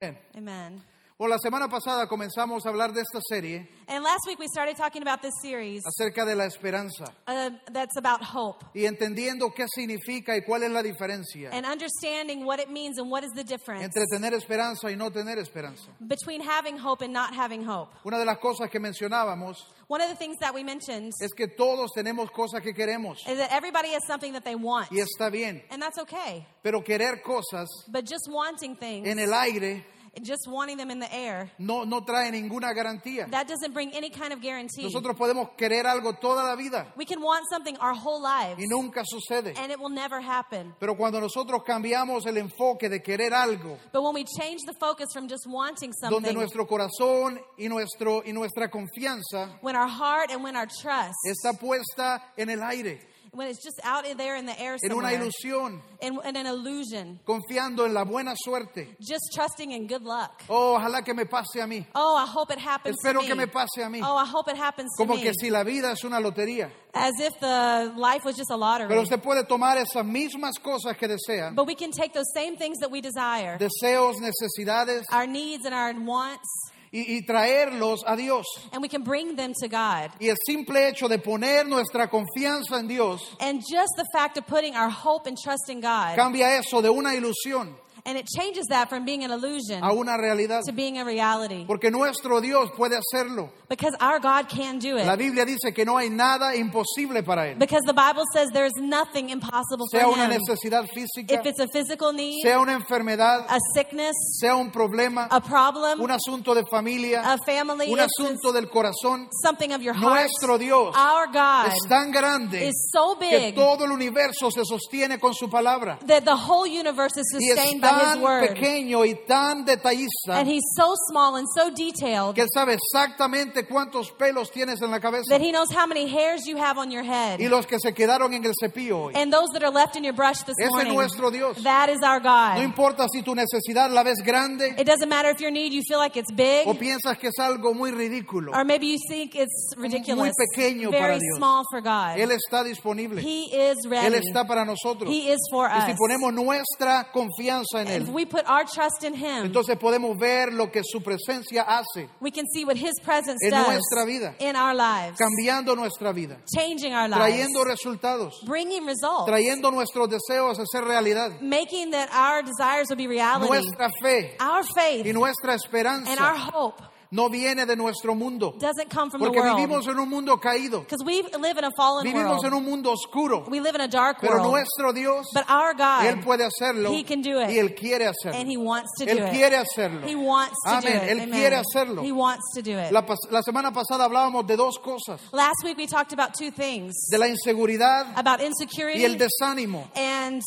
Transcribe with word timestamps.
Bien. 0.00 0.16
Amen. 0.34 0.82
Bueno, 1.20 1.34
la 1.34 1.38
semana 1.38 1.68
pasada 1.68 2.06
comenzamos 2.08 2.64
a 2.64 2.70
hablar 2.70 2.94
de 2.94 3.02
esta 3.02 3.20
serie 3.28 3.68
And 3.88 4.02
last 4.02 4.26
week 4.26 4.38
we 4.38 4.46
started 4.48 4.74
talking 4.74 5.02
about 5.02 5.20
this 5.20 5.34
series 5.42 5.82
acerca 5.84 6.24
de 6.24 6.34
la 6.34 6.46
esperanza 6.46 7.12
uh, 7.28 7.50
that's 7.70 7.98
about 7.98 8.22
hope 8.22 8.64
y 8.74 8.86
entendiendo 8.86 9.52
qué 9.54 9.66
significa 9.68 10.34
y 10.34 10.40
cuál 10.40 10.62
es 10.62 10.70
la 10.70 10.82
diferencia 10.82 11.50
and 11.52 11.66
understanding 11.66 12.46
what 12.46 12.58
it 12.58 12.70
means 12.70 12.98
and 12.98 13.10
what 13.10 13.22
is 13.22 13.30
the 13.34 13.44
difference 13.44 13.84
entre 13.84 14.02
tener 14.10 14.32
esperanza 14.32 14.90
y 14.90 14.96
no 14.96 15.10
tener 15.10 15.36
esperanza. 15.38 15.90
between 16.08 16.40
having 16.40 16.78
hope 16.78 17.04
and 17.04 17.12
not 17.12 17.34
having 17.34 17.62
hope. 17.62 17.90
Una 18.06 18.18
de 18.18 18.24
las 18.24 18.38
cosas 18.38 18.70
que 18.70 18.80
mencionábamos 18.80 19.56
One 19.88 20.00
of 20.00 20.08
the 20.08 20.16
things 20.16 20.38
that 20.38 20.54
we 20.54 20.64
mentioned 20.64 21.12
es 21.20 21.34
que 21.34 21.48
todos 21.48 21.90
tenemos 21.94 22.30
cosas 22.30 22.62
que 22.62 22.72
queremos 22.72 23.18
is 23.28 23.36
that 23.36 23.52
everybody 23.52 23.92
has 23.92 24.06
something 24.06 24.32
that 24.32 24.44
they 24.44 24.54
want. 24.54 24.90
y 24.90 25.00
está 25.00 25.30
bien, 25.30 25.62
And 25.70 25.82
that's 25.82 25.98
okay. 25.98 26.46
pero 26.62 26.82
querer 26.82 27.20
cosas 27.22 27.68
But 27.88 28.06
just 28.06 28.26
wanting 28.30 28.74
things, 28.76 29.06
en 29.06 29.18
el 29.18 29.34
aire 29.34 29.84
just 30.22 30.46
wanting 30.48 30.76
them 30.76 30.90
in 30.90 30.98
the 30.98 31.12
air, 31.14 31.50
no, 31.58 31.84
no 31.84 32.00
trae 32.00 32.30
ninguna 32.30 32.74
garantía. 32.74 33.30
that 33.30 33.46
doesn't 33.48 33.72
bring 33.72 33.92
any 33.92 34.10
kind 34.10 34.32
of 34.32 34.40
guarantee. 34.40 34.82
Nosotros 34.82 35.16
podemos 35.16 35.50
querer 35.56 35.86
algo 35.86 36.12
toda 36.20 36.42
la 36.44 36.56
vida 36.56 36.86
We 36.96 37.04
can 37.04 37.20
want 37.20 37.44
something 37.50 37.76
our 37.78 37.94
whole 37.94 38.20
lives 38.22 38.58
y 38.60 38.66
nunca 38.68 39.02
sucede. 39.04 39.54
and 39.56 39.70
it 39.70 39.78
will 39.78 39.90
never 39.90 40.20
happen. 40.20 40.74
Pero 40.80 40.96
cuando 40.96 41.20
nosotros 41.20 41.62
cambiamos 41.64 42.26
el 42.26 42.36
enfoque 42.38 42.88
de 42.88 43.00
querer 43.00 43.32
algo, 43.32 43.76
But 43.92 44.02
when 44.02 44.14
we 44.14 44.24
change 44.24 44.60
the 44.66 44.74
focus 44.80 45.08
from 45.12 45.28
just 45.28 45.46
wanting 45.46 45.92
donde 46.02 46.26
something, 46.26 46.34
nuestro 46.34 46.66
corazón 46.66 47.38
y, 47.58 47.68
nuestro, 47.68 48.22
y 48.24 48.32
nuestra 48.32 48.68
confianza 48.68 49.58
when 49.60 49.76
our 49.76 49.88
heart 49.88 50.30
and 50.30 50.42
when 50.42 50.56
our 50.56 50.66
trust, 50.66 51.14
está 51.26 51.52
puesta 51.58 52.22
en 52.36 52.50
el 52.50 52.62
aire, 52.62 53.00
when 53.32 53.48
it's 53.48 53.62
just 53.62 53.80
out 53.84 54.06
in 54.06 54.16
there 54.16 54.36
in 54.36 54.46
the 54.46 54.58
air 54.60 54.76
en 54.82 54.92
una 54.92 55.08
somewhere, 55.10 55.30
ilusión, 55.30 55.80
in, 56.00 56.18
in 56.24 56.36
an 56.36 56.46
illusion, 56.46 57.18
confiando 57.26 57.86
en 57.86 57.94
la 57.94 58.04
buena 58.04 58.34
suerte. 58.36 58.96
just 59.00 59.22
trusting 59.34 59.70
in 59.72 59.86
good 59.86 60.02
luck. 60.02 60.42
Oh, 60.48 60.76
ojalá 60.78 61.04
que 61.04 61.14
me 61.14 61.24
pase 61.26 61.60
a 61.60 61.66
mí. 61.66 61.86
Oh, 61.94 62.16
I 62.16 62.26
hope 62.26 62.50
it 62.52 62.58
happens 62.58 62.96
Espero 63.04 63.20
to 63.20 63.26
que 63.26 63.34
me. 63.34 63.46
pase 63.46 63.82
a 63.82 63.88
mí. 63.88 64.00
Oh, 64.02 64.16
I 64.16 64.24
hope 64.26 64.48
it 64.48 64.56
happens 64.56 64.88
to 64.96 65.04
Como 65.06 65.14
me. 65.16 65.22
que 65.22 65.32
si 65.34 65.50
la 65.50 65.62
vida 65.62 65.92
es 65.92 66.02
una 66.04 66.18
lotería. 66.20 66.70
As 66.92 67.12
if 67.20 67.38
the 67.40 67.92
life 67.96 68.24
was 68.24 68.36
just 68.36 68.50
a 68.50 68.56
lottery. 68.56 68.88
Pero 68.88 69.02
usted 69.02 69.20
puede 69.22 69.44
tomar 69.46 69.76
esas 69.78 70.04
mismas 70.04 70.54
cosas 70.60 70.96
que 70.96 71.06
desea, 71.06 71.52
But 71.54 71.66
we 71.66 71.74
can 71.76 71.92
take 71.92 72.12
those 72.12 72.26
same 72.34 72.56
things 72.56 72.78
that 72.80 72.90
we 72.90 73.00
desire, 73.00 73.58
deseos, 73.58 74.14
necesidades, 74.20 75.04
our 75.12 75.26
needs 75.26 75.64
and 75.64 75.74
our 75.74 75.92
wants, 75.94 76.48
y, 76.92 77.16
y 77.18 77.22
traerlos 77.22 78.00
a 78.06 78.16
Dios. 78.16 78.46
and 78.72 78.82
we 78.82 78.88
can 78.88 79.02
bring 79.02 79.36
them 79.36 79.52
to 79.60 79.68
God. 79.68 80.10
Y 80.20 80.28
el 80.28 80.36
simple 80.46 80.88
hecho 80.88 81.08
de 81.08 81.18
poner 81.18 81.66
nuestra 81.66 82.08
confianza 82.08 82.78
en 82.78 82.88
Dios 82.88 83.22
And 83.40 83.60
just 83.60 83.92
the 83.96 84.04
fact 84.12 84.36
of 84.38 84.46
putting 84.46 84.74
our 84.74 84.90
hope 84.90 85.26
and 85.28 85.36
trust 85.36 85.68
in 85.68 85.80
God, 85.80 86.16
cambia 86.16 86.58
eso 86.58 86.82
de 86.82 86.90
una 86.90 87.14
ilusión 87.14 87.74
and 88.04 88.16
it 88.18 88.26
changes 88.26 88.66
that 88.68 88.88
from 88.88 89.04
being 89.04 89.24
an 89.24 89.30
illusion 89.30 89.82
a 89.82 89.92
una 89.92 90.16
realidad. 90.18 90.62
to 90.66 90.72
being 90.72 90.98
a 90.98 91.04
reality. 91.04 91.64
Porque 91.66 91.90
nuestro 91.90 92.40
Dios 92.40 92.70
puede 92.76 92.96
hacerlo. 92.98 93.50
Because 93.68 93.94
our 94.00 94.18
God 94.18 94.48
can 94.48 94.78
do 94.78 94.96
La 94.96 95.14
it. 95.14 95.18
Biblia 95.18 95.44
dice 95.44 95.72
que 95.74 95.84
no 95.84 95.96
hay 95.96 96.08
nada 96.10 96.54
imposible 96.56 97.22
para 97.24 97.48
Él. 97.48 97.58
Because 97.58 97.82
the 97.86 97.92
Bible 97.94 98.24
says 98.32 98.48
there's 98.52 98.72
nothing 98.76 99.30
impossible 99.30 99.86
for 99.90 100.00
Sea 100.00 100.06
una 100.06 100.24
Him. 100.26 100.40
necesidad 100.40 100.86
física, 100.88 101.34
If 101.40 101.46
it's 101.46 101.60
a 101.60 101.68
physical 101.72 102.12
need, 102.12 102.42
sea 102.42 102.58
una 102.58 102.72
enfermedad, 102.72 103.46
a 103.48 103.58
sickness, 103.74 104.14
sea 104.40 104.56
un 104.56 104.70
problema, 104.70 105.26
a 105.30 105.40
problem, 105.40 106.00
un 106.00 106.10
asunto 106.10 106.54
de 106.54 106.64
familia, 106.70 107.22
a 107.22 107.38
family 107.46 107.92
un 107.92 108.00
asunto 108.00 108.52
del 108.52 108.68
corazón. 108.68 109.28
something 109.44 109.72
of 109.72 109.82
your 109.82 109.94
heart, 109.94 110.14
Nuestro 110.20 110.58
Dios 110.58 110.94
our 110.96 111.26
God 111.32 111.68
es 111.68 111.88
tan 111.88 112.10
grande 112.10 112.66
is 112.68 112.90
so 112.92 113.16
que 113.18 113.38
big 113.38 113.54
todo 113.54 113.84
el 113.84 113.92
universo 113.92 114.50
se 114.50 114.62
sostiene 114.64 115.18
con 115.20 115.32
su 115.34 115.48
palabra. 115.48 115.98
that 116.06 116.24
the 116.24 116.34
whole 116.36 116.66
universe 116.66 117.16
is 117.16 117.26
sustained 117.30 117.80
tan 117.90 118.40
pequeño 118.48 119.04
y 119.04 119.14
tan 119.26 119.64
detallista 119.64 120.38
And 120.38 120.48
He's 120.48 120.64
so 120.76 120.94
small 121.10 121.36
and 121.36 121.46
so 121.54 121.70
detailed 121.70 122.34
que 122.34 122.42
Él 122.42 122.48
sabe 122.52 122.74
exactamente 122.74 123.66
cuántos 123.66 124.10
pelos 124.12 124.50
tienes 124.50 124.80
en 124.82 124.90
la 124.90 125.00
cabeza 125.00 125.24
that 125.30 125.40
He 125.40 125.50
knows 125.52 125.68
how 125.72 125.86
many 125.86 126.06
hairs 126.08 126.46
you 126.46 126.56
have 126.56 126.78
on 126.78 126.90
your 126.90 127.04
head. 127.04 127.38
y 127.40 127.48
los 127.48 127.66
que 127.66 127.78
se 127.80 127.92
quedaron 127.92 128.32
en 128.34 128.44
el 128.44 128.52
cepillo 128.60 129.04
hoy. 129.04 129.14
And 129.14 129.32
those 129.32 129.48
that 129.52 129.62
are 129.62 129.72
left 129.72 129.96
in 129.96 130.04
your 130.04 130.14
brush 130.14 130.38
this 130.44 130.56
Ese 130.58 130.66
es 130.66 130.70
morning. 130.72 130.94
nuestro 130.94 131.30
Dios. 131.30 131.62
That 131.62 131.88
is 131.90 132.00
our 132.02 132.20
No 132.20 132.30
God. 132.30 132.62
importa 132.62 133.06
si 133.10 133.22
tu 133.22 133.34
necesidad 133.34 133.90
la 133.90 134.02
ves 134.02 134.18
grande 134.24 134.74
It 134.78 134.86
doesn't 134.86 135.08
matter 135.08 135.30
if 135.30 135.40
your 135.40 135.50
need 135.50 135.72
you 135.72 135.82
feel 135.88 135.98
like 135.98 136.16
it's 136.18 136.32
big, 136.32 136.66
o 136.68 136.74
piensas 136.74 137.18
que 137.18 137.28
es 137.28 137.38
algo 137.38 137.74
muy 137.74 137.90
ridículo. 137.90 138.52
or 138.52 138.64
maybe 138.64 138.86
you 138.86 138.98
think 139.08 139.34
it's 139.34 139.74
ridiculous. 139.76 140.32
pequeño 140.54 140.90
para 140.90 141.08
Very 141.08 141.18
Dios. 141.20 141.36
small 141.38 141.64
for 141.70 141.80
God. 141.80 142.18
Él 142.18 142.30
está 142.30 142.62
disponible. 142.64 143.20
He 143.22 143.46
is 143.54 143.78
Él 143.84 143.90
ready. 143.90 144.16
está 144.28 144.46
para 144.46 144.64
nosotros. 144.64 145.10
He 145.10 145.30
is 145.32 145.38
for 145.50 145.68
Y 145.68 145.86
si 145.86 145.92
us. 145.92 145.98
ponemos 145.98 146.32
nuestra 146.32 147.10
confianza 147.12 147.79
en 147.80 147.88
If 147.88 148.08
Él, 148.08 148.14
we 148.14 148.24
put 148.24 148.44
our 148.46 148.64
trust 148.64 149.04
in 149.04 149.14
Him, 149.14 149.44
entonces 149.46 149.76
podemos 149.78 150.18
ver 150.18 150.52
lo 150.52 150.70
que 150.70 150.82
su 150.84 151.00
presencia 151.00 151.62
hace, 151.62 152.08
we 152.20 152.30
can 152.30 152.46
see 152.52 152.64
what 152.64 152.76
His 152.76 152.94
presence 153.04 153.38
En 153.42 153.50
does 153.50 153.66
nuestra 153.66 154.04
vida. 154.06 154.34
in 154.40 154.56
our 154.56 154.74
lives, 154.74 155.18
cambiando 155.18 155.74
nuestra 155.76 156.12
vida, 156.12 156.38
changing 156.54 156.92
our 156.94 157.08
lives, 157.08 157.18
trayendo 157.20 157.64
resultados, 157.64 158.34
bringing 158.46 158.84
results, 158.86 159.26
trayendo 159.26 159.70
nuestros 159.70 160.08
deseos 160.08 160.58
a 160.58 160.66
ser 160.66 160.84
realidad. 160.84 161.40
making 161.40 161.90
that 161.90 162.08
our 162.12 162.42
desires 162.42 162.88
will 162.88 162.96
be 162.96 163.06
reality. 163.06 163.46
Nuestra 163.48 163.90
fe 164.02 164.36
Our 164.40 164.64
faith, 164.74 165.06
y 165.06 165.12
nuestra 165.12 165.56
and 165.70 166.20
our 166.20 166.36
hope 166.36 166.80
no 167.12 167.28
viene 167.28 167.66
de 167.66 167.74
nuestro 167.76 168.14
mundo, 168.14 168.54
doesn't 168.58 168.88
come 168.88 169.10
from 169.10 169.20
the 169.20 169.26
porque 169.26 169.40
world. 169.40 169.56
vivimos 169.56 169.86
en 169.88 169.98
un 169.98 170.08
mundo 170.08 170.36
caído, 170.38 170.80
Because 170.80 171.02
we 171.04 171.22
live 171.22 171.58
in 171.58 171.64
a 171.64 171.70
fallen 171.76 172.04
vivimos 172.04 172.38
world. 172.42 172.44
en 172.46 172.54
un 172.54 172.64
mundo 172.64 172.92
oscuro, 172.92 173.44
We 173.48 173.58
live 173.60 173.74
in 173.74 173.80
a 173.80 173.88
dark 173.88 174.18
pero 174.20 174.34
world. 174.36 174.50
nuestro 174.50 174.92
Dios, 174.92 175.26
But 175.34 175.44
our 175.50 175.74
God, 175.74 176.04
Él 176.04 176.22
puede 176.22 176.44
hacerlo 176.44 176.92
He 176.92 177.02
can 177.02 177.20
do 177.22 177.40
it. 177.40 177.48
y 177.50 177.58
Él 177.58 177.74
quiere 177.74 178.06
and 178.06 178.14
hacerlo. 178.16 178.48
He 178.50 178.56
wants 178.56 178.90
to 178.98 179.04
do 179.06 179.10
Él 179.10 179.18
it. 179.26 179.32
quiere 179.32 179.56
hacerlo. 179.56 180.06
He 180.06 180.14
wants 180.14 180.56
to 180.64 180.80
do 180.80 180.86
it. 180.88 181.02
Él 181.02 181.20
Amen. 181.22 181.30
quiere 181.30 181.56
hacerlo. 181.56 182.02
He 182.04 182.12
wants 182.12 182.44
to 182.54 182.62
do 182.62 182.78
it. 182.78 182.92
La, 182.92 183.42
semana 183.42 183.72
pasada 183.72 184.04
hablábamos 184.04 184.46
de 184.46 184.56
dos 184.56 184.78
cosas, 184.78 185.20
Last 185.32 185.64
week 185.64 185.76
we 185.78 185.86
talked 185.86 186.12
about 186.12 186.34
two 186.34 186.50
things 186.52 186.94
de 187.10 187.18
la 187.18 187.26
inseguridad 187.26 188.06
about 188.16 188.40
y 188.40 188.46
insecurity 188.46 189.04
el 189.04 189.16
desánimo. 189.18 189.88
and 189.96 190.40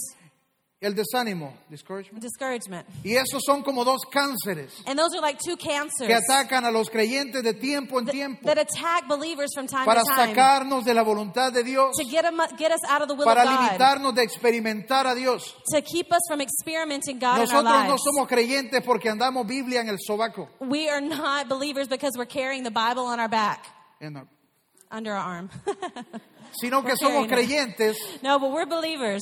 El 0.83 0.95
desánimo, 0.95 1.53
discouragement. 1.69 2.21
discouragement. 2.21 2.85
Y 3.05 3.15
esos 3.15 3.41
son 3.45 3.63
como 3.63 3.85
dos 3.85 4.01
cánceres 4.11 4.73
And 4.85 4.99
those 4.99 5.15
are 5.15 5.21
like 5.21 5.39
two 5.39 5.55
cancers 5.55 6.05
que 6.07 6.13
atacan 6.13 6.65
a 6.65 6.71
los 6.71 6.89
creyentes 6.89 7.41
de 7.41 7.53
tiempo 7.53 7.99
en 7.99 8.05
tiempo 8.05 8.45
that 8.45 8.57
attack 8.57 9.07
believers 9.07 9.51
from 9.55 9.65
time 9.65 9.85
para 9.85 10.01
to 10.01 10.05
time 10.13 10.35
sacarnos 10.35 10.83
de 10.83 10.93
la 10.93 11.03
voluntad 11.03 11.53
de 11.53 11.63
Dios, 11.63 11.95
to 11.95 12.03
get, 12.09 12.25
'em- 12.25 12.37
get 12.57 12.71
us 12.73 12.81
out 12.89 13.01
of 13.01 13.07
the 13.07 13.13
will 13.15 13.23
para 13.23 13.43
of 13.43 13.47
God, 13.49 13.59
limitarnos 13.71 14.13
de 14.13 14.23
experimentar 14.23 15.07
a 15.07 15.15
Dios. 15.15 15.55
to 15.73 15.81
keep 15.81 16.11
us 16.11 16.19
from 16.27 16.41
experimenting 16.41 17.17
God 17.17 17.35
in 17.37 17.43
Nosotros 17.45 17.65
our 17.71 17.87
no 17.87 17.95
somos 17.97 18.27
creyentes 18.27 18.81
porque 18.83 19.09
andamos 19.09 19.47
Biblia 19.47 19.79
en 19.79 19.87
el 19.87 19.99
sobaco. 20.05 20.49
We 20.59 20.89
are 20.89 20.99
not 20.99 21.47
believers 21.47 21.87
because 21.87 22.17
we're 22.17 22.25
carrying 22.27 22.63
the 22.63 22.71
Bible 22.71 23.05
on 23.05 23.21
our 23.21 23.29
back, 23.29 23.65
under 24.91 25.13
our 25.13 25.17
arm. 25.17 25.49
Sino 26.59 26.83
que 26.83 26.95
somos 26.97 27.27
creyentes, 27.27 27.95
no, 28.21 28.37
but 28.37 28.51
we're 28.51 28.65
believers. 28.65 29.21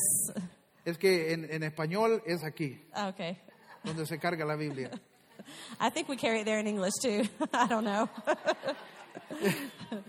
Es 0.86 0.98
que 0.98 1.34
en, 1.34 1.52
en 1.52 1.64
español 1.64 2.22
es 2.26 2.44
aquí, 2.44 2.82
Okay. 2.96 3.38
donde 3.84 4.06
se 4.06 4.18
carga 4.20 4.46
la 4.46 4.56
Biblia. 4.56 4.90
I 5.80 5.90
think 5.90 6.08
we 6.10 6.16
carry 6.18 6.42
it 6.42 6.46
there 6.46 6.60
in 6.60 6.68
English 6.68 6.94
too. 7.02 7.24
I 7.54 7.68
don't 7.68 7.84
know. 7.84 8.08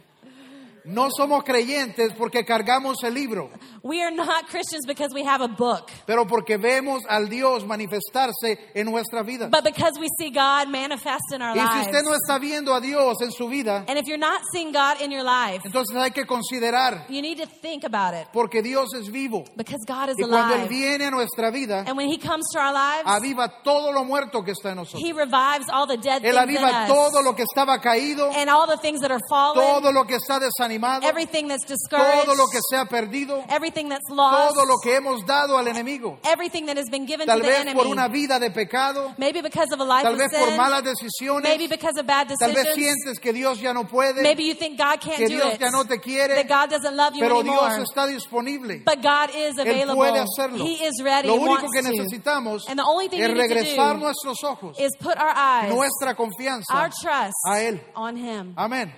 No 0.84 1.08
somos 1.16 1.44
creyentes 1.44 2.12
porque 2.18 2.44
cargamos 2.44 2.96
el 3.04 3.14
libro, 3.14 3.50
we 3.84 4.02
are 4.02 4.10
not 4.14 4.46
Christians 4.48 4.84
because 4.86 5.14
we 5.14 5.22
have 5.24 5.40
a 5.40 5.46
book, 5.48 5.88
pero 6.06 6.26
porque 6.26 6.56
vemos 6.58 7.02
al 7.08 7.28
Dios 7.28 7.64
manifestarse 7.64 8.58
en 8.74 8.86
nuestra 8.90 9.22
vida. 9.22 9.48
but 9.48 9.62
because 9.64 9.92
we 10.00 10.08
see 10.18 10.30
God 10.30 10.68
manifest 10.68 11.32
in 11.32 11.40
our 11.40 11.56
Y 11.56 11.60
si 11.60 11.66
lives. 11.76 11.86
usted 11.86 12.02
no 12.02 12.14
está 12.14 12.38
viendo 12.40 12.74
a 12.74 12.80
Dios 12.80 13.16
en 13.22 13.30
su 13.30 13.48
vida, 13.48 13.84
and 13.86 13.96
if 13.98 14.06
you're 14.06 14.18
not 14.18 14.40
seeing 14.52 14.72
God 14.72 15.00
in 15.00 15.10
your 15.12 15.22
life, 15.22 15.62
entonces 15.64 15.96
hay 15.96 16.10
que 16.10 16.26
considerar, 16.26 17.06
you 17.08 17.22
need 17.22 17.38
to 17.38 17.46
think 17.46 17.84
about 17.84 18.14
it 18.14 18.26
porque 18.32 18.60
Dios 18.62 18.88
es 18.94 19.08
vivo. 19.08 19.44
because 19.56 19.84
God 19.86 20.08
is 20.10 20.16
Y 20.18 20.24
cuando 20.24 20.54
Él 20.54 20.60
alive. 20.62 20.68
viene 20.68 21.04
a 21.06 21.10
nuestra 21.10 21.50
vida, 21.52 21.84
And 21.86 21.96
when 21.96 22.08
He 22.08 22.18
comes 22.18 22.44
to 22.52 22.58
our 22.58 22.72
lives, 22.72 23.04
aviva 23.06 23.62
todo 23.62 23.92
lo 23.92 24.04
muerto 24.04 24.42
que 24.42 24.52
está 24.52 24.70
en 24.70 24.76
nosotros. 24.78 25.00
He 25.02 25.12
revives 25.12 25.66
all 25.72 25.86
the 25.86 25.96
dead 25.96 26.24
Él 26.24 26.36
aviva 26.36 26.86
todo 26.88 27.22
lo 27.22 27.34
que 27.36 27.44
estaba 27.44 27.80
caído, 27.80 28.30
and 28.34 28.50
all 28.50 28.66
the 28.66 28.78
things 28.78 29.00
that 29.00 29.12
are 29.12 29.20
fallen, 29.30 29.62
todo 29.62 29.92
lo 29.92 30.04
que 30.06 30.16
está 30.16 30.40
desanimado, 30.40 30.71
everything 31.02 31.48
that's 31.48 31.64
discouraged, 31.66 32.24
todo 32.24 32.34
lo 32.36 32.46
que 32.48 32.60
se 32.68 32.76
ha 32.76 32.84
perdido, 32.86 33.44
everything 33.48 33.88
that's 33.88 34.08
lost, 34.10 34.54
todo 34.54 34.64
lo 34.66 34.78
que 34.82 34.96
hemos 34.96 35.24
dado 35.26 35.56
al 35.58 35.66
enemigo. 35.68 36.18
everything 36.24 36.66
that 36.66 36.76
has 36.76 36.88
been 36.90 37.06
given 37.06 37.26
Tal 37.26 37.38
to 37.38 37.42
the 37.44 37.48
vez 37.50 37.60
enemy. 37.60 37.74
por 37.78 37.86
una 37.86 38.08
vida 38.08 38.38
de 38.38 38.50
pecado, 38.50 39.14
Maybe 39.18 39.40
because 39.42 39.72
of 39.72 39.80
a 39.80 39.84
life 39.84 40.02
tal 40.02 40.12
of 40.14 40.18
vez 40.18 40.30
por 40.30 40.48
sin, 40.48 40.56
malas 40.56 40.82
decisiones, 40.82 41.42
maybe 41.42 41.66
because 41.68 41.98
of 41.98 42.06
bad 42.06 42.28
tal 42.38 42.52
vez 42.52 42.64
decisions, 42.64 43.02
sientes 43.04 43.20
que 43.20 43.32
Dios 43.32 43.60
ya 43.60 43.72
no 43.72 43.84
puede, 43.84 44.22
maybe 44.22 44.44
you 44.44 44.54
think 44.54 44.78
God 44.78 45.00
can't 45.00 45.16
que 45.16 45.28
do 45.28 45.34
Dios 45.36 45.54
it, 45.54 45.60
ya 45.60 45.70
no 45.70 45.84
te 45.84 45.98
quiere, 45.98 46.34
that 46.34 46.48
God 46.48 46.70
doesn't 46.70 46.96
love 46.96 47.14
you 47.14 47.20
pero 47.20 47.40
anymore. 47.40 47.76
Dios 47.76 47.88
está 47.90 48.06
disponible. 48.06 48.82
But 48.84 49.02
God 49.02 49.30
is 49.34 49.56
Él 49.58 49.62
available. 49.62 49.96
puede 49.96 50.18
hacerlo. 50.18 50.58
He 50.64 50.84
is 50.84 51.02
ready 51.02 51.28
Lo 51.28 51.34
único 51.36 51.66
que 51.72 51.82
necesitamos 51.82 52.68
And 52.68 52.78
the 52.78 52.84
only 52.84 53.08
thing 53.08 53.20
es 53.20 53.28
you 53.28 53.34
need 53.34 53.48
to 53.48 53.54
regresar 53.54 53.94
do 53.94 54.00
nuestros 54.04 54.42
ojos, 54.44 54.78
is 54.78 54.92
put 54.98 55.16
our 55.16 55.32
eyes, 55.34 55.72
nuestra 55.72 56.14
confianza 56.14 56.72
our 56.74 56.90
trust 56.90 57.34
a 57.46 57.60
Él. 57.60 57.80
on 57.94 58.16
Him. 58.16 58.54
Amén. 58.56 58.92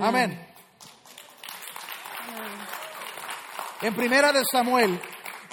Amén. 0.00 0.38
En 3.82 3.94
primera 3.94 4.32
de 4.32 4.42
Samuel, 4.50 5.00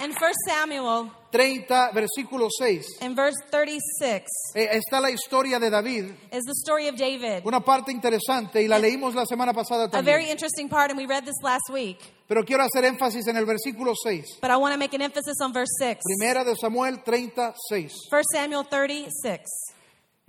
In 0.02 0.12
1 0.12 0.16
Samuel 0.46 1.10
30, 1.30 1.90
versículo 1.92 2.48
6, 2.48 3.02
In 3.02 3.14
verse 3.14 3.36
36 3.50 4.22
eh, 4.54 4.68
está 4.72 5.00
la 5.00 5.10
historia 5.10 5.58
de 5.58 5.68
David, 5.68 6.12
is 6.32 6.44
the 6.44 6.54
story 6.64 6.88
of 6.88 6.96
David. 6.96 7.42
una 7.44 7.60
parte 7.60 7.90
interesante 7.92 8.62
y 8.62 8.68
la 8.68 8.78
leímos 8.78 9.14
la 9.14 9.26
semana 9.26 9.52
pasada 9.52 9.84
A 9.84 9.88
very 10.02 10.22
también. 10.24 10.30
interesting 10.30 10.68
part, 10.68 10.90
and 10.90 10.98
we 10.98 11.06
read 11.06 11.24
this 11.24 11.36
last 11.42 11.68
week. 11.70 11.98
Pero 12.28 12.44
quiero 12.44 12.62
hacer 12.62 12.84
énfasis 12.84 13.26
en 13.26 13.36
el 13.36 13.44
versículo 13.44 13.94
6. 13.94 14.38
But 14.40 14.50
I 14.50 14.56
want 14.56 14.72
to 14.74 14.78
make 14.78 14.94
an 14.94 15.02
emphasis 15.02 15.34
on 15.42 15.52
verse 15.52 15.70
6. 15.78 16.00
Primera 16.18 16.44
de 16.44 16.54
Samuel 16.56 17.02
36. 17.04 17.92
1 18.10 18.22
Samuel 18.32 18.64
36. 18.68 19.40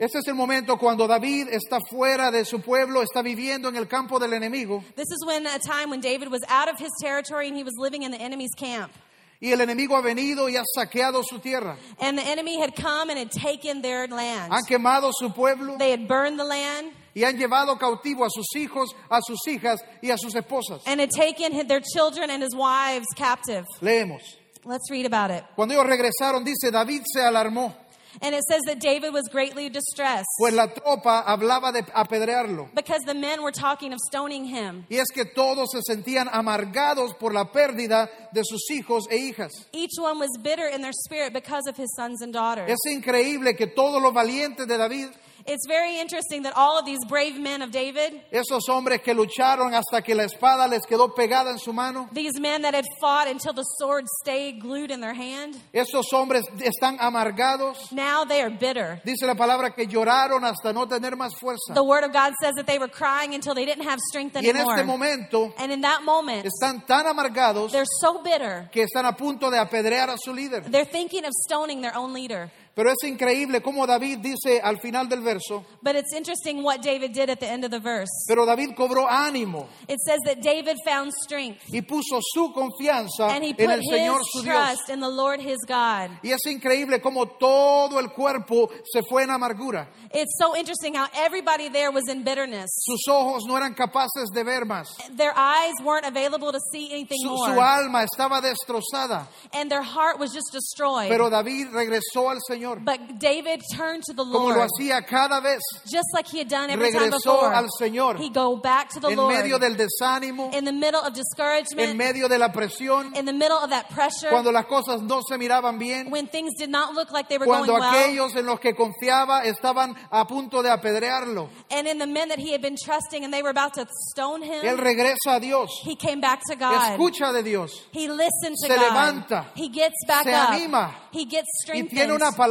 Este 0.01 0.18
es 0.18 0.27
el 0.27 0.33
momento 0.33 0.77
cuando 0.80 1.06
David 1.07 1.50
está 1.51 1.77
fuera 1.88 2.31
de 2.31 2.44
su 2.44 2.59
pueblo, 2.59 3.03
está 3.03 3.21
viviendo 3.21 3.69
en 3.69 3.75
el 3.75 3.88
campo 3.88 4.18
del 4.18 4.33
enemigo 4.33 4.83
This 4.95 5.12
is 5.12 5.24
when 5.27 5.45
a 5.45 5.59
time 5.59 5.92
when 5.92 6.01
David 6.01 6.30
was 6.31 6.42
out 6.50 6.68
of 6.68 6.80
his 6.80 6.89
territory 7.00 7.48
and 7.48 7.56
he 7.56 7.63
was 7.63 7.75
living 7.77 8.01
in 8.01 8.09
the 8.09 8.18
enemy's 8.19 8.50
camp. 8.57 8.92
y 9.39 9.51
el 9.51 9.62
enemigo 9.62 9.95
ha 9.95 10.01
venido 10.01 10.50
y 10.50 10.56
ha 10.57 10.63
saqueado 10.75 11.21
su 11.24 11.38
tierra. 11.38 11.77
And 12.00 12.18
the 12.18 12.24
enemy 12.25 12.59
had 12.59 12.75
come 12.75 13.12
and 13.12 13.19
had 13.19 13.30
taken 13.31 13.83
their 13.83 14.07
land. 14.07 14.51
Han 14.51 14.63
quemado 14.68 15.12
su 15.13 15.30
pueblo 15.30 15.77
They 15.77 15.92
had 15.92 16.07
burned 16.07 16.39
the 16.39 16.45
land 16.45 16.94
y 17.15 17.21
han 17.24 17.38
llevado 17.38 17.77
cautivo 17.77 18.25
a 18.25 18.30
sus 18.31 18.48
hijos, 18.56 18.89
a 19.07 19.19
sus 19.21 19.48
hijas 19.48 19.80
y 20.01 20.09
a 20.09 20.18
sus 20.18 20.33
esposas. 20.33 20.81
and 20.88 21.00
had 21.00 21.12
taken 21.12 21.68
their 21.68 21.81
children 21.81 22.31
and 22.31 22.42
his 22.42 22.56
wives 22.56 23.06
captive. 23.15 23.65
Leemos. 23.81 24.24
Let's 24.65 24.89
read 24.89 25.06
about 25.06 25.30
it. 25.30 25.44
Cuando 25.56 25.75
ellos 25.75 25.86
regresaron, 25.86 26.44
dice, 26.44 26.71
David 26.71 27.03
se 27.06 27.21
alarmó, 27.21 27.75
And 28.22 28.36
it 28.36 28.42
says 28.50 28.62
that 28.66 28.80
David 28.80 29.13
was 29.13 29.24
greatly 29.31 29.69
distressed 29.69 30.28
pues 30.40 30.54
la 30.54 30.68
tropa 30.68 31.24
hablaba 31.25 31.72
de 31.72 31.84
apedrearlo. 31.94 32.69
because 32.75 33.02
the 33.06 33.13
men 33.13 33.42
were 33.42 33.52
talking 33.52 33.94
of 33.94 34.00
stoning 34.08 34.46
him. 34.46 34.86
Y 34.90 34.98
es 34.98 35.08
que 35.13 35.25
todos 35.25 35.69
se 35.72 35.81
sentían 35.81 36.28
amargados 36.31 37.13
por 37.18 37.34
la 37.34 37.46
pérdida 37.52 38.10
de 38.34 38.42
sus 38.44 38.69
hijos 38.72 39.06
e 39.10 39.18
hijas. 39.18 39.52
Each 39.74 39.98
one 40.00 40.19
was 40.19 40.30
bitter 40.42 40.68
in 40.68 40.81
their 40.81 40.94
spirit 41.06 41.34
because 41.34 41.68
of 41.68 41.78
his 41.78 41.94
sons 41.96 42.22
and 42.22 42.34
daughters. 42.34 42.69
Es 42.69 42.92
increíble 42.92 43.56
que 43.56 43.68
todos 43.68 44.02
los 44.02 44.13
valientes 44.13 44.68
de 44.68 44.78
David, 44.78 45.10
It's 45.48 45.66
very 45.68 46.00
interesting 46.00 46.44
that 46.44 46.54
all 46.56 46.78
of 46.80 46.86
these 46.86 47.00
brave 47.08 47.40
men 47.40 47.62
of 47.62 47.72
David, 47.72 48.22
esos 48.32 48.68
hombres 48.68 49.02
que 49.02 49.14
lucharon 49.14 49.74
hasta 49.74 50.02
que 50.02 50.14
la 50.16 50.24
espada 50.24 50.68
les 50.68 50.82
quedó 50.86 51.14
pegada 51.16 51.52
en 51.52 51.58
su 51.60 51.74
mano, 51.74 52.10
these 52.14 52.40
men 52.40 52.62
that 52.64 52.74
had 52.74 52.86
fought 53.00 53.28
until 53.28 53.54
the 53.54 53.64
sword 53.80 54.06
stayed 54.22 54.60
glued 54.62 54.92
in 54.92 55.00
their 55.02 55.14
hand, 55.14 55.56
esos 55.74 56.06
hombres 56.12 56.44
están 56.60 56.98
amargados. 57.00 57.92
now 57.92 58.24
they 58.26 58.42
are 58.42 58.50
bitter. 58.50 59.02
Dice 59.06 59.24
la 59.26 59.36
palabra 59.36 59.74
que 59.74 59.86
lloraron 59.86 60.44
hasta 60.44 60.74
no 60.74 60.86
tener 60.88 61.16
más 61.16 61.34
fuerza. 61.36 61.74
The 61.74 61.84
word 61.84 62.04
of 62.04 62.14
God 62.14 62.34
says 62.42 62.54
that 62.56 62.68
they 62.68 62.78
were 62.80 62.88
crying 62.88 63.34
until 63.34 63.54
they 63.54 63.66
didn't 63.66 63.84
have 63.86 64.00
strength 64.00 64.36
Y 64.36 64.40
en 64.40 64.56
anymore. 64.56 64.76
este 64.76 64.86
momento 64.86 65.54
And 65.58 65.72
in 65.72 65.82
that 65.82 66.04
moment, 66.04 66.46
están 66.46 66.86
tan 66.86 67.06
amargados 67.06 67.72
they're 67.72 67.86
so 68.02 68.22
bitter, 68.24 68.70
que 68.72 68.84
están 68.86 69.06
a 69.06 69.14
punto 69.14 69.50
de 69.50 69.58
apedrear 69.58 70.10
a 70.10 70.18
su 70.18 70.34
líder. 70.34 70.64
they're 70.72 70.86
thinking 70.86 71.26
of 71.26 71.32
stoning 71.48 71.82
their 71.82 71.96
own 71.96 72.14
leader. 72.14 72.52
Pero 72.74 72.90
es 72.90 73.04
increíble 73.04 73.62
como 73.62 73.86
David 73.86 74.20
dice 74.20 74.62
al 74.64 74.80
final 74.80 75.10
del 75.10 75.22
verso, 75.22 75.66
But 75.84 75.96
it's 75.98 76.14
interesting 76.16 76.64
what 76.64 76.82
David 76.82 77.12
did 77.14 77.30
at 77.30 77.40
the 77.40 77.48
end 77.48 77.66
of 77.66 77.72
the 77.72 77.80
verse. 77.80 78.10
pero 78.30 78.46
David 78.46 78.76
cobró 78.78 79.08
ánimo 79.10 79.68
It 79.90 80.00
says 80.00 80.20
that 80.26 80.42
David 80.42 80.78
found 80.86 81.12
strength 81.26 81.62
y 81.74 81.82
puso 81.82 82.22
su 82.34 82.54
confianza 82.54 83.28
and 83.36 83.44
he 83.44 83.50
en 83.50 83.56
put 83.58 83.70
el 83.70 83.82
Señor 83.82 84.20
his 84.20 84.28
su 84.32 84.44
Dios. 84.44 84.56
trust 84.56 84.90
in 84.90 85.02
the 85.02 85.10
Lord 85.10 85.42
his 85.42 85.58
God. 85.68 86.12
Y 86.24 86.32
es 86.32 86.40
increíble 86.46 87.02
como 87.02 87.26
todo 87.28 88.00
el 88.00 88.10
cuerpo 88.14 88.70
se 88.90 89.02
fue 89.10 89.24
en 89.24 89.32
amargura. 89.32 89.90
It's 90.14 90.38
so 90.40 90.56
interesting 90.56 90.94
how 90.96 91.08
everybody 91.14 91.68
there 91.68 91.92
was 91.92 92.08
in 92.08 92.24
bitterness. 92.24 92.70
Sus 92.86 93.06
ojos 93.10 93.44
no 93.48 93.58
eran 93.58 93.74
capaces 93.76 94.30
de 94.34 94.44
ver 94.46 94.64
más. 94.66 94.88
Their 95.18 95.34
eyes 95.36 95.74
weren't 95.84 96.06
available 96.06 96.54
to 96.54 96.60
see 96.72 96.90
anything 96.94 97.18
Su, 97.22 97.30
more. 97.36 97.54
su 97.54 97.60
alma 97.60 98.06
estaba 98.06 98.40
destrozada. 98.42 99.28
and 99.54 99.70
their 99.70 99.82
heart 99.84 100.20
was 100.20 100.32
just 100.34 100.52
destroyed. 100.54 101.10
Pero 101.10 101.30
David 101.30 101.68
regresó 101.74 102.30
al 102.30 102.40
Señor, 102.48 102.61
but 102.84 103.19
David 103.19 103.62
turned 103.75 104.04
to 104.04 104.13
the 104.13 104.24
como 104.24 104.40
Lord. 104.50 104.58
lo 104.58 104.63
hacía 104.68 105.06
cada 105.06 105.40
vez 105.42 105.60
just 105.86 106.08
like 106.13 106.28
he 106.28 106.40
had 106.40 106.48
done 106.48 106.69
every 106.69 106.92
time 106.92 107.10
before. 107.10 107.54
al 107.54 107.68
Señor. 107.80 108.18
He 108.19 108.30
go 108.30 108.56
back 108.58 108.90
to 108.90 109.00
the 109.00 109.10
en 109.10 109.18
Lord. 109.18 109.34
medio 109.34 109.58
del 109.60 109.75
desánimo, 109.75 110.54
in 110.54 110.66
the 110.66 110.72
middle 110.72 111.00
of 111.02 111.08
en 111.08 111.13
discouragement, 111.13 111.96
medio 111.98 112.28
de 112.28 112.38
la 112.38 112.50
presión, 112.52 113.16
in 113.16 113.25
the 113.25 113.34
middle 113.34 113.58
of 113.58 113.69
that 113.69 113.90
pressure, 113.90 114.30
cuando 114.30 114.52
las 114.52 114.66
cosas 114.66 115.02
no 115.02 115.22
se 115.28 115.38
miraban 115.38 115.78
bien, 115.80 116.10
when 116.12 116.28
things 116.28 116.52
did 116.58 116.69
not 116.69 116.94
look 116.94 117.12
like 117.12 117.28
they 117.30 117.38
were 117.38 117.46
cuando 117.46 117.68
going 117.74 117.81
well, 117.81 117.94
aquellos 117.94 118.36
en 118.36 118.46
los 118.46 118.60
que 118.60 118.74
confiaba 118.75 119.44
estaban 119.46 119.96
a 120.12 120.25
punto 120.28 120.62
de 120.62 120.69
apedrearlo. 120.69 121.50
and 121.72 121.88
in 121.88 121.98
the 121.98 122.08
men 122.08 122.30
that 122.30 122.40
he 122.40 122.52
had 122.52 122.62
been 122.62 122.75
trusting 122.75 123.24
and 123.24 123.34
they 123.34 123.42
were 123.42 123.50
about 123.52 123.74
to 123.74 123.86
stone 124.12 124.42
him, 124.42 124.63
Él 124.63 124.78
regresa 124.78 125.36
a 125.36 125.40
Dios, 125.40 125.69
he 125.84 125.96
came 125.96 126.19
back 126.22 126.42
to 126.48 126.56
God. 126.56 126.92
escucha 126.94 127.31
de 127.34 127.44
Dios 127.44 127.81
He 127.92 128.08
listened 128.08 128.56
to 128.62 128.68
Se 128.68 128.75
God. 128.75 128.80
levanta. 128.92 129.46
he 129.56 129.69
gets 129.69 129.96
back 130.08 130.24
Se 130.25 130.34
up. 130.34 130.50
anima. 130.52 130.92
He 131.12 131.25
gets 131.25 131.48
y 131.48 131.63
strengthened. 131.63 131.90
tiene 131.90 132.13
una 132.13 132.31
palabra 132.31 132.50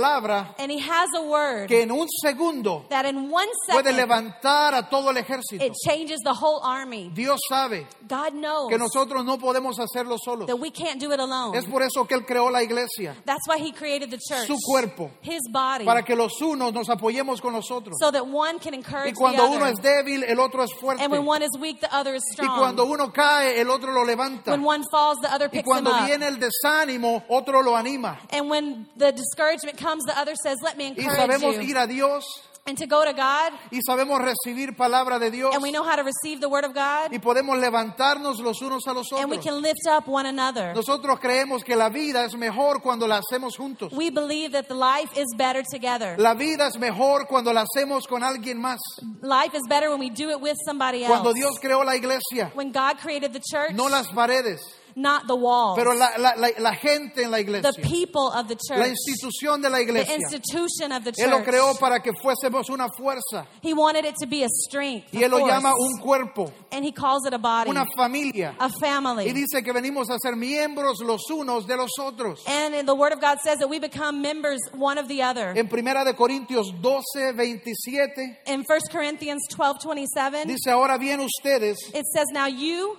and 0.59 0.71
he 0.71 0.79
has 0.81 1.09
a 1.17 1.23
word 1.23 1.69
que 1.69 1.83
en 1.83 1.91
un 1.91 2.07
segundo 2.23 2.85
that 2.89 3.05
in 3.07 3.31
one 3.31 3.49
puede 3.69 3.85
second 3.85 3.97
levantar 3.97 4.75
a 4.75 4.89
todo 4.89 5.11
el 5.11 5.17
ejército. 5.17 5.63
it 5.65 5.73
changes 5.87 6.21
the 6.25 6.33
whole 6.35 6.61
army. 6.63 7.11
Dios 7.15 7.39
sabe 7.49 7.87
God 8.09 8.33
knows 8.35 8.69
que 8.69 8.79
nosotros 8.79 9.25
no 9.25 9.39
podemos 9.39 9.79
hacerlo 9.79 10.17
solos. 10.23 10.47
that 10.47 10.57
we 10.59 10.71
can't 10.71 11.01
do 11.01 11.13
it 11.13 11.21
alone. 11.21 11.57
Es 11.57 11.65
por 11.67 11.83
eso 11.83 12.05
que 12.07 12.15
Él 12.17 12.25
creó 12.27 12.51
la 12.51 12.63
iglesia, 12.63 13.15
That's 13.25 13.47
why 13.49 13.59
he 13.59 13.73
created 13.73 14.11
the 14.11 14.19
church. 14.19 14.47
su 14.47 14.57
cuerpo, 14.65 15.11
His 15.23 15.41
body. 15.53 15.85
para 15.85 16.03
que 16.03 16.15
los 16.17 16.41
unos 16.41 16.73
nos 16.73 16.89
apoyemos 16.89 17.41
con 17.41 17.53
los 17.53 17.71
otros. 17.71 17.97
so 18.01 18.11
that 18.11 18.27
one 18.27 18.59
can 18.59 18.75
Y 18.75 18.79
encourage 18.79 19.15
the 19.15 19.21
cuando 19.21 19.47
uno 19.51 19.65
other. 19.65 19.73
es 19.75 19.81
débil, 19.83 20.25
el 20.25 20.39
otro 20.41 20.63
es 20.65 20.71
fuerte. 20.81 21.03
and 21.03 21.13
when 21.13 21.25
one 21.27 21.43
is 21.43 21.51
weak, 21.61 21.81
the 21.81 21.95
other 21.95 22.15
is 22.15 22.23
Y 22.31 22.35
strong. 22.35 22.59
cuando 22.59 22.85
uno 22.85 23.13
cae, 23.13 23.61
el 23.61 23.71
otro 23.71 23.93
lo 23.93 24.05
levanta. 24.05 24.51
when 24.51 24.63
one 24.65 24.83
falls, 24.91 25.19
the 25.23 25.33
other 25.33 25.47
Y 25.47 25.59
picks 25.59 25.67
him 25.69 25.73
cuando 25.73 25.91
up. 25.91 26.07
viene 26.07 26.27
el 26.27 26.39
desánimo, 26.39 27.23
otro 27.29 27.63
lo 27.63 27.75
anima. 27.77 28.19
and 28.31 28.49
when 28.51 28.87
the 28.97 29.13
discouragement 29.13 29.77
comes, 29.79 29.90
the 30.07 30.17
other 30.19 30.35
says, 30.37 30.57
let 30.63 30.77
me 30.77 30.95
Y 30.97 31.03
encourage 31.05 31.17
sabemos 31.19 31.55
you. 31.57 31.63
ir 31.63 31.77
a 31.79 31.87
Dios 31.87 32.25
and 32.67 32.77
to 32.77 32.87
go 32.87 33.03
to 33.05 33.13
God, 33.15 33.53
y 33.73 33.81
sabemos 33.89 34.21
recibir 34.21 34.77
palabra 34.77 35.19
de 35.19 35.31
Dios 35.31 35.55
and 35.55 35.63
we 35.63 35.73
know 35.73 35.83
how 35.83 35.97
to 35.97 36.03
receive 36.05 36.41
the 36.43 36.49
word 36.49 36.63
of 36.65 36.75
God, 36.75 37.11
y 37.11 37.19
podemos 37.19 37.59
levantarnos 37.59 38.39
los 38.41 38.61
unos 38.61 38.87
a 38.87 38.93
los 38.93 39.11
and 39.13 39.31
we 39.31 39.39
otros. 39.39 39.45
can 39.47 39.63
lift 39.63 39.87
up 39.89 40.07
one 40.07 40.27
another. 40.27 40.75
Nosotros 40.75 41.19
creemos 41.21 41.65
que 41.65 41.75
la 41.75 41.89
vida 41.89 42.23
es 42.27 42.35
mejor 42.37 42.83
cuando 42.83 43.07
la 43.07 43.19
hacemos 43.21 43.57
juntos. 43.57 43.91
we 43.95 44.11
believe 44.11 44.53
that 44.53 44.69
the 44.69 44.75
life 44.75 45.11
is 45.17 45.27
better 45.39 45.63
together. 45.63 46.17
La 46.19 46.35
vida 46.35 46.67
es 46.67 46.79
mejor 46.79 47.27
cuando 47.27 47.51
la 47.53 47.65
hacemos 47.65 48.07
con 48.07 48.23
alguien 48.23 48.59
más. 48.61 48.79
life 49.23 49.55
is 49.55 49.63
better 49.67 49.89
when 49.91 49.99
we 49.99 50.11
do 50.11 50.29
it 50.29 50.41
with 50.41 50.57
somebody 50.67 51.03
else. 51.03 51.09
Cuando 51.13 51.33
Dios 51.33 51.59
creó 51.63 51.83
la 51.83 51.95
iglesia, 51.97 52.53
when 52.55 52.73
God 52.73 52.99
created 52.99 53.33
the 53.33 53.41
church, 53.41 53.73
no 53.73 53.87
las 53.89 54.07
paredes, 54.09 54.61
not 55.01 55.27
the 55.27 55.35
walls, 55.35 55.79
pero 55.79 55.93
la, 55.95 56.17
la- 56.19 56.35
la- 56.37 56.75
gente 56.75 57.23
en 57.23 57.31
la 57.31 57.39
the 57.39 57.73
people 57.83 58.29
of 58.35 58.49
the 58.49 58.55
church, 58.55 58.79
la 58.79 58.89
institución 58.89 59.63
de 59.63 59.69
la 59.69 59.79
the 59.79 60.15
institution 60.15 60.93
of 60.93 61.05
the 61.05 61.13
church. 61.13 61.27
Él 61.27 61.31
lo 61.31 61.43
creó 61.43 61.79
para 61.79 62.01
que 62.01 62.13
fuésemos 62.13 62.69
una 62.71 62.89
fuerza 62.97 63.47
He 63.63 63.75
wanted 63.75 64.05
it 64.05 64.15
to 64.21 64.27
be 64.27 64.43
a 64.45 64.49
strength, 64.49 65.13
y 65.13 65.23
Él 65.23 65.31
lo 65.31 65.47
llama 65.47 65.73
un 65.77 66.01
cuerpo, 66.01 66.53
and 66.73 66.85
he 66.85 66.93
calls 66.93 67.27
it 67.27 67.33
a 67.33 67.39
body, 67.39 67.71
una 67.71 67.87
familia. 67.97 68.55
a 68.59 68.69
family. 68.81 69.29
Y 69.29 69.33
dice 69.33 69.63
que 69.63 69.73
venimos 69.73 70.11
a 70.11 70.19
ser 70.19 70.37
miembros 70.37 71.01
los 71.01 71.31
unos 71.31 71.67
de 71.67 71.77
los 71.77 71.91
otros. 71.99 72.45
and 72.47 72.75
in 72.75 72.87
the 72.87 72.95
Word 72.95 73.13
of 73.13 73.21
God 73.21 73.39
says 73.41 73.59
that 73.59 73.69
we 73.69 73.79
become 73.79 74.21
members 74.23 74.61
one 74.73 74.99
of 74.99 75.09
the 75.09 75.23
other. 75.23 75.53
En 75.57 75.69
Primera 75.69 76.05
de 76.05 76.15
Corintios 76.15 76.73
12, 76.81 77.35
27 77.35 78.39
In 78.47 78.65
1 78.65 78.81
Corinthians 78.91 79.43
12 79.51 79.79
27, 79.83 80.47
dice, 80.47 80.71
ahora 80.71 80.99
bien 80.99 81.21
ustedes 81.21 81.79
it 81.95 82.07
says, 82.07 82.27
Now 82.33 82.47
you 82.47 82.97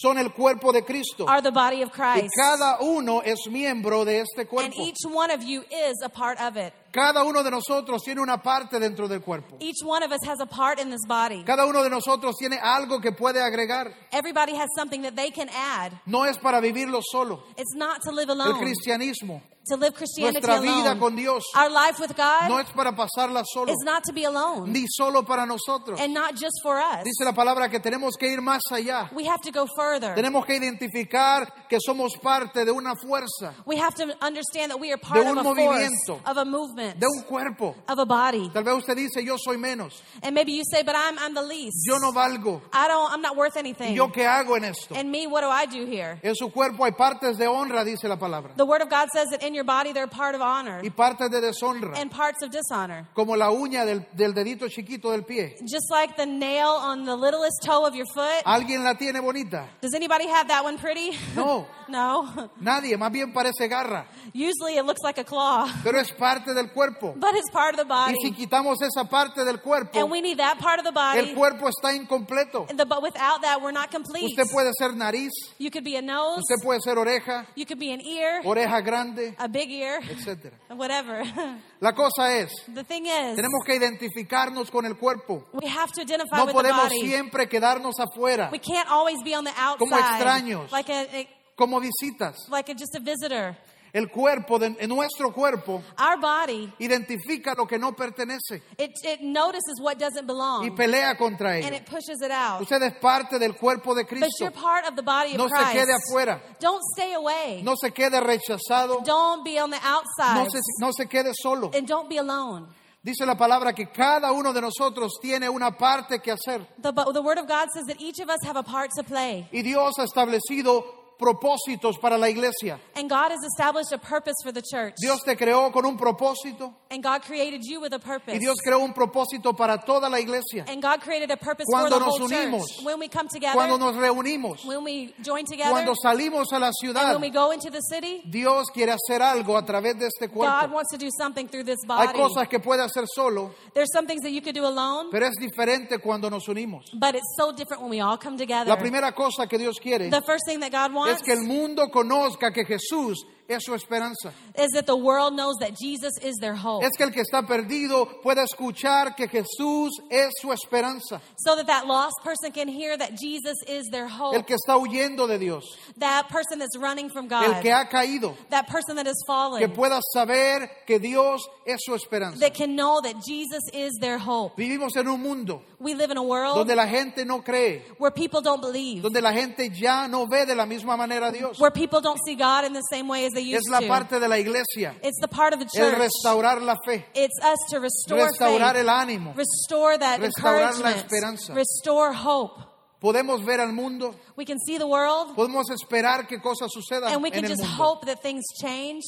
son 0.00 0.18
el 0.18 0.32
cuerpo 0.32 0.72
de 0.72 0.82
Cristo. 0.82 1.26
are 1.26 1.40
the 1.40 1.50
body 1.50 1.82
of 1.82 1.90
y 1.96 2.20
Christ, 2.20 2.34
cada 2.36 2.78
uno 2.80 3.20
es 3.24 3.48
miembro 3.48 4.04
de 4.04 4.20
este 4.20 4.46
and 4.58 4.74
each 4.74 4.98
one 5.06 5.30
of 5.30 5.42
you 5.42 5.62
is 5.70 6.02
a 6.04 6.08
part 6.08 6.38
of 6.40 6.56
it. 6.56 6.72
Cada 6.96 7.24
uno 7.24 7.42
de 7.42 7.50
nosotros 7.50 8.02
tiene 8.02 8.22
una 8.22 8.38
parte 8.42 8.78
dentro 8.80 9.06
del 9.06 9.20
cuerpo. 9.20 9.58
Each 9.60 9.82
one 9.84 10.02
of 10.02 10.10
us 10.12 10.26
has 10.26 10.40
a 10.40 10.46
part 10.46 10.80
in 10.80 10.88
this 10.90 11.04
body. 11.06 11.44
Cada 11.44 11.66
uno 11.66 11.82
de 11.82 11.90
nosotros 11.90 12.34
tiene 12.38 12.58
algo 12.58 13.02
que 13.02 13.12
puede 13.12 13.42
agregar. 13.42 13.92
Everybody 14.12 14.54
has 14.56 14.68
something 14.74 15.02
that 15.02 15.14
they 15.14 15.30
can 15.30 15.50
add. 15.50 15.92
No 16.06 16.24
es 16.24 16.38
para 16.38 16.58
vivirlo 16.62 17.02
solo. 17.02 17.42
It's 17.58 17.74
not 17.76 18.00
to 18.02 18.10
live 18.12 18.30
El 18.30 18.40
alone, 18.40 18.58
cristianismo, 18.60 19.42
to 19.68 19.76
live 19.76 19.92
Christianity 19.94 20.40
nuestra 20.40 20.60
vida 20.60 20.90
alone. 20.92 21.00
con 21.00 21.16
Dios, 21.16 21.44
Our 21.54 21.68
life 21.70 21.98
with 22.00 22.16
God 22.16 22.48
no 22.48 22.58
es 22.60 22.70
para 22.70 22.92
pasarla 22.92 23.42
solo, 23.44 23.70
is 23.72 23.82
not 23.84 24.02
to 24.04 24.12
be 24.14 24.24
alone 24.24 24.72
ni 24.72 24.86
solo 24.88 25.22
para 25.24 25.44
nosotros. 25.44 26.00
and 26.00 26.14
not 26.14 26.34
just 26.34 26.54
for 26.62 26.78
us. 26.78 27.04
Dice 27.04 27.24
la 27.24 27.32
palabra 27.32 27.68
que 27.68 27.78
tenemos 27.80 28.12
que 28.18 28.32
ir 28.32 28.40
más 28.40 28.62
allá. 28.72 29.10
We 29.12 29.24
have 29.26 29.42
to 29.42 29.50
go 29.50 29.66
further. 29.76 30.14
Tenemos 30.14 30.46
que 30.46 30.54
identificar 30.56 31.52
que 31.68 31.78
somos 31.84 32.12
parte 32.22 32.64
de 32.64 32.70
una 32.72 32.94
fuerza. 32.94 33.52
We 33.66 33.76
have 33.76 33.94
to 33.96 34.04
understand 34.24 34.70
that 34.70 34.78
we 34.80 34.92
are 34.92 34.98
part 34.98 35.20
De 35.20 35.28
of 35.28 35.36
un 35.36 35.38
a 35.38 35.42
force, 35.42 35.58
movimiento. 35.60 36.20
of 36.24 36.36
a 36.38 36.44
movement. 36.44 36.85
De 36.94 37.06
un 37.06 37.22
cuerpo. 37.24 37.74
of 37.88 37.98
a 37.98 38.04
body. 38.04 38.50
Tal 38.52 38.64
vez 38.64 38.74
usted 38.74 38.96
dice, 38.96 39.24
yo 39.24 39.36
soy 39.38 39.56
menos, 39.56 40.02
And 40.22 40.34
maybe 40.34 40.52
you 40.52 40.62
say, 40.70 40.82
but 40.82 40.94
I'm, 40.96 41.18
I'm 41.18 41.34
the 41.34 41.42
least. 41.42 41.76
yo 41.86 41.98
no 41.98 42.12
valgo. 42.12 42.60
I 42.72 42.88
don't, 42.88 43.12
I'm 43.12 43.20
not 43.22 43.36
worth 43.36 43.54
¿Y 43.56 43.60
anything. 43.60 43.94
yo 43.94 44.08
qué 44.12 44.26
hago 44.26 44.56
en 44.56 44.64
esto? 44.64 44.94
And 44.94 45.10
me, 45.10 45.26
what 45.26 45.40
do 45.42 45.48
I 45.48 45.66
do 45.66 45.84
here? 45.86 46.18
En 46.22 46.34
su 46.34 46.50
cuerpo 46.50 46.84
hay 46.84 46.92
partes 46.92 47.36
de 47.38 47.46
honra, 47.46 47.84
dice 47.84 48.08
la 48.08 48.16
palabra, 48.16 48.54
The 48.56 48.64
Word 48.64 48.82
of 48.82 48.88
God 48.90 49.08
says 49.12 49.28
that 49.30 49.42
in 49.42 49.54
your 49.54 49.64
body 49.64 49.92
they're 49.92 50.06
part 50.06 50.34
of 50.34 50.40
honor 50.40 50.80
y 50.82 50.90
partes 50.90 51.30
de 51.30 51.40
deshonra, 51.40 51.96
and 51.98 52.10
parts 52.10 52.42
of 52.42 52.50
dishonor. 52.50 53.06
como 53.14 53.36
la 53.36 53.50
uña 53.50 53.84
del, 53.84 54.06
del 54.14 54.32
dedito 54.34 54.68
chiquito 54.68 55.10
del 55.10 55.22
pie. 55.24 55.56
Just 55.62 55.90
like 55.90 56.16
the 56.16 56.26
nail 56.26 56.68
on 56.68 57.04
the 57.04 57.16
littlest 57.16 57.62
toe 57.64 57.84
of 57.86 57.94
your 57.94 58.06
foot. 58.14 58.44
¿Alguien 58.44 58.84
la 58.84 58.94
tiene 58.94 59.20
bonita? 59.20 59.66
Does 59.80 59.94
anybody 59.94 60.26
have 60.28 60.48
that 60.48 60.64
one 60.64 60.78
pretty? 60.78 61.16
No, 61.34 61.66
no. 61.88 62.50
nadie, 62.60 62.96
más 62.96 63.10
bien 63.12 63.32
parece 63.32 63.68
garra, 63.68 64.06
Usually 64.34 64.76
it 64.76 64.84
looks 64.84 65.02
like 65.02 65.18
a 65.18 65.24
claw, 65.24 65.66
pero 65.82 65.98
es 65.98 66.10
parte 66.12 66.52
del 66.54 66.68
cuerpo. 66.76 67.14
but 67.16 67.34
it's 67.34 67.50
part 67.50 67.74
of 67.74 67.78
the 67.80 67.86
Y 67.88 68.14
si 68.20 68.30
body. 68.30 68.36
quitamos 68.46 68.76
esa 68.82 69.04
parte 69.08 69.44
del 69.44 69.58
cuerpo, 69.60 69.98
And 69.98 70.10
we 70.10 70.20
need 70.20 70.36
that 70.38 70.58
part 70.58 70.78
of 70.78 70.84
the 70.84 70.90
el 70.90 71.24
body. 71.24 71.34
cuerpo 71.34 71.68
está 71.68 71.94
incompleto. 71.96 72.66
The- 72.68 72.84
But 72.84 73.02
without 73.02 73.40
that, 73.42 73.60
we're 73.62 73.72
not 73.72 73.90
complete. 73.90 74.26
Usted 74.26 74.50
puede 74.52 74.70
ser 74.78 74.94
nariz, 74.94 75.30
You 75.58 75.70
could 75.70 75.84
be 75.84 75.96
a 75.96 76.02
nose, 76.02 76.40
usted 76.40 76.62
puede 76.62 76.80
ser 76.82 76.96
oreja, 76.98 77.46
you 77.56 77.64
could 77.64 77.78
be 77.80 77.90
an 77.92 78.00
ear, 78.02 78.42
oreja 78.44 78.80
grande, 78.84 79.34
a 79.38 79.48
big 79.48 79.70
ear, 79.70 80.00
etc. 80.10 80.52
whatever. 80.76 81.24
La 81.80 81.92
cosa 81.94 82.32
es, 82.38 82.52
The 82.72 82.84
thing 82.84 83.06
is, 83.06 83.36
tenemos 83.36 83.64
que 83.64 83.74
identificarnos 83.76 84.70
con 84.70 84.84
el 84.86 84.96
cuerpo. 84.96 85.44
we 85.54 85.66
have 85.68 85.90
to 85.92 86.02
identify 86.02 86.36
No 86.38 86.44
with 86.46 86.54
the 86.54 86.62
podemos 86.62 86.88
body. 86.88 87.00
siempre 87.08 87.48
quedarnos 87.48 87.94
afuera 87.98 88.50
We 88.52 88.58
can't 88.58 88.88
always 88.90 89.22
be 89.24 89.34
on 89.34 89.44
the 89.44 89.52
Como 89.78 89.94
outside, 89.96 90.20
extraños. 90.22 90.70
like 90.70 90.88
a, 90.90 91.02
a- 91.02 91.28
como 91.56 91.80
visitas. 91.80 92.36
like 92.50 92.68
a, 92.70 92.74
just 92.74 92.94
a 92.94 93.00
visitor. 93.00 93.56
El 93.92 94.10
cuerpo, 94.10 94.58
de, 94.58 94.76
en 94.78 94.88
nuestro 94.88 95.32
cuerpo, 95.32 95.82
Our 95.98 96.20
body, 96.20 96.72
identifica 96.78 97.54
lo 97.56 97.66
que 97.66 97.78
no 97.78 97.92
pertenece 97.94 98.62
it, 98.78 98.90
it 99.04 99.20
notices 99.20 99.80
what 99.80 99.96
doesn't 99.96 100.24
y 100.24 100.26
belong, 100.26 100.76
pelea 100.76 101.16
contra 101.16 101.54
and 101.54 101.64
ello. 101.64 101.76
it 101.76 101.86
pushes 101.86 102.20
it 102.22 102.30
out. 102.30 102.60
Usted 102.60 102.82
es 102.82 102.94
parte 103.00 103.38
del 103.38 103.54
cuerpo 103.56 103.94
de 103.94 104.02
But 104.02 104.08
Cristo. 104.10 104.28
you're 104.44 104.50
part 104.50 104.86
of 104.86 104.96
the 104.96 105.02
body 105.02 105.32
of 105.32 105.38
No 105.38 105.48
se 105.48 105.54
Christ. 105.54 105.72
quede 105.72 105.94
afuera. 105.94 106.40
Don't 106.60 106.82
stay 106.94 107.14
away. 107.14 107.62
No 107.62 107.74
se 107.80 107.90
quede 107.92 108.20
rechazado, 108.20 109.02
Don't 109.04 109.44
be 109.44 109.58
on 109.58 109.70
the 109.70 109.80
outside. 109.82 110.34
no 110.34 110.46
se, 110.50 110.58
no 110.80 110.90
se 110.92 111.06
quede 111.06 111.32
solo. 111.34 111.70
And 111.74 111.86
don't 111.86 112.08
be 112.08 112.18
alone. 112.18 112.66
Dice 113.02 113.24
la 113.24 113.36
palabra 113.36 113.72
que 113.72 113.86
cada 113.86 114.32
uno 114.32 114.52
de 114.52 114.60
nosotros 114.60 115.12
tiene 115.22 115.48
una 115.48 115.70
parte 115.78 116.18
que 116.20 116.32
hacer. 116.32 116.66
The, 116.82 116.90
but 116.92 117.12
the 117.14 117.22
Word 117.22 117.38
of 117.38 117.46
God 117.46 117.68
says 117.72 117.84
that 117.86 118.00
each 118.00 118.18
of 118.18 118.28
us 118.28 118.40
have 118.44 118.56
a 118.56 118.64
part 118.64 118.90
to 118.96 119.04
play. 119.04 119.48
Y 119.52 119.62
Dios 119.62 119.94
ha 119.98 120.02
establecido 120.02 120.95
propósitos 121.18 121.98
para 122.00 122.16
la 122.18 122.28
iglesia. 122.28 122.78
And 122.94 123.08
God 123.08 123.30
has 123.32 123.42
established 123.44 123.92
a 123.92 123.98
purpose 123.98 124.34
for 124.42 124.52
the 124.52 124.62
church. 124.62 124.94
Dios 125.00 125.20
te 125.24 125.36
creó 125.36 125.72
con 125.72 125.84
un 125.84 125.96
propósito 125.96 126.74
And 126.90 127.02
God 127.02 127.22
created 127.22 127.62
you 127.64 127.80
with 127.80 127.92
a 127.92 127.98
purpose. 127.98 128.34
y 128.36 128.38
Dios 128.38 128.56
creó 128.64 128.78
un 128.80 128.92
propósito 128.94 129.56
para 129.56 129.78
toda 129.78 130.08
la 130.08 130.18
iglesia. 130.20 130.64
And 130.68 130.80
God 130.82 131.00
created 131.00 131.30
a 131.30 131.36
purpose 131.36 131.66
Cuando 131.68 131.90
for 131.90 131.98
the 131.98 132.04
nos 132.06 132.18
whole 132.18 132.28
unimos, 132.28 132.66
church. 132.68 132.84
When 132.84 132.98
we 133.00 133.08
come 133.08 133.28
together, 133.28 133.54
Cuando 133.54 133.76
nos 133.78 133.96
reunimos, 133.96 134.64
when 134.64 134.84
we 134.84 135.14
join 135.22 135.44
together, 135.44 135.70
cuando 135.70 135.94
salimos 135.94 136.52
a 136.52 136.58
la 136.58 136.66
and 136.66 136.74
ciudad, 136.80 137.12
when 137.12 137.20
we 137.22 137.30
go 137.30 137.50
into 137.50 137.70
the 137.70 137.80
city, 137.80 138.22
Dios 138.30 138.66
quiere 138.72 138.92
hacer 138.92 139.20
algo 139.22 139.56
a 139.56 139.64
través 139.64 139.98
de 139.98 140.06
este 140.06 140.28
God 140.28 140.34
cuerpo. 140.34 140.74
wants 140.74 140.90
to 140.92 140.98
do 140.98 141.08
something 141.18 141.48
through 141.48 141.64
this 141.64 141.78
Hay 141.88 142.06
body. 142.06 142.18
cosas 142.18 142.48
que 142.48 142.60
puede 142.60 142.82
hacer 142.82 143.04
solo, 143.12 143.54
There's 143.74 143.90
some 143.92 144.06
things 144.06 144.22
that 144.22 144.30
you 144.30 144.40
could 144.42 144.54
do 144.54 144.64
alone, 144.66 145.08
pero 145.10 145.26
es 145.26 145.34
diferente 145.40 145.98
cuando 145.98 146.30
nos 146.30 146.46
unimos. 146.48 146.84
but 146.98 147.14
it's 147.14 147.34
so 147.36 147.52
different 147.52 147.82
when 147.82 147.90
we 147.90 148.00
all 148.00 148.16
come 148.16 148.36
together. 148.36 148.68
La 148.68 148.76
primera 148.78 149.12
cosa 149.12 149.46
que 149.46 149.58
Dios 149.58 149.78
quiere 149.80 150.08
The 150.10 150.22
first 150.22 150.44
thing 150.46 150.60
that 150.60 150.70
God 150.70 150.92
wants 150.94 151.05
es 151.08 151.22
que 151.22 151.32
el 151.32 151.42
mundo 151.42 151.90
conozca 151.90 152.52
que 152.52 152.64
Jesús 152.64 153.26
es 153.48 153.64
su 153.64 153.74
esperanza. 153.74 154.32
is 154.58 154.72
that 154.72 154.86
the 154.86 154.96
world 154.96 155.34
knows 155.34 155.56
that 155.60 155.76
Jesus 155.78 156.12
is 156.22 156.36
their 156.40 156.54
hope. 156.54 156.84
Es 156.84 156.96
que 156.96 157.04
el 157.04 157.12
que 157.12 157.22
está 157.22 157.46
perdido 157.46 158.20
pueda 158.22 158.44
escuchar 158.44 159.14
que 159.16 159.28
Jesús 159.28 159.90
es 160.10 160.32
su 160.40 160.52
esperanza. 160.52 161.20
so 161.38 161.56
that 161.56 161.66
that 161.66 161.86
lost 161.86 162.14
person 162.24 162.50
can 162.52 162.68
hear 162.68 162.96
that 162.96 163.16
Jesus 163.16 163.56
is 163.68 163.88
their 163.90 164.08
hope. 164.08 164.36
El 164.36 164.42
que 164.42 164.56
está 164.56 164.76
huyendo 164.76 165.28
de 165.28 165.38
Dios, 165.38 165.64
that 165.98 166.28
person 166.28 166.58
that's 166.58 166.76
running 166.76 167.08
from 167.08 167.26
el 167.26 167.52
God. 167.52 167.62
que 167.62 167.70
ha 167.70 167.84
caído, 167.88 168.36
that 168.50 168.66
person 168.66 168.96
that 168.96 169.06
has 169.06 169.22
fallen. 169.26 169.60
que 169.60 169.68
pueda 169.68 170.00
saber 170.14 170.68
que 170.86 170.98
Dios 170.98 171.46
es 171.66 171.78
su 171.84 171.94
esperanza. 171.94 172.40
that 172.40 172.54
can 172.54 172.74
know 172.74 173.00
that 173.00 173.22
Jesus 173.24 173.62
is 173.72 173.92
their 174.00 174.18
hope. 174.18 174.56
Vivimos 174.56 174.96
en 174.96 175.06
un 175.08 175.22
mundo 175.22 175.62
We 175.78 175.94
live 175.94 176.10
in 176.10 176.16
a 176.16 176.22
world 176.22 176.56
donde 176.56 176.74
la 176.74 176.86
gente 176.86 177.24
no 177.24 177.42
cree, 177.42 177.82
where 177.98 178.10
people 178.10 178.40
don't 178.40 178.60
believe. 178.60 179.02
donde 179.02 179.20
la 179.20 179.32
gente 179.32 179.70
ya 179.70 180.08
no 180.08 180.26
ve 180.26 180.46
de 180.46 180.54
la 180.54 180.66
misma 180.66 180.96
manera 180.96 181.28
a 181.28 181.32
Dios. 181.32 181.60
where 181.60 181.70
people 181.70 182.00
don't 182.00 182.18
see 182.24 182.34
God 182.34 182.64
in 182.64 182.72
the 182.72 182.82
same 182.90 183.06
way 183.06 183.26
as 183.26 183.35
they 183.36 183.42
used 183.44 183.66
Es 183.66 183.70
la 183.70 183.80
to. 183.80 183.86
parte 183.86 184.18
de 184.18 184.26
la 184.26 184.36
iglesia, 184.38 184.94
it's 185.02 185.20
the 185.20 185.28
part 185.28 185.52
of 185.54 185.60
the 185.60 185.66
el 185.78 185.90
church. 185.92 185.98
restaurar 186.00 186.60
la 186.62 186.74
fe, 186.84 187.04
it's 187.14 187.38
us 187.44 187.58
to 187.70 187.78
restore 187.78 188.26
restaurar 188.26 188.72
faith, 188.74 188.82
el 188.82 188.88
ánimo. 188.88 189.34
restore 189.36 189.96
that 189.98 190.18
restaurar 190.20 190.72
la 190.80 190.90
encouragement, 190.90 190.96
esperanza. 190.96 191.54
restore 191.54 192.12
hope. 192.14 192.62
Podemos 193.00 193.44
ver 193.44 193.60
al 193.60 193.72
mundo, 193.72 194.14
We 194.36 194.46
can 194.46 194.58
see 194.58 194.78
the 194.78 194.86
world 194.86 195.36
podemos 195.36 195.66
esperar 195.70 196.26
que 196.26 196.40
cosas 196.40 196.70
sucedan 196.72 197.12
and 197.12 197.22
we 197.22 197.28
en 197.28 197.34
can 197.34 197.44
el 197.44 197.50
just 197.50 197.62
mundo, 197.62 197.76
hope 197.84 198.06
that 198.06 198.22
things 198.22 198.42
change 198.60 199.04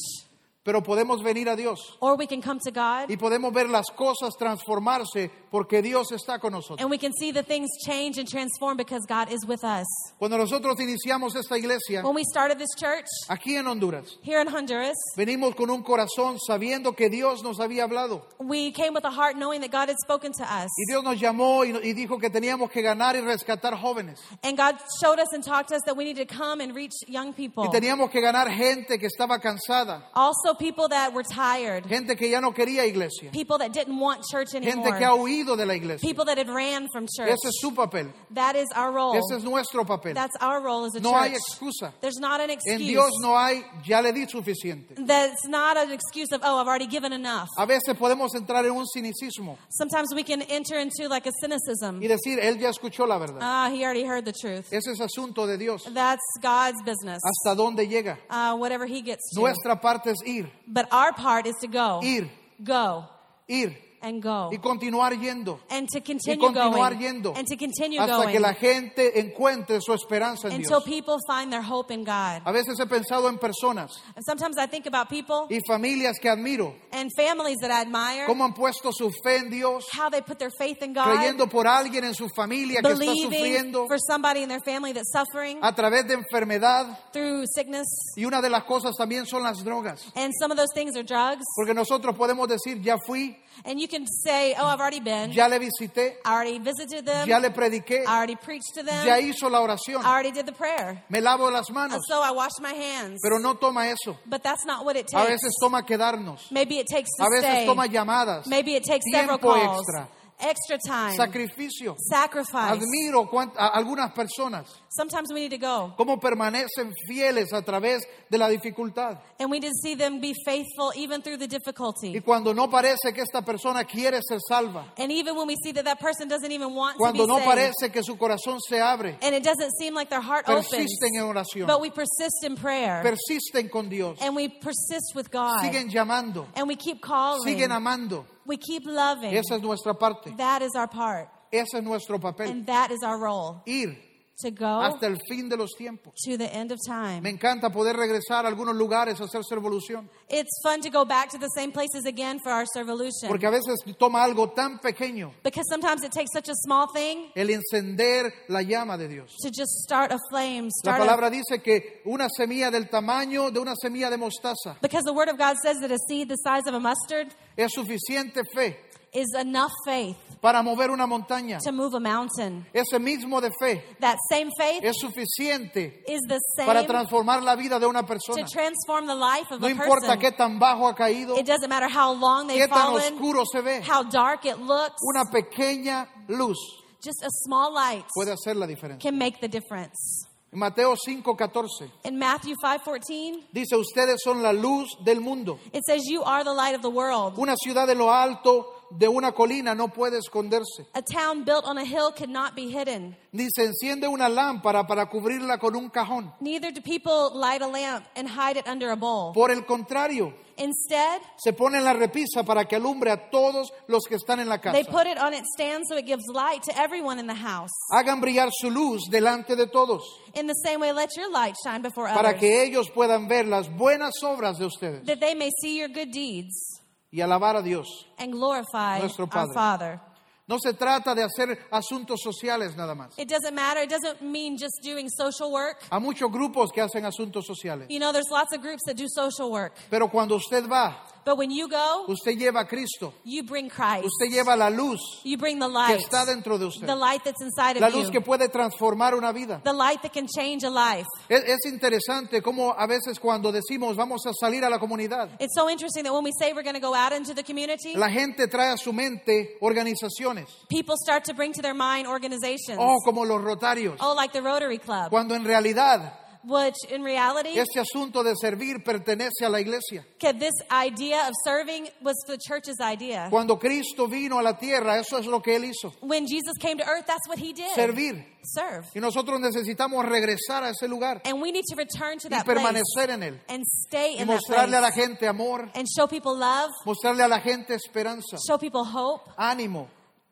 pero 0.63 0.81
podemos 0.83 1.23
venir 1.23 1.47
a 1.49 1.55
Dios 1.55 1.79
or 2.01 2.15
we 2.17 2.27
can 2.27 2.41
come 2.41 2.59
to 2.59 2.71
God 2.71 3.09
y 3.09 3.15
podemos 3.17 3.53
ver 3.53 3.69
las 3.69 3.85
cosas 3.95 4.35
transformarse 4.37 5.31
porque 5.51 5.81
Dios 5.81 6.11
está 6.11 6.39
con 6.39 6.51
nosotros. 6.51 6.79
and 6.81 6.89
we 6.91 6.97
can 6.97 7.11
see 7.13 7.31
the 7.31 7.41
things 7.43 7.69
change 7.85 8.17
and 8.19 8.27
transform 8.27 8.77
because 8.77 9.05
God 9.07 9.31
is 9.31 9.45
with 9.47 9.63
us. 9.63 9.85
Cuando 10.19 10.37
nosotros 10.37 10.75
iniciamos 10.79 11.35
esta 11.35 11.57
iglesia 11.57 12.03
When 12.03 12.13
we 12.15 12.23
started 12.23 12.59
this 12.59 12.69
church 12.77 13.05
aquí 13.29 13.55
en 13.57 13.65
Honduras, 13.67 14.17
here 14.21 14.41
in 14.41 14.47
Honduras, 14.47 14.95
venimos 15.17 15.55
con 15.55 15.69
un 15.69 15.81
corazón 15.81 16.37
sabiendo 16.45 16.95
que 16.95 17.09
Dios 17.09 17.41
nos 17.41 17.59
había 17.59 17.85
hablado 17.85 18.21
we 18.39 18.71
came 18.71 18.93
with 18.93 19.05
a 19.05 19.11
heart 19.11 19.35
knowing 19.37 19.61
that 19.61 19.71
God 19.71 19.89
had 19.89 19.97
spoken 20.03 20.31
to 20.33 20.43
us. 20.43 20.69
y 20.77 20.91
Dios 20.91 21.03
nos 21.03 21.19
llamó 21.19 21.63
y, 21.65 21.69
y 21.83 21.93
dijo 21.93 22.19
que 22.19 22.29
teníamos 22.29 22.69
que 22.69 22.81
ganar 22.81 23.15
y 23.15 23.21
rescatar 23.21 23.75
jóvenes 23.79 24.19
And 24.43 24.57
God 24.57 24.75
showed 25.01 25.19
us 25.19 25.31
and 25.33 25.43
talked 25.43 25.69
to 25.69 25.75
us 25.75 25.81
that 25.85 25.95
we 25.95 26.03
needed 26.03 26.27
to 26.27 26.35
come 26.35 26.61
and 26.61 26.75
reach 26.75 26.93
young 27.07 27.33
people. 27.33 27.63
y 27.63 27.69
teníamos 27.71 28.11
que 28.11 28.19
ganar 28.21 28.49
gente 28.51 28.99
que 28.99 29.07
estaba 29.07 29.39
cansada, 29.39 30.09
Also, 30.13 30.48
people 30.55 30.87
that 30.89 31.13
were 31.13 31.23
tired, 31.23 31.85
gente 31.87 32.15
que 32.15 32.29
ya 32.29 32.39
no 32.39 32.51
quería 32.51 32.85
iglesia, 32.85 33.31
people 33.31 33.57
that 33.57 33.71
didn't 33.71 33.97
want 33.99 34.23
church 34.29 34.51
gente 34.51 34.67
anymore, 34.67 34.97
que 34.97 35.05
ha 35.05 35.15
huido 35.15 35.55
de 35.57 35.65
la 35.65 35.73
iglesia. 35.75 35.99
people 36.07 36.25
that 36.25 36.37
had 36.37 36.49
ran 36.49 36.87
from 36.91 37.05
church. 37.07 37.29
Ese 37.29 37.45
es 37.49 37.59
su 37.61 37.71
papel, 37.71 38.11
That 38.31 38.55
is 38.55 38.67
our 38.75 38.91
role. 38.91 39.15
ese 39.15 39.37
es 39.37 39.43
nuestro 39.43 39.83
papel. 39.85 40.13
That's 40.13 40.35
our 40.41 40.61
role 40.61 40.85
as 40.85 40.95
a 40.95 40.99
No 40.99 41.13
hay 41.13 41.31
church. 41.31 41.39
excusa. 41.41 41.93
There's 42.01 42.17
not 42.19 42.39
an 42.41 42.49
En 42.49 42.57
excuse. 42.57 42.79
Dios 42.79 43.11
no 43.21 43.35
hay, 43.37 43.63
ya 43.85 43.99
le 44.01 44.11
di 44.13 44.25
suficiente. 44.27 44.95
That's 44.97 45.47
not 45.47 45.77
an 45.77 45.91
excuse 45.91 46.31
of, 46.31 46.41
oh, 46.43 46.57
I've 46.59 46.67
already 46.67 46.87
given 46.87 47.13
enough. 47.13 47.47
A 47.57 47.65
veces 47.65 47.95
podemos 47.97 48.33
entrar 48.35 48.65
en 48.65 48.71
un 48.71 48.85
cinicismo 48.85 49.57
Sometimes 49.69 50.13
we 50.15 50.23
can 50.23 50.41
enter 50.43 50.77
into 50.79 51.07
like 51.09 51.25
a 51.27 51.31
cynicism. 51.41 52.01
y 52.01 52.07
decir, 52.07 52.39
Él 52.39 52.59
ya 52.59 52.69
escuchó 52.69 53.07
la 53.07 53.17
verdad. 53.17 53.39
Ah, 53.41 53.69
he 53.69 53.83
already 53.83 54.03
heard 54.03 54.25
the 54.25 54.33
truth. 54.33 54.71
Ese 54.71 54.87
es 54.91 54.99
asunto 55.01 55.45
de 55.47 55.57
Dios. 55.57 55.83
That's 55.93 56.21
God's 56.41 56.81
business. 56.83 57.19
¿Hasta 57.23 57.55
dónde 57.55 57.87
llega? 57.87 58.17
Uh, 58.29 58.55
whatever 58.57 58.85
he 58.85 59.01
gets 59.01 59.29
to. 59.33 59.39
Nuestra 59.41 59.79
parte 59.81 60.11
es 60.11 60.21
ir, 60.25 60.38
But 60.67 60.87
our 60.91 61.13
part 61.13 61.45
is 61.47 61.55
to 61.57 61.67
go. 61.67 62.01
ir, 62.03 62.29
Go. 62.63 63.05
Ir 63.47 63.75
and 64.01 64.21
go. 64.23 64.49
y 64.51 64.57
continuar 64.59 65.13
yendo. 65.19 65.59
And 65.69 65.87
to 65.89 65.99
Y 65.99 66.01
continue 66.01 66.39
continuar 66.39 66.93
going. 66.93 66.99
yendo 66.99 67.33
And 67.35 67.47
to 67.47 67.57
continue 67.57 67.99
hasta 67.99 68.15
going. 68.15 68.31
que 68.31 68.39
la 68.39 68.53
gente 68.53 69.19
encuentre 69.19 69.79
su 69.81 69.93
esperanza 69.93 70.47
en 70.47 70.55
until 70.55 70.79
Dios. 70.79 70.83
people 70.85 71.17
find 71.27 71.51
their 71.51 71.61
hope 71.63 71.93
in 71.93 72.03
God. 72.03 72.41
A 72.45 72.51
veces 72.51 72.79
he 72.79 72.85
pensado 72.85 73.29
en 73.29 73.37
personas 73.37 73.91
And 74.15 74.23
sometimes 74.25 74.57
I 74.57 74.67
think 74.67 74.85
about 74.87 75.09
people 75.09 75.47
y 75.49 75.59
familias 75.67 76.17
que 76.19 76.29
admiro, 76.29 76.75
and 76.91 77.09
families 77.15 77.57
that 77.61 77.71
I 77.71 77.81
admire, 77.81 78.25
cómo 78.25 78.43
han 78.45 78.53
puesto 78.53 78.91
su 78.91 79.11
fe 79.23 79.37
en 79.37 79.49
Dios, 79.49 79.85
how 79.93 80.09
they 80.09 80.21
put 80.21 80.37
their 80.39 80.51
faith 80.57 80.81
in 80.81 80.93
God, 80.93 81.05
creyendo 81.05 81.49
por 81.49 81.67
alguien 81.67 82.03
en 82.03 82.13
su 82.13 82.27
familia 82.35 82.81
que 82.81 82.87
está 82.89 82.99
believing 82.99 83.31
sufriendo 83.31 83.87
for 83.87 83.97
somebody 83.99 84.43
in 84.43 84.49
their 84.49 84.61
family 84.63 84.93
that's 84.93 85.11
suffering 85.11 85.59
a 85.61 85.73
través 85.75 86.07
de 86.07 86.13
enfermedad. 86.15 86.97
through 87.11 87.45
sickness. 87.53 87.87
Y 88.15 88.25
una 88.25 88.41
de 88.41 88.49
las 88.49 88.63
cosas 88.63 88.95
también 88.97 89.25
son 89.25 89.43
las 89.43 89.63
drogas. 89.63 90.01
And 90.15 90.31
some 90.39 90.51
of 90.51 90.57
those 90.57 90.71
things 90.73 90.95
are 90.95 91.03
drugs. 91.03 91.43
Porque 91.55 91.73
nosotros 91.73 92.15
podemos 92.15 92.47
decir, 92.47 92.81
ya 92.81 92.97
fui, 93.05 93.35
And 93.65 93.77
you 93.77 93.88
can 93.89 94.05
say, 94.07 94.55
oh, 94.57 94.65
I've 94.65 94.79
already 94.79 94.99
been. 95.01 95.31
ya 95.31 95.47
le 95.47 95.59
visité, 95.59 96.13
I 96.25 96.31
already 96.33 96.59
visited 96.59 97.05
them. 97.05 97.27
ya 97.27 97.37
le 97.39 97.49
prediqué, 97.49 98.05
I 98.07 98.17
already 98.17 98.35
preached 98.35 98.73
to 98.75 98.83
them. 98.83 99.05
ya 99.05 99.17
hizo 99.19 99.49
la 99.49 99.59
oración, 99.61 100.01
I 100.03 100.07
already 100.13 100.31
did 100.31 100.45
the 100.45 100.53
prayer. 100.53 101.03
me 101.09 101.19
lavo 101.19 101.49
las 101.51 101.67
And 101.69 101.75
manos. 101.75 102.01
so 102.07 102.21
I 102.21 102.31
washed 102.31 102.61
my 102.61 102.73
hands. 102.73 103.19
Pero 103.21 103.39
no 103.39 103.55
toma 103.55 103.85
eso. 103.87 104.17
But 104.25 104.43
that's 104.43 104.65
not 104.65 104.85
what 104.85 104.95
it 104.95 105.07
A 105.13 105.17
takes. 105.17 105.29
veces 105.41 105.53
toma 105.59 105.81
quedarnos. 105.83 106.51
Maybe 106.51 106.77
it 106.79 106.87
takes 106.87 107.09
to 107.17 107.23
A 107.25 107.29
veces 107.29 107.49
stay. 107.51 107.65
toma 107.65 107.87
llamadas, 107.87 108.45
Maybe 108.47 108.75
it 108.75 108.83
takes 108.83 109.03
several 109.11 109.37
calls. 109.39 109.79
extra, 109.79 110.07
extra 110.39 110.77
time, 110.77 111.15
sacrificio. 111.15 111.95
sacrifice. 112.09 112.79
Admiro 112.79 113.29
a 113.57 113.67
algunas 113.67 114.11
personas. 114.13 114.67
Sometimes 114.89 115.31
we 115.33 115.41
need 115.41 115.51
to 115.51 115.57
go. 115.57 115.93
Cómo 115.97 116.19
permanecen 116.19 116.91
fieles 117.07 117.53
a 117.53 117.61
través 117.61 118.01
de 118.29 118.37
la 118.37 118.49
dificultad. 118.49 119.19
and 119.39 119.51
we 119.51 119.59
need 119.59 119.67
to 119.67 119.73
see 119.83 119.95
them 119.95 120.19
be 120.19 120.33
faithful 120.45 120.91
even 120.95 121.21
through 121.21 121.37
the 121.37 121.45
Y 121.45 121.57
difficulty. 121.57 122.19
cuando 122.21 122.53
no 122.53 122.69
parece 122.69 123.13
que 123.13 123.21
esta 123.21 123.41
persona 123.41 123.83
quiere 123.83 124.19
ser 124.21 124.39
salva, 124.47 124.93
And 124.97 125.11
even 125.11 125.35
when 125.35 125.47
we 125.47 125.55
see 125.63 125.71
that 125.73 125.85
that 125.85 125.99
person 125.99 126.27
doesn't 126.27 126.51
even 126.51 126.73
want 126.73 126.95
to 126.95 126.99
cuando 126.99 127.25
be 127.25 127.27
no 127.27 127.37
saved, 127.37 127.47
parece 127.47 127.91
que 127.91 128.03
su 128.03 128.15
corazón 128.17 128.59
se 128.59 128.79
abre, 128.79 129.17
and 129.21 129.35
it 129.35 129.43
doesn't 129.43 129.71
seem 129.79 129.93
like 129.93 130.09
their 130.09 130.21
heart 130.21 130.47
opens, 130.47 130.67
persisten 130.67 131.15
en 131.15 131.23
oración, 131.23 131.67
but 131.67 131.81
we 131.81 131.89
persist 131.89 132.43
in 132.43 132.55
prayer, 132.55 133.01
persisten 133.03 133.69
con 133.69 133.89
Dios, 133.89 134.17
and 134.21 134.35
we 134.35 134.47
persist 134.47 135.13
with 135.15 135.29
God, 135.31 135.61
siguen 135.61 135.89
llamando, 135.89 136.47
and 136.55 136.67
we 136.67 136.75
keep 136.75 137.01
calling, 137.01 137.45
siguen 137.45 137.71
amando. 137.71 138.25
We 138.49 138.57
keep 138.57 138.85
loving. 138.85 139.33
Esa 139.33 139.55
es 139.55 139.61
nuestra 139.61 139.93
parte, 139.93 140.31
That 140.37 140.61
is 140.61 140.71
our 140.75 140.87
part, 140.89 141.29
ese 141.51 141.75
es 141.77 141.83
nuestro 141.83 142.17
papel. 142.19 142.49
and 142.49 142.65
that 142.65 142.91
is 142.91 143.01
our 143.03 143.17
role 143.19 143.61
Ir 143.65 143.95
to 144.41 144.51
go 144.51 144.81
hasta 144.81 145.07
el 145.07 145.17
fin 145.27 145.49
de 145.49 145.57
los 145.57 145.71
tiempos. 145.77 146.13
to 146.25 146.37
the 146.37 146.45
end 146.53 146.71
of 146.71 146.79
time. 146.87 147.21
Me 147.21 147.29
encanta 147.29 147.69
poder 147.71 147.95
regresar 147.95 148.45
a 148.45 148.47
algunos 148.49 148.75
lugares 148.75 149.19
a 149.19 149.23
hacer 149.25 149.41
revolución, 149.51 150.09
It's 150.29 150.59
fun 150.63 150.81
to 150.81 150.89
go 150.89 151.05
back 151.05 151.29
to 151.31 151.37
the 151.37 151.49
same 151.55 151.71
places 151.71 152.05
again 152.05 152.39
for 152.43 152.51
our 152.51 152.65
servolution. 152.65 153.27
porque 153.27 153.45
a 153.45 153.51
veces 153.51 153.79
toma 153.97 154.23
algo 154.23 154.51
tan 154.53 154.79
pequeño 154.79 155.31
Because 155.43 155.67
sometimes 155.69 156.03
it 156.03 156.11
takes 156.11 156.31
such 156.33 156.49
a 156.49 156.55
small 156.65 156.87
thing 156.93 157.31
el 157.35 157.49
encender 157.49 158.31
la 158.47 158.61
llama 158.61 158.97
de 158.97 159.07
Dios. 159.07 159.35
to 159.41 159.49
just 159.49 159.71
start 159.83 160.11
a 160.11 160.17
flame, 160.29 160.65
La 160.65 160.69
start 160.81 161.01
a, 161.01 161.05
palabra 161.05 161.29
dice 161.29 161.61
que 161.61 162.01
una 162.05 162.27
semilla 162.29 162.71
del 162.71 162.89
tamaño 162.89 163.51
de 163.51 163.59
una 163.59 163.73
semilla 163.75 164.09
de 164.09 164.17
mostaza 164.17 164.77
because 164.81 165.03
the 165.03 165.13
word 165.13 165.29
of 165.29 165.37
God 165.37 165.55
says 165.63 165.77
that 165.81 165.91
a 165.91 165.97
seed 166.07 166.29
the 166.29 166.37
size 166.37 166.67
of 166.67 166.73
a 166.73 166.79
mustard 166.79 167.27
es 167.57 167.71
suficiente 167.73 168.43
fe 168.53 168.77
is 169.13 169.27
enough 169.39 169.71
faith 169.85 170.15
para 170.41 170.61
mover 170.63 170.89
una 170.91 171.05
montaña. 171.07 171.59
to 171.63 171.71
move 171.71 171.93
a 171.95 171.99
mountain. 171.99 172.65
Ese 172.73 172.99
mismo 172.99 173.41
de 173.41 173.49
fe 173.59 173.83
That 173.99 174.17
same 174.31 174.49
faith 174.57 174.83
es 174.83 174.95
suficiente 175.01 176.03
is 176.07 176.21
the 176.27 176.39
para 176.65 176.81
same 176.81 176.87
transformar 176.87 177.41
la 177.43 177.55
vida 177.55 177.79
de 177.79 177.87
una 177.87 178.01
to 178.01 178.07
persona. 178.07 178.45
transform 178.47 179.07
the 179.07 179.15
life 179.15 179.51
of 179.51 179.59
No 179.61 179.67
a 179.67 179.71
importa 179.71 180.01
person. 180.15 180.19
qué 180.19 180.31
tan 180.35 180.59
bajo 180.59 180.87
ha 180.87 180.95
caído, 180.95 181.37
It 181.37 181.45
doesn't 181.45 181.69
matter 181.69 181.89
how 181.89 182.13
long 182.13 182.47
qué 182.47 182.53
they've 182.59 182.69
tan 182.69 182.93
fallen, 182.93 183.13
oscuro 183.15 183.43
se 183.51 183.61
ve. 183.61 183.81
how 183.81 184.03
dark 184.03 184.45
it 184.45 184.57
looks, 184.59 184.95
Una 185.03 185.25
pequeña 185.31 186.07
luz 186.27 186.57
just 187.01 187.23
a 187.23 187.29
small 187.45 187.73
light 187.73 188.05
puede 188.13 188.31
hacer 188.31 188.55
la 188.55 188.65
diferencia. 188.67 188.99
can 189.09 189.17
make 189.17 189.39
the 189.41 189.47
difference. 189.47 190.25
En 190.51 190.57
Mateo 190.59 190.95
5:14 190.95 191.91
In 192.05 192.17
Matthew 192.17 192.55
5:14, 192.63 193.49
dice, 193.53 193.75
ustedes 193.75 194.17
son 194.23 194.41
la 194.41 194.51
luz 194.51 194.87
del 195.05 195.19
mundo. 195.21 195.59
it 195.73 195.83
says 195.85 196.03
you 196.09 196.23
are 196.23 196.43
the 196.43 196.51
light 196.53 196.75
of 196.75 196.81
the 196.81 196.89
world. 196.89 197.37
Una 197.37 197.55
ciudad 197.55 197.87
en 197.89 197.97
lo 197.99 198.09
alto 198.11 198.65
de 198.91 199.07
una 199.07 199.31
colina 199.31 199.75
no 199.75 199.89
puede 199.89 200.17
esconderse. 200.17 200.87
A 200.93 201.01
town 201.01 201.43
built 201.43 201.63
on 201.65 201.77
a 201.77 201.85
hill 201.85 202.11
cannot 202.15 202.55
be 202.55 202.67
hidden. 202.69 203.15
Ni 203.31 203.47
se 203.55 203.65
enciende 203.65 204.07
una 204.07 204.27
lámpara 204.29 204.87
para 204.87 205.07
cubrirla 205.09 205.57
con 205.59 205.75
un 205.75 205.89
cajón. 205.89 206.33
Neither 206.41 206.71
do 206.73 206.81
people 206.81 207.31
light 207.39 207.61
a 207.61 207.67
lamp 207.67 208.05
and 208.15 208.27
hide 208.27 208.57
it 208.57 208.67
under 208.67 208.89
a 208.91 208.95
bowl. 208.95 209.33
Por 209.33 209.51
el 209.51 209.65
contrario, 209.65 210.33
Instead, 210.57 211.21
se 211.37 211.53
pone 211.53 211.77
en 211.77 211.85
la 211.85 211.93
repisa 211.93 212.43
para 212.43 212.65
que 212.65 212.75
alumbre 212.75 213.11
a 213.11 213.29
todos 213.29 213.71
los 213.87 214.03
que 214.09 214.15
están 214.15 214.41
en 214.41 214.49
la 214.49 214.57
they 214.59 214.83
casa. 214.83 214.91
put 214.91 215.07
it 215.07 215.17
on 215.17 215.33
its 215.33 215.47
stand 215.55 215.85
so 215.87 215.95
it 215.95 216.05
gives 216.05 216.25
light 216.33 216.61
to 216.63 216.77
everyone 216.77 217.17
in 217.17 217.27
the 217.27 217.33
house. 217.35 217.71
Hagan 217.93 218.19
brillar 218.19 218.49
su 218.51 218.69
luz 218.69 219.03
delante 219.09 219.55
de 219.55 219.67
todos 219.67 220.03
In 220.35 220.47
the 220.47 220.55
same 220.65 220.81
way, 220.81 220.91
let 220.91 221.15
your 221.15 221.31
light 221.31 221.55
shine 221.63 221.81
before 221.81 222.07
para 222.09 222.29
others, 222.29 222.39
que 222.41 222.63
ellos 222.63 222.89
puedan 222.93 223.29
ver 223.29 223.45
las 223.47 223.69
buenas 223.69 224.21
obras 224.21 224.57
de 224.59 224.65
ustedes 224.65 225.05
that 225.05 225.19
they 225.21 225.33
may 225.33 225.49
see 225.61 225.77
your 225.79 225.87
good 225.87 226.11
deeds 226.11 226.78
y 227.11 227.21
alabar 227.21 227.55
a 227.55 227.61
Dios. 227.61 227.87
and 228.17 228.31
glorify 228.33 228.99
Nuestro 228.99 229.25
our 229.25 229.29
Padre. 229.29 229.53
Father. 229.53 229.99
No 230.47 230.57
se 230.57 230.73
trata 230.73 231.13
de 231.13 231.21
hacer 231.23 231.59
asuntos 231.71 232.21
sociales 232.23 232.75
nada 232.75 232.95
más. 232.95 233.13
It 233.19 233.29
doesn't 233.29 233.53
matter. 233.53 233.83
It 233.83 233.89
doesn't 233.91 234.19
mean 234.23 234.57
just 234.57 234.81
doing 234.81 235.07
social 235.07 235.51
work. 235.51 235.77
Hay 235.91 235.99
muchos 235.99 236.31
grupos 236.31 236.71
que 236.73 236.81
hacen 236.81 237.05
asuntos 237.05 237.45
sociales. 237.45 237.87
You 237.89 237.99
know, 237.99 238.11
there's 238.11 238.31
lots 238.31 238.51
of 238.55 238.61
groups 238.61 238.81
that 238.87 238.95
do 238.97 239.07
social 239.07 239.51
work. 239.51 239.73
Pero 239.91 240.07
cuando 240.07 240.35
usted 240.37 240.67
va, 240.67 240.97
But 241.25 241.37
when 241.37 241.51
you 241.51 241.67
go, 241.67 242.05
usted 242.07 242.37
lleva 242.37 242.61
a 242.61 242.65
Cristo. 242.65 243.13
you 243.23 243.43
bring 243.43 243.69
Christ. 243.69 244.05
Usted 244.05 244.31
lleva 244.31 244.55
la 244.57 244.69
luz 244.69 244.99
You 245.23 245.37
bring 245.37 245.59
the 245.59 245.67
que 245.67 245.73
light. 245.73 245.99
está 245.99 246.25
dentro 246.25 246.57
de 246.57 246.65
usted. 246.67 246.87
The 246.87 246.95
light 246.95 247.23
that's 247.23 247.41
inside 247.41 247.79
La 247.79 247.87
of 247.87 247.93
luz 247.95 248.05
you. 248.07 248.11
que 248.11 248.21
puede 248.21 248.49
transformar 248.49 249.13
una 249.15 249.31
vida. 249.31 249.61
The 249.63 249.73
light 249.73 250.01
that 250.01 250.13
can 250.13 250.27
change 250.27 250.63
a 250.63 250.69
life. 250.69 251.05
Es, 251.29 251.43
es 251.43 251.65
interesante 251.71 252.41
cómo 252.41 252.73
a 252.77 252.87
veces 252.87 253.19
cuando 253.19 253.51
decimos 253.51 253.95
vamos 253.95 254.25
a 254.25 254.31
salir 254.33 254.63
a 254.63 254.69
la 254.69 254.79
comunidad, 254.79 255.29
It's 255.39 255.53
so 255.55 255.69
interesting 255.69 256.03
that 256.03 256.13
when 256.13 256.23
we 256.23 256.31
say 256.39 256.53
we're 256.53 256.63
going 256.63 256.75
to 256.75 256.79
go 256.81 256.93
out 256.95 257.11
into 257.13 257.33
the 257.33 257.43
community, 257.43 257.95
la 257.95 258.09
gente 258.09 258.47
trae 258.47 258.73
a 258.73 258.77
su 258.77 258.93
mente 258.93 259.57
organizaciones. 259.61 260.47
people 260.69 260.95
start 260.97 261.23
to 261.25 261.33
bring 261.33 261.53
to 261.53 261.61
their 261.61 261.73
mind 261.73 262.07
organizations. 262.07 262.77
Oh, 262.79 262.97
como 263.03 263.23
los 263.25 263.41
rotarios. 263.41 263.97
Oh, 263.99 264.13
like 264.15 264.31
the 264.33 264.41
Rotary 264.41 264.77
Club, 264.77 265.09
Cuando 265.09 265.35
en 265.35 265.43
realidad 265.43 266.13
which 266.43 266.75
in 266.89 267.03
reality, 267.03 267.57
este 267.57 267.79
asunto 267.79 268.23
de 268.23 268.33
servir 268.35 268.83
pertenece 268.83 269.45
a 269.45 269.49
la 269.49 269.59
iglesia. 269.59 270.05
okay, 270.15 270.33
this 270.33 270.53
idea 270.71 271.27
of 271.27 271.33
serving 271.43 271.87
was 272.01 272.15
the 272.27 272.37
church's 272.37 272.79
idea. 272.79 273.27
Cuando 273.29 273.57
Cristo 273.57 274.07
vino 274.07 274.39
a 274.39 274.43
la 274.43 274.57
tierra, 274.57 274.97
eso 274.99 275.17
es 275.17 275.25
lo 275.25 275.41
que 275.41 275.55
Él 275.55 275.65
hizo. 275.65 275.93
When 276.01 276.25
Jesus 276.27 276.53
came 276.59 276.77
to 276.77 276.85
earth, 276.85 277.05
that's 277.05 277.27
what 277.27 277.37
he 277.39 277.53
did. 277.53 277.69
Servir. 277.75 278.25
Serve. 278.41 278.85
Y 278.95 279.01
nosotros 279.01 279.39
necesitamos 279.41 280.05
regresar 280.05 280.63
a 280.63 280.69
ese 280.69 280.87
lugar 280.87 281.21
And 281.25 281.41
we 281.41 281.51
need 281.51 281.65
to 281.69 281.75
return 281.75 282.17
to 282.19 282.27
y 282.27 282.29
that 282.29 282.45
place 282.45 282.57
permanecer 282.57 283.09
en 283.09 283.23
Él. 283.23 283.39
and 283.49 283.65
stay 283.65 284.15
Y 284.15 284.21
in 284.21 284.27
that 284.27 284.39
mostrarle 284.39 284.77
a 284.77 284.81
la 284.81 284.91
place 284.91 285.07
gente 285.07 285.27
amor, 285.27 285.69
and 285.75 285.85
show 285.87 286.07
people 286.07 286.37
love, 286.37 286.71
mostrarle 286.85 287.23
a 287.23 287.27
la 287.27 287.41
gente 287.41 287.73
esperanza, 287.73 288.37
show 288.47 288.57
people 288.57 288.85
hope, 288.85 289.29
ánimo. 289.37 289.89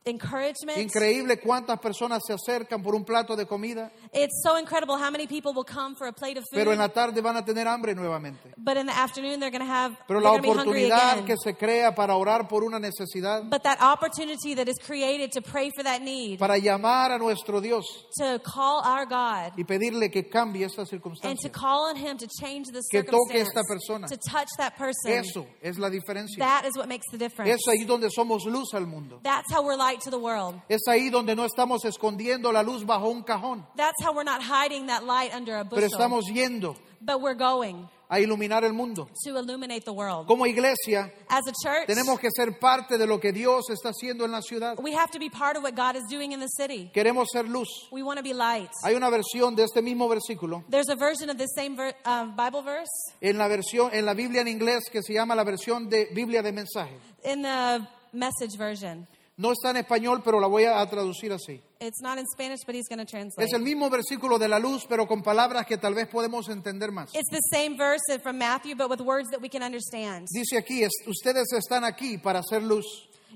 Encouragement. 0.08 0.78
Increíble 0.78 1.40
cuántas 1.40 1.80
personas 1.80 2.22
se 2.26 2.34
acercan 2.34 2.82
por 2.82 2.96
un 2.96 3.04
plato 3.04 3.36
de 3.36 3.46
comida, 3.46 3.92
It's 4.14 4.42
so 4.44 4.58
incredible 4.58 4.96
how 4.98 5.12
many 5.12 5.28
people 5.28 5.54
will 5.54 5.66
come 5.66 5.96
for 5.98 6.08
a 6.08 6.14
plate 6.14 6.38
of 6.38 6.44
food, 6.52 6.58
pero 6.58 6.72
en 6.72 6.80
la 6.80 6.90
tarde 6.90 7.22
van 7.22 7.38
a 7.38 7.44
tener 7.46 7.68
hambre 7.68 7.94
nuevamente. 7.96 8.54
but 8.58 8.78
in 8.78 8.86
the 8.88 8.94
afternoon 8.98 9.40
they're 9.40 9.52
going 9.52 9.66
to 9.66 9.72
have 9.72 9.96
Pero 10.08 10.20
la 10.20 10.32
oportunidad 10.32 11.26
que 11.26 11.36
se 11.38 11.54
crea 11.56 11.94
para 11.94 12.16
orar 12.16 12.48
por 12.48 12.64
una 12.64 12.80
necesidad, 12.80 13.44
But 13.50 13.64
that 13.64 13.80
opportunity 13.82 14.56
that 14.56 14.68
is 14.68 14.78
created 14.80 15.32
to 15.34 15.42
pray 15.42 15.70
for 15.76 15.84
that 15.84 16.02
need, 16.02 16.40
para 16.40 16.58
llamar 16.58 17.12
a 17.12 17.18
nuestro 17.18 17.60
Dios 17.62 17.86
to 18.20 18.40
call 18.44 18.82
our 18.86 19.06
God, 19.06 19.54
y 19.58 19.64
pedirle 19.64 20.10
que 20.12 20.30
cambie 20.30 20.66
esta 20.66 20.82
and 20.82 20.90
to 20.90 20.96
circunstancia. 20.98 21.52
call 21.52 21.90
on 21.90 21.96
Him 21.96 22.18
to 22.18 22.28
change 22.42 22.68
the 22.68 22.82
Que 22.92 23.04
toque 23.04 23.34
circumstance, 23.34 23.48
esta 23.50 23.64
persona. 23.68 24.08
to 24.08 24.18
touch 24.18 24.48
that 24.58 24.76
person, 24.78 25.12
Eso 25.12 25.46
es 25.62 25.78
la 25.78 25.90
diferencia. 25.90 26.38
that 26.40 26.66
is 26.66 26.76
what 26.78 26.88
makes 26.88 27.06
the 27.12 27.18
difference. 27.18 27.52
Es 27.52 27.62
ahí 27.68 27.86
donde 27.86 28.10
somos 28.10 28.46
luz 28.46 28.74
al 28.74 28.86
mundo. 28.88 29.20
That's 29.24 29.52
how 29.52 29.64
we're 29.64 29.76
light 29.78 29.97
to 30.00 30.10
the 30.12 30.18
world. 30.20 30.62
Es 30.70 30.82
ahí 30.88 31.10
donde 31.10 31.36
no 31.36 31.46
estamos 31.46 31.84
escondiendo 31.86 32.52
la 32.52 32.64
luz 32.64 32.86
bajo 32.86 33.10
un 33.10 33.24
cajón, 33.24 33.66
That's 33.76 34.04
how 34.04 34.14
we're 34.14 34.24
not 34.24 34.42
hiding 34.42 34.88
that 34.88 35.04
light 35.04 35.34
under 35.34 35.56
a 35.58 35.64
pero 35.66 35.82
bushel, 35.82 35.92
estamos 35.92 36.26
yendo 36.32 36.76
but 37.02 37.22
we're 37.22 37.36
going 37.38 37.88
a 38.10 38.22
iluminar 38.22 38.64
el 38.64 38.72
mundo. 38.72 39.10
to 39.26 39.38
illuminate 39.38 39.84
the 39.84 39.92
world. 39.92 40.28
Como 40.28 40.46
iglesia, 40.46 41.12
As 41.30 41.46
a 41.46 41.52
church, 41.62 41.88
tenemos 41.88 42.18
que 42.22 42.30
ser 42.32 42.58
parte 42.58 42.98
de 42.98 43.06
lo 43.06 43.20
que 43.20 43.34
Dios 43.34 43.70
está 43.70 43.90
haciendo 43.90 44.24
en 44.24 44.32
la 44.32 44.42
ciudad. 44.42 44.80
we 44.82 44.94
have 44.94 45.12
to 45.12 45.20
be 45.20 45.30
part 45.30 45.58
of 45.58 45.64
what 45.64 45.76
God 45.76 45.98
is 45.98 46.04
doing 46.10 46.32
in 46.32 46.40
the 46.40 46.48
city. 46.48 46.90
Queremos 46.94 47.28
ser 47.34 47.44
luz. 47.44 47.68
We 47.92 48.04
want 48.04 48.18
to 48.18 48.24
be 48.24 48.34
light. 48.34 48.70
Hay 48.86 48.96
una 48.96 49.10
versión 49.10 49.56
de 49.58 49.64
este 49.66 49.82
mismo 49.82 50.08
versículo 50.08 50.64
There's 50.70 50.88
a 50.90 50.96
version 50.96 51.30
of 51.30 51.38
this 51.38 51.50
same 51.54 51.76
ver- 51.76 51.96
uh, 52.06 52.26
Bible 52.36 52.62
verse 52.64 53.14
en 53.20 53.38
la 53.38 53.48
versión 53.50 53.90
en 53.94 54.06
la 54.06 54.14
Biblia 54.14 54.40
en 54.42 54.48
inglés 54.48 54.86
que 54.90 55.02
se 55.04 55.14
llama 55.14 55.36
la 55.36 55.44
versión 55.44 55.90
de 55.90 56.08
Biblia 56.14 56.42
de 56.42 56.54
mensaje. 56.54 56.98
in 57.26 57.42
the 57.42 57.86
message 58.14 58.56
version. 58.58 59.06
No 59.40 59.52
está 59.52 59.70
en 59.70 59.78
español, 59.78 60.22
pero 60.26 60.40
la 60.40 60.48
voy 60.48 60.64
a 60.66 60.84
traducir 60.90 61.32
así. 61.32 61.62
It's 61.80 62.02
not 62.02 62.18
in 62.18 62.26
Spanish, 62.26 62.62
but 62.66 62.74
he's 62.74 62.88
going 62.90 62.98
to 62.98 63.06
translate. 63.06 63.46
Es 63.48 63.54
el 63.54 63.62
mismo 63.62 63.88
versículo 63.88 64.40
de 64.40 64.48
la 64.48 64.58
luz, 64.58 64.86
pero 64.90 65.06
con 65.08 65.22
palabras 65.22 65.68
que 65.68 65.78
tal 65.78 65.94
vez 65.94 66.08
podemos 66.08 66.50
entender 66.50 66.92
más. 66.92 67.12
It's 67.14 67.30
the 67.30 67.42
same 67.54 67.78
verse 67.78 68.02
from 68.24 68.40
Matthew, 68.40 68.76
but 68.76 68.90
with 68.90 69.00
words 69.02 69.30
that 69.30 69.40
we 69.40 69.48
can 69.48 69.62
understand. 69.62 70.26
Dice 70.34 70.58
aquí, 70.58 70.84
es- 70.84 70.92
ustedes 71.06 71.54
están 71.54 71.84
aquí 71.84 72.18
para 72.18 72.40
hacer 72.40 72.64
luz, 72.64 72.86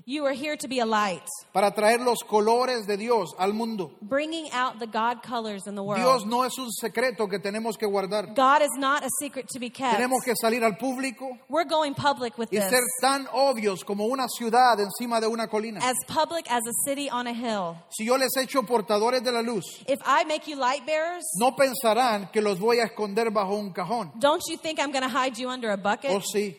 You 0.04 0.24
are 0.26 0.32
here 0.34 0.56
to 0.56 0.66
be 0.66 0.80
a 0.80 0.84
light, 0.86 1.22
para 1.54 1.70
traer 1.70 2.00
los 2.00 2.18
colores 2.28 2.86
de 2.88 2.96
Dios 2.96 3.32
al 3.38 3.52
mundo. 3.52 3.92
bringing 4.02 4.50
out 4.50 4.80
the 4.80 4.86
God 4.88 5.22
colors 5.22 5.66
in 5.68 5.76
the 5.76 5.82
world. 5.82 6.00
Dios 6.02 6.24
no 6.26 6.42
es 6.42 6.58
un 6.58 6.70
secreto 6.72 7.28
que 7.28 7.38
tenemos 7.38 7.78
que 7.78 7.86
guardar. 7.86 8.34
God 8.34 8.62
is 8.62 8.72
not 8.78 9.04
a 9.04 9.08
secret 9.20 9.46
to 9.50 9.60
be 9.60 9.70
kept. 9.70 9.96
Tenemos 9.98 10.24
que 10.24 10.34
salir 10.34 10.64
al 10.64 10.72
público 10.76 11.38
We're 11.48 11.64
going 11.68 11.94
public 11.94 12.36
with 12.36 12.48
y 12.50 12.58
this. 12.58 12.68
ser 12.68 12.82
tan 13.00 13.28
obvios 13.32 13.84
como 13.84 14.06
una 14.06 14.26
ciudad 14.28 14.80
encima 14.80 15.20
de 15.20 15.28
una 15.28 15.46
colina. 15.46 15.78
As 15.80 15.94
public 16.08 16.50
as 16.50 16.62
a 16.66 16.72
city 16.88 17.08
on 17.08 17.28
a 17.28 17.32
hill. 17.32 17.76
Si 17.90 18.04
yo 18.04 18.16
les 18.16 18.36
echo 18.36 18.62
portadores 18.64 19.22
de 19.22 19.30
la 19.30 19.40
luz, 19.42 19.84
If 19.86 20.00
I 20.04 20.24
make 20.24 20.48
you 20.48 20.56
light 20.56 20.84
bearers, 20.84 21.22
no 21.38 21.52
pensarán 21.54 22.32
que 22.32 22.40
los 22.42 22.58
voy 22.58 22.78
a 22.80 22.86
esconder 22.86 23.30
bajo 23.30 23.54
un 23.54 23.72
cajón. 23.72 24.18
don't 24.18 24.42
you 24.48 24.56
think 24.56 24.80
I'm 24.80 24.90
going 24.90 25.04
to 25.04 25.08
hide 25.08 25.38
you 25.38 25.48
under 25.48 25.70
a 25.70 25.76
bucket? 25.76 26.10
O 26.10 26.18
sí, 26.20 26.56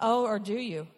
Oh, 0.00 0.24
or 0.26 0.40
do 0.40 0.54
you? 0.58 0.88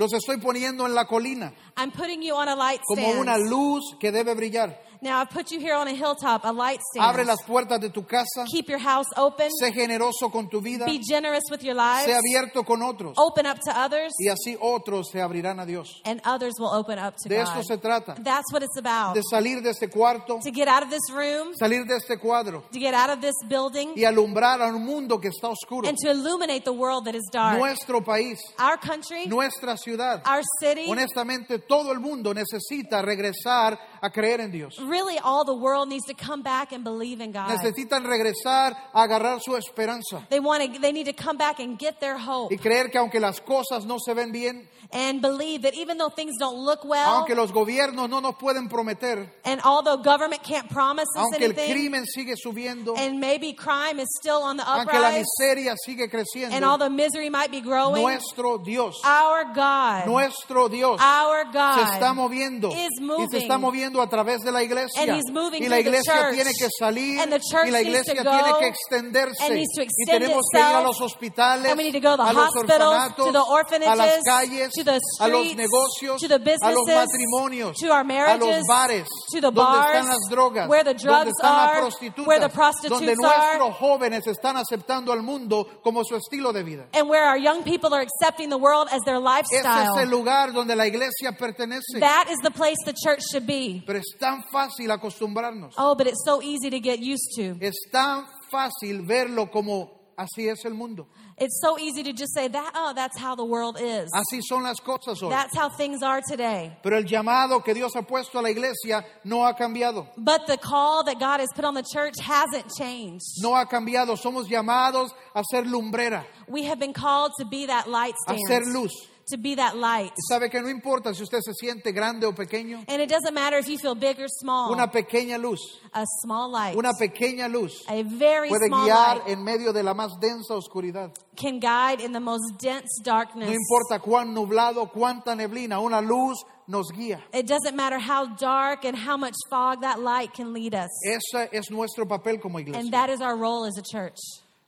Los 0.00 0.14
estoy 0.14 0.38
poniendo 0.38 0.86
en 0.86 0.94
la 0.94 1.04
colina 1.04 1.52
I'm 1.76 1.90
putting 1.92 2.22
you 2.22 2.34
on 2.34 2.48
a 2.48 2.56
light 2.56 2.80
como 2.86 3.02
stand 3.02 3.20
una 3.20 3.36
luz 3.36 3.96
que 4.00 4.10
debe 4.10 4.34
brillar. 4.34 4.80
Now 5.02 5.20
I've 5.22 5.30
put 5.30 5.50
you 5.50 5.58
here 5.60 5.74
on 5.74 5.88
a 5.88 5.94
hilltop, 5.94 6.44
a 6.44 6.52
light 6.52 6.78
Abre 6.98 7.22
stand. 7.22 7.26
las 7.28 7.42
puertas 7.46 7.80
de 7.80 7.88
tu 7.88 8.02
casa. 8.04 8.44
Keep 8.50 8.68
your 8.68 8.78
house 8.78 9.06
open. 9.16 9.48
Sé 9.58 9.72
generoso 9.72 10.30
con 10.30 10.48
tu 10.50 10.60
vida. 10.60 10.84
Be 10.84 11.00
generous 11.00 11.44
with 11.50 11.62
your 11.62 11.74
lives. 11.74 12.06
Sé 12.06 12.14
abierto 12.14 12.64
con 12.66 12.82
otros. 12.82 13.14
Open 13.16 13.46
up 13.46 13.58
to 13.64 13.70
others, 13.74 14.12
Y 14.18 14.28
así 14.28 14.58
otros 14.60 15.08
se 15.10 15.20
abrirán 15.22 15.58
a 15.58 15.64
Dios. 15.64 16.02
and 16.04 16.20
others 16.24 16.52
will 16.58 16.68
open 16.74 16.98
up 16.98 17.14
to 17.22 17.28
De 17.30 17.40
esto 17.40 17.54
God. 17.56 17.64
se 17.64 17.76
trata. 17.78 18.14
That's 18.22 18.52
what 18.52 18.62
it's 18.62 18.76
about. 18.76 19.14
De 19.14 19.22
salir 19.30 19.62
de 19.62 19.70
este 19.70 19.88
cuarto, 19.88 20.38
To 20.44 20.50
get 20.50 20.68
out 20.68 20.82
of 20.82 20.90
this 20.90 21.10
room, 21.10 21.54
salir 21.58 21.86
de 21.86 21.96
este 21.96 22.18
cuadro 22.18 22.62
to 22.70 22.78
get 22.78 22.92
out 22.92 23.08
of 23.10 23.20
this 23.22 23.36
building, 23.48 23.92
y 23.96 24.04
alumbrar 24.04 24.60
a 24.60 24.66
un 24.68 24.84
mundo 24.84 25.18
que 25.18 25.28
está 25.28 25.48
oscuro. 25.48 25.88
and 25.88 25.96
to 25.96 26.10
illuminate 26.10 26.64
the 26.64 26.72
world 26.74 27.06
that 27.06 27.14
is 27.14 27.26
dark. 27.32 27.58
Nuestro 27.58 28.02
país, 28.02 28.38
Our 28.58 28.76
country, 28.78 29.26
nuestra 29.26 29.78
ciudad. 29.78 30.20
our 30.26 30.42
city, 30.60 30.90
Honestamente, 30.90 31.58
todo 31.60 31.90
el 31.92 32.00
mundo 32.00 32.34
necesita 32.34 33.00
regresar 33.00 33.78
a 34.02 34.10
creer 34.10 34.40
en 34.40 34.50
Dios. 34.50 34.76
Really 34.90 35.18
all 35.22 35.44
the 35.44 35.54
world 35.54 35.88
needs 35.88 36.04
to 36.06 36.14
come 36.14 36.42
back 36.42 36.72
and 36.72 36.82
believe 36.84 37.20
in 37.20 37.32
God. 37.32 37.50
Necesitan 37.50 38.04
regresar 38.04 38.76
a 38.92 39.02
agarrar 39.02 39.40
su 39.40 39.56
esperanza 39.56 40.26
They 40.28 40.40
want 40.40 40.74
to, 40.74 40.80
they 40.80 40.92
need 40.92 41.06
to 41.06 41.12
come 41.12 41.36
back 41.36 41.60
and 41.60 41.78
get 41.78 42.00
their 42.00 42.18
hope 42.18 42.52
y 42.52 42.58
creer 42.58 42.90
que 42.90 42.98
aunque 42.98 43.20
las 43.20 43.40
cosas 43.40 43.84
no 43.86 43.98
se 43.98 44.12
ven 44.14 44.32
bien, 44.32 44.68
and 44.92 45.20
believe 45.22 45.62
that 45.62 45.74
even 45.74 45.98
though 45.98 46.10
things 46.10 46.34
don't 46.38 46.58
look 46.58 46.84
well, 46.84 47.18
aunque 47.18 47.34
los 47.34 47.52
gobiernos 47.52 48.08
no 48.08 48.20
nos 48.20 48.34
pueden 48.36 48.68
prometer, 48.68 49.30
and 49.44 49.60
although 49.64 49.96
government 49.96 50.42
can't 50.42 50.68
promise 50.68 51.08
us 51.16 51.22
aunque 51.22 51.44
el 51.44 51.52
anything, 51.52 51.72
crimen 51.72 52.04
sigue 52.06 52.34
subiendo, 52.36 52.96
and 52.96 53.20
maybe 53.20 53.52
crime 53.52 54.00
is 54.00 54.08
still 54.20 54.42
on 54.42 54.56
the 54.56 54.64
aunque 54.66 54.92
la 54.92 55.08
uprise, 55.08 55.26
miseria 55.38 55.74
sigue 55.84 56.10
and 56.52 56.64
all 56.64 56.78
the 56.78 56.90
misery 56.90 57.30
might 57.30 57.50
be 57.50 57.60
growing, 57.60 58.02
nuestro 58.02 58.58
Dios, 58.58 58.96
our 59.04 59.44
God, 59.54 60.06
nuestro 60.06 60.68
Dios 60.68 61.00
our 61.00 61.44
se 61.44 61.52
God 61.52 61.92
está 61.94 62.14
moviendo 62.14 62.70
is 62.72 63.00
y 63.00 63.26
se 63.30 63.38
está 63.38 63.58
moving. 63.58 63.60
moviendo 63.60 64.02
a 64.02 64.08
través 64.08 64.40
de 64.40 64.50
la 64.50 64.62
iglesia 64.62 64.79
And 64.98 65.10
he's 65.16 65.30
moving 65.30 65.62
y 65.62 65.68
la 65.68 65.76
through 65.82 65.92
the 65.92 66.02
church. 66.04 66.34
tiene 66.34 66.52
que 66.58 66.68
salir 66.78 67.20
And 67.20 67.32
the 67.32 67.40
church 67.40 67.66
y 67.66 67.70
la 67.70 67.78
needs 67.82 68.04
to 68.06 68.12
iglesia 68.12 68.22
go 68.24 68.58
que 68.58 68.66
extenderse 68.68 69.44
and 69.44 69.54
needs 69.54 69.72
to 69.74 69.80
y 69.82 69.84
extend 69.84 70.22
tenemos 70.22 70.42
que 70.52 70.58
ir 70.58 70.64
a 70.64 70.68
itself. 70.70 70.84
los 70.86 71.00
hospitales 71.00 71.70
And 71.70 71.78
we 71.78 71.84
need 71.84 71.92
to 71.92 72.00
go 72.00 72.16
to 72.16 72.22
the 72.22 72.30
a 72.30 72.32
los 72.32 72.48
hospitals, 72.54 72.80
orfanatos 72.80 73.16
to 73.26 73.32
the 73.32 73.38
a 73.38 73.40
las 73.40 73.50
orphanages, 73.50 74.22
calles 74.24 74.72
to 74.72 74.84
the 74.84 75.00
a 75.20 75.28
los 75.28 75.46
streets, 75.46 75.60
negocios 75.60 76.20
to 76.20 76.28
the 76.28 76.34
a 76.34 76.38
los 76.38 76.44
businesses, 76.44 76.94
matrimonios 76.94 77.76
to 77.76 77.86
our 77.92 78.00
a 78.00 78.04
los 78.04 78.06
marriages, 78.06 78.64
bares 78.68 79.08
to 79.32 79.40
the 79.40 79.50
donde 79.50 79.60
bars, 79.60 79.96
están 79.96 80.08
las 80.08 80.28
drogas 80.30 80.68
where 80.68 80.84
the 80.84 80.94
donde 80.94 81.02
drugs 81.02 81.30
están 81.38 81.56
las 81.56 81.68
are, 81.70 81.80
prostitutas 81.80 82.26
where 82.26 82.40
the 82.40 82.48
donde 82.48 82.54
prostitutes 82.54 83.18
nuestros 83.18 83.76
jóvenes 83.76 84.26
están 84.26 84.56
aceptando 84.56 85.12
al 85.12 85.22
mundo 85.22 85.66
como 85.82 86.04
su 86.04 86.16
estilo 86.16 86.52
de 86.52 86.62
vida 86.62 86.86
and 86.94 87.08
where 87.08 87.24
our 87.26 87.38
young 87.38 87.62
people 87.62 87.92
are 87.94 88.02
accepting 88.02 88.48
the 88.50 88.56
world 88.58 88.88
as 88.92 89.00
their 89.04 89.16
ese 89.20 89.58
es 89.58 89.64
el 89.64 89.64
lifestyle. 89.64 90.10
lugar 90.10 90.52
donde 90.52 90.74
la 90.76 90.86
iglesia 90.86 91.32
pertenece 91.38 91.98
That 92.00 92.26
is 92.30 92.38
the 92.42 92.50
place 92.50 92.76
the 92.84 92.92
church 92.94 93.20
should 93.30 93.46
be. 93.46 93.82
pero 93.86 93.98
es 93.98 94.16
tan 94.18 94.42
fácil 94.50 94.69
acostumbrarnos 94.78 95.74
Oh, 95.78 95.94
but 95.94 96.06
it's 96.06 96.22
so 96.24 96.40
easy 96.42 96.70
to 96.70 96.80
get 96.80 97.00
used 97.00 97.32
to. 97.36 97.56
Es 97.60 97.74
tan 97.92 98.24
fácil 98.52 99.06
verlo 99.06 99.50
como 99.50 99.90
así 100.16 100.48
es 100.50 100.64
el 100.64 100.74
mundo. 100.74 101.06
It's 101.38 101.58
so 101.62 101.78
easy 101.78 102.02
to 102.02 102.12
just 102.12 102.34
say 102.34 102.48
that, 102.48 102.72
oh, 102.74 102.92
that's 102.94 103.18
how 103.18 103.34
the 103.34 103.44
world 103.46 103.78
is. 103.80 104.10
Así 104.14 104.42
son 104.46 104.62
las 104.64 104.78
cosas 104.80 105.22
hoy. 105.22 105.30
That's 105.30 105.56
how 105.56 105.70
things 105.70 106.02
are 106.02 106.20
today. 106.28 106.76
Pero 106.82 106.98
el 106.98 107.04
llamado 107.04 107.64
que 107.64 107.72
Dios 107.72 107.94
ha 107.96 108.02
puesto 108.02 108.38
a 108.38 108.42
la 108.42 108.50
iglesia 108.50 109.02
no 109.24 109.42
ha 109.46 109.54
cambiado. 109.54 110.06
But 110.18 110.46
the 110.46 110.58
call 110.58 111.04
that 111.04 111.18
God 111.18 111.40
has 111.40 111.48
put 111.54 111.64
on 111.64 111.72
the 111.74 111.82
church 111.82 112.16
hasn't 112.20 112.70
changed. 112.78 113.24
No 113.40 113.54
ha 113.54 113.64
cambiado. 113.64 114.18
Somos 114.18 114.48
llamados 114.50 115.10
a 115.34 115.42
ser 115.50 115.62
lumbrera, 115.64 116.24
We 116.46 116.64
have 116.64 116.78
been 116.78 116.92
called 116.92 117.32
to 117.38 117.46
be 117.46 117.66
that 117.66 117.88
light 117.88 118.12
a 118.28 118.34
stand. 118.36 118.46
ser 118.46 118.60
luz. 118.78 118.92
To 119.30 119.36
be 119.36 119.54
that 119.56 119.76
light. 119.76 120.10
Y 120.16 120.22
sabe 120.28 120.50
que 120.50 120.60
no 120.60 120.68
importa 120.68 121.14
si 121.14 121.22
usted 121.22 121.40
se 121.40 121.52
siente 121.54 121.92
grande 121.92 122.26
o 122.26 122.32
pequeño, 122.32 122.84
And 122.88 123.00
it 123.00 123.08
doesn't 123.08 123.32
matter 123.32 123.58
if 123.58 123.68
you 123.68 123.78
feel 123.78 123.94
big 123.94 124.18
or 124.18 124.28
small. 124.28 124.72
una 124.72 124.88
pequeña 124.88 125.38
luz, 125.40 125.60
a 125.94 126.04
small 126.24 126.50
light. 126.50 126.76
una 126.76 126.92
pequeña 126.98 127.48
luz 127.48 127.72
a 127.88 128.02
very 128.02 128.48
puede 128.48 128.66
small 128.66 128.86
guiar 128.86 129.18
light 129.18 129.28
en 129.28 129.44
medio 129.44 129.72
de 129.72 129.82
la 129.82 129.94
más 129.94 130.10
densa 130.20 130.54
oscuridad. 130.54 131.12
can 131.36 131.60
guide 131.60 132.00
in 132.00 132.12
the 132.12 132.20
most 132.20 132.58
dense 132.58 133.00
darkness. 133.04 133.48
No 133.48 133.54
importa 133.54 134.00
cuán 134.00 134.34
nublado, 134.34 134.90
cuánta 134.90 135.36
neblina, 135.36 135.80
una 135.80 136.00
luz 136.00 136.44
nos 136.66 136.90
guía. 136.92 137.20
It 137.32 137.46
doesn't 137.46 137.76
matter 137.76 137.98
how 137.98 138.26
dark 138.36 138.84
and 138.84 138.96
how 138.96 139.16
much 139.16 139.34
fog 139.48 139.82
that 139.82 140.00
light 140.00 140.32
can 140.34 140.52
lead 140.52 140.74
us. 140.74 140.90
Ese 141.06 141.48
es 141.52 141.70
nuestro 141.70 142.06
papel 142.06 142.40
como 142.40 142.58
And 142.58 142.92
that 142.92 143.10
is 143.10 143.20
our 143.20 143.36
role 143.36 143.64
as 143.64 143.78
a 143.78 143.82
church. 143.82 144.18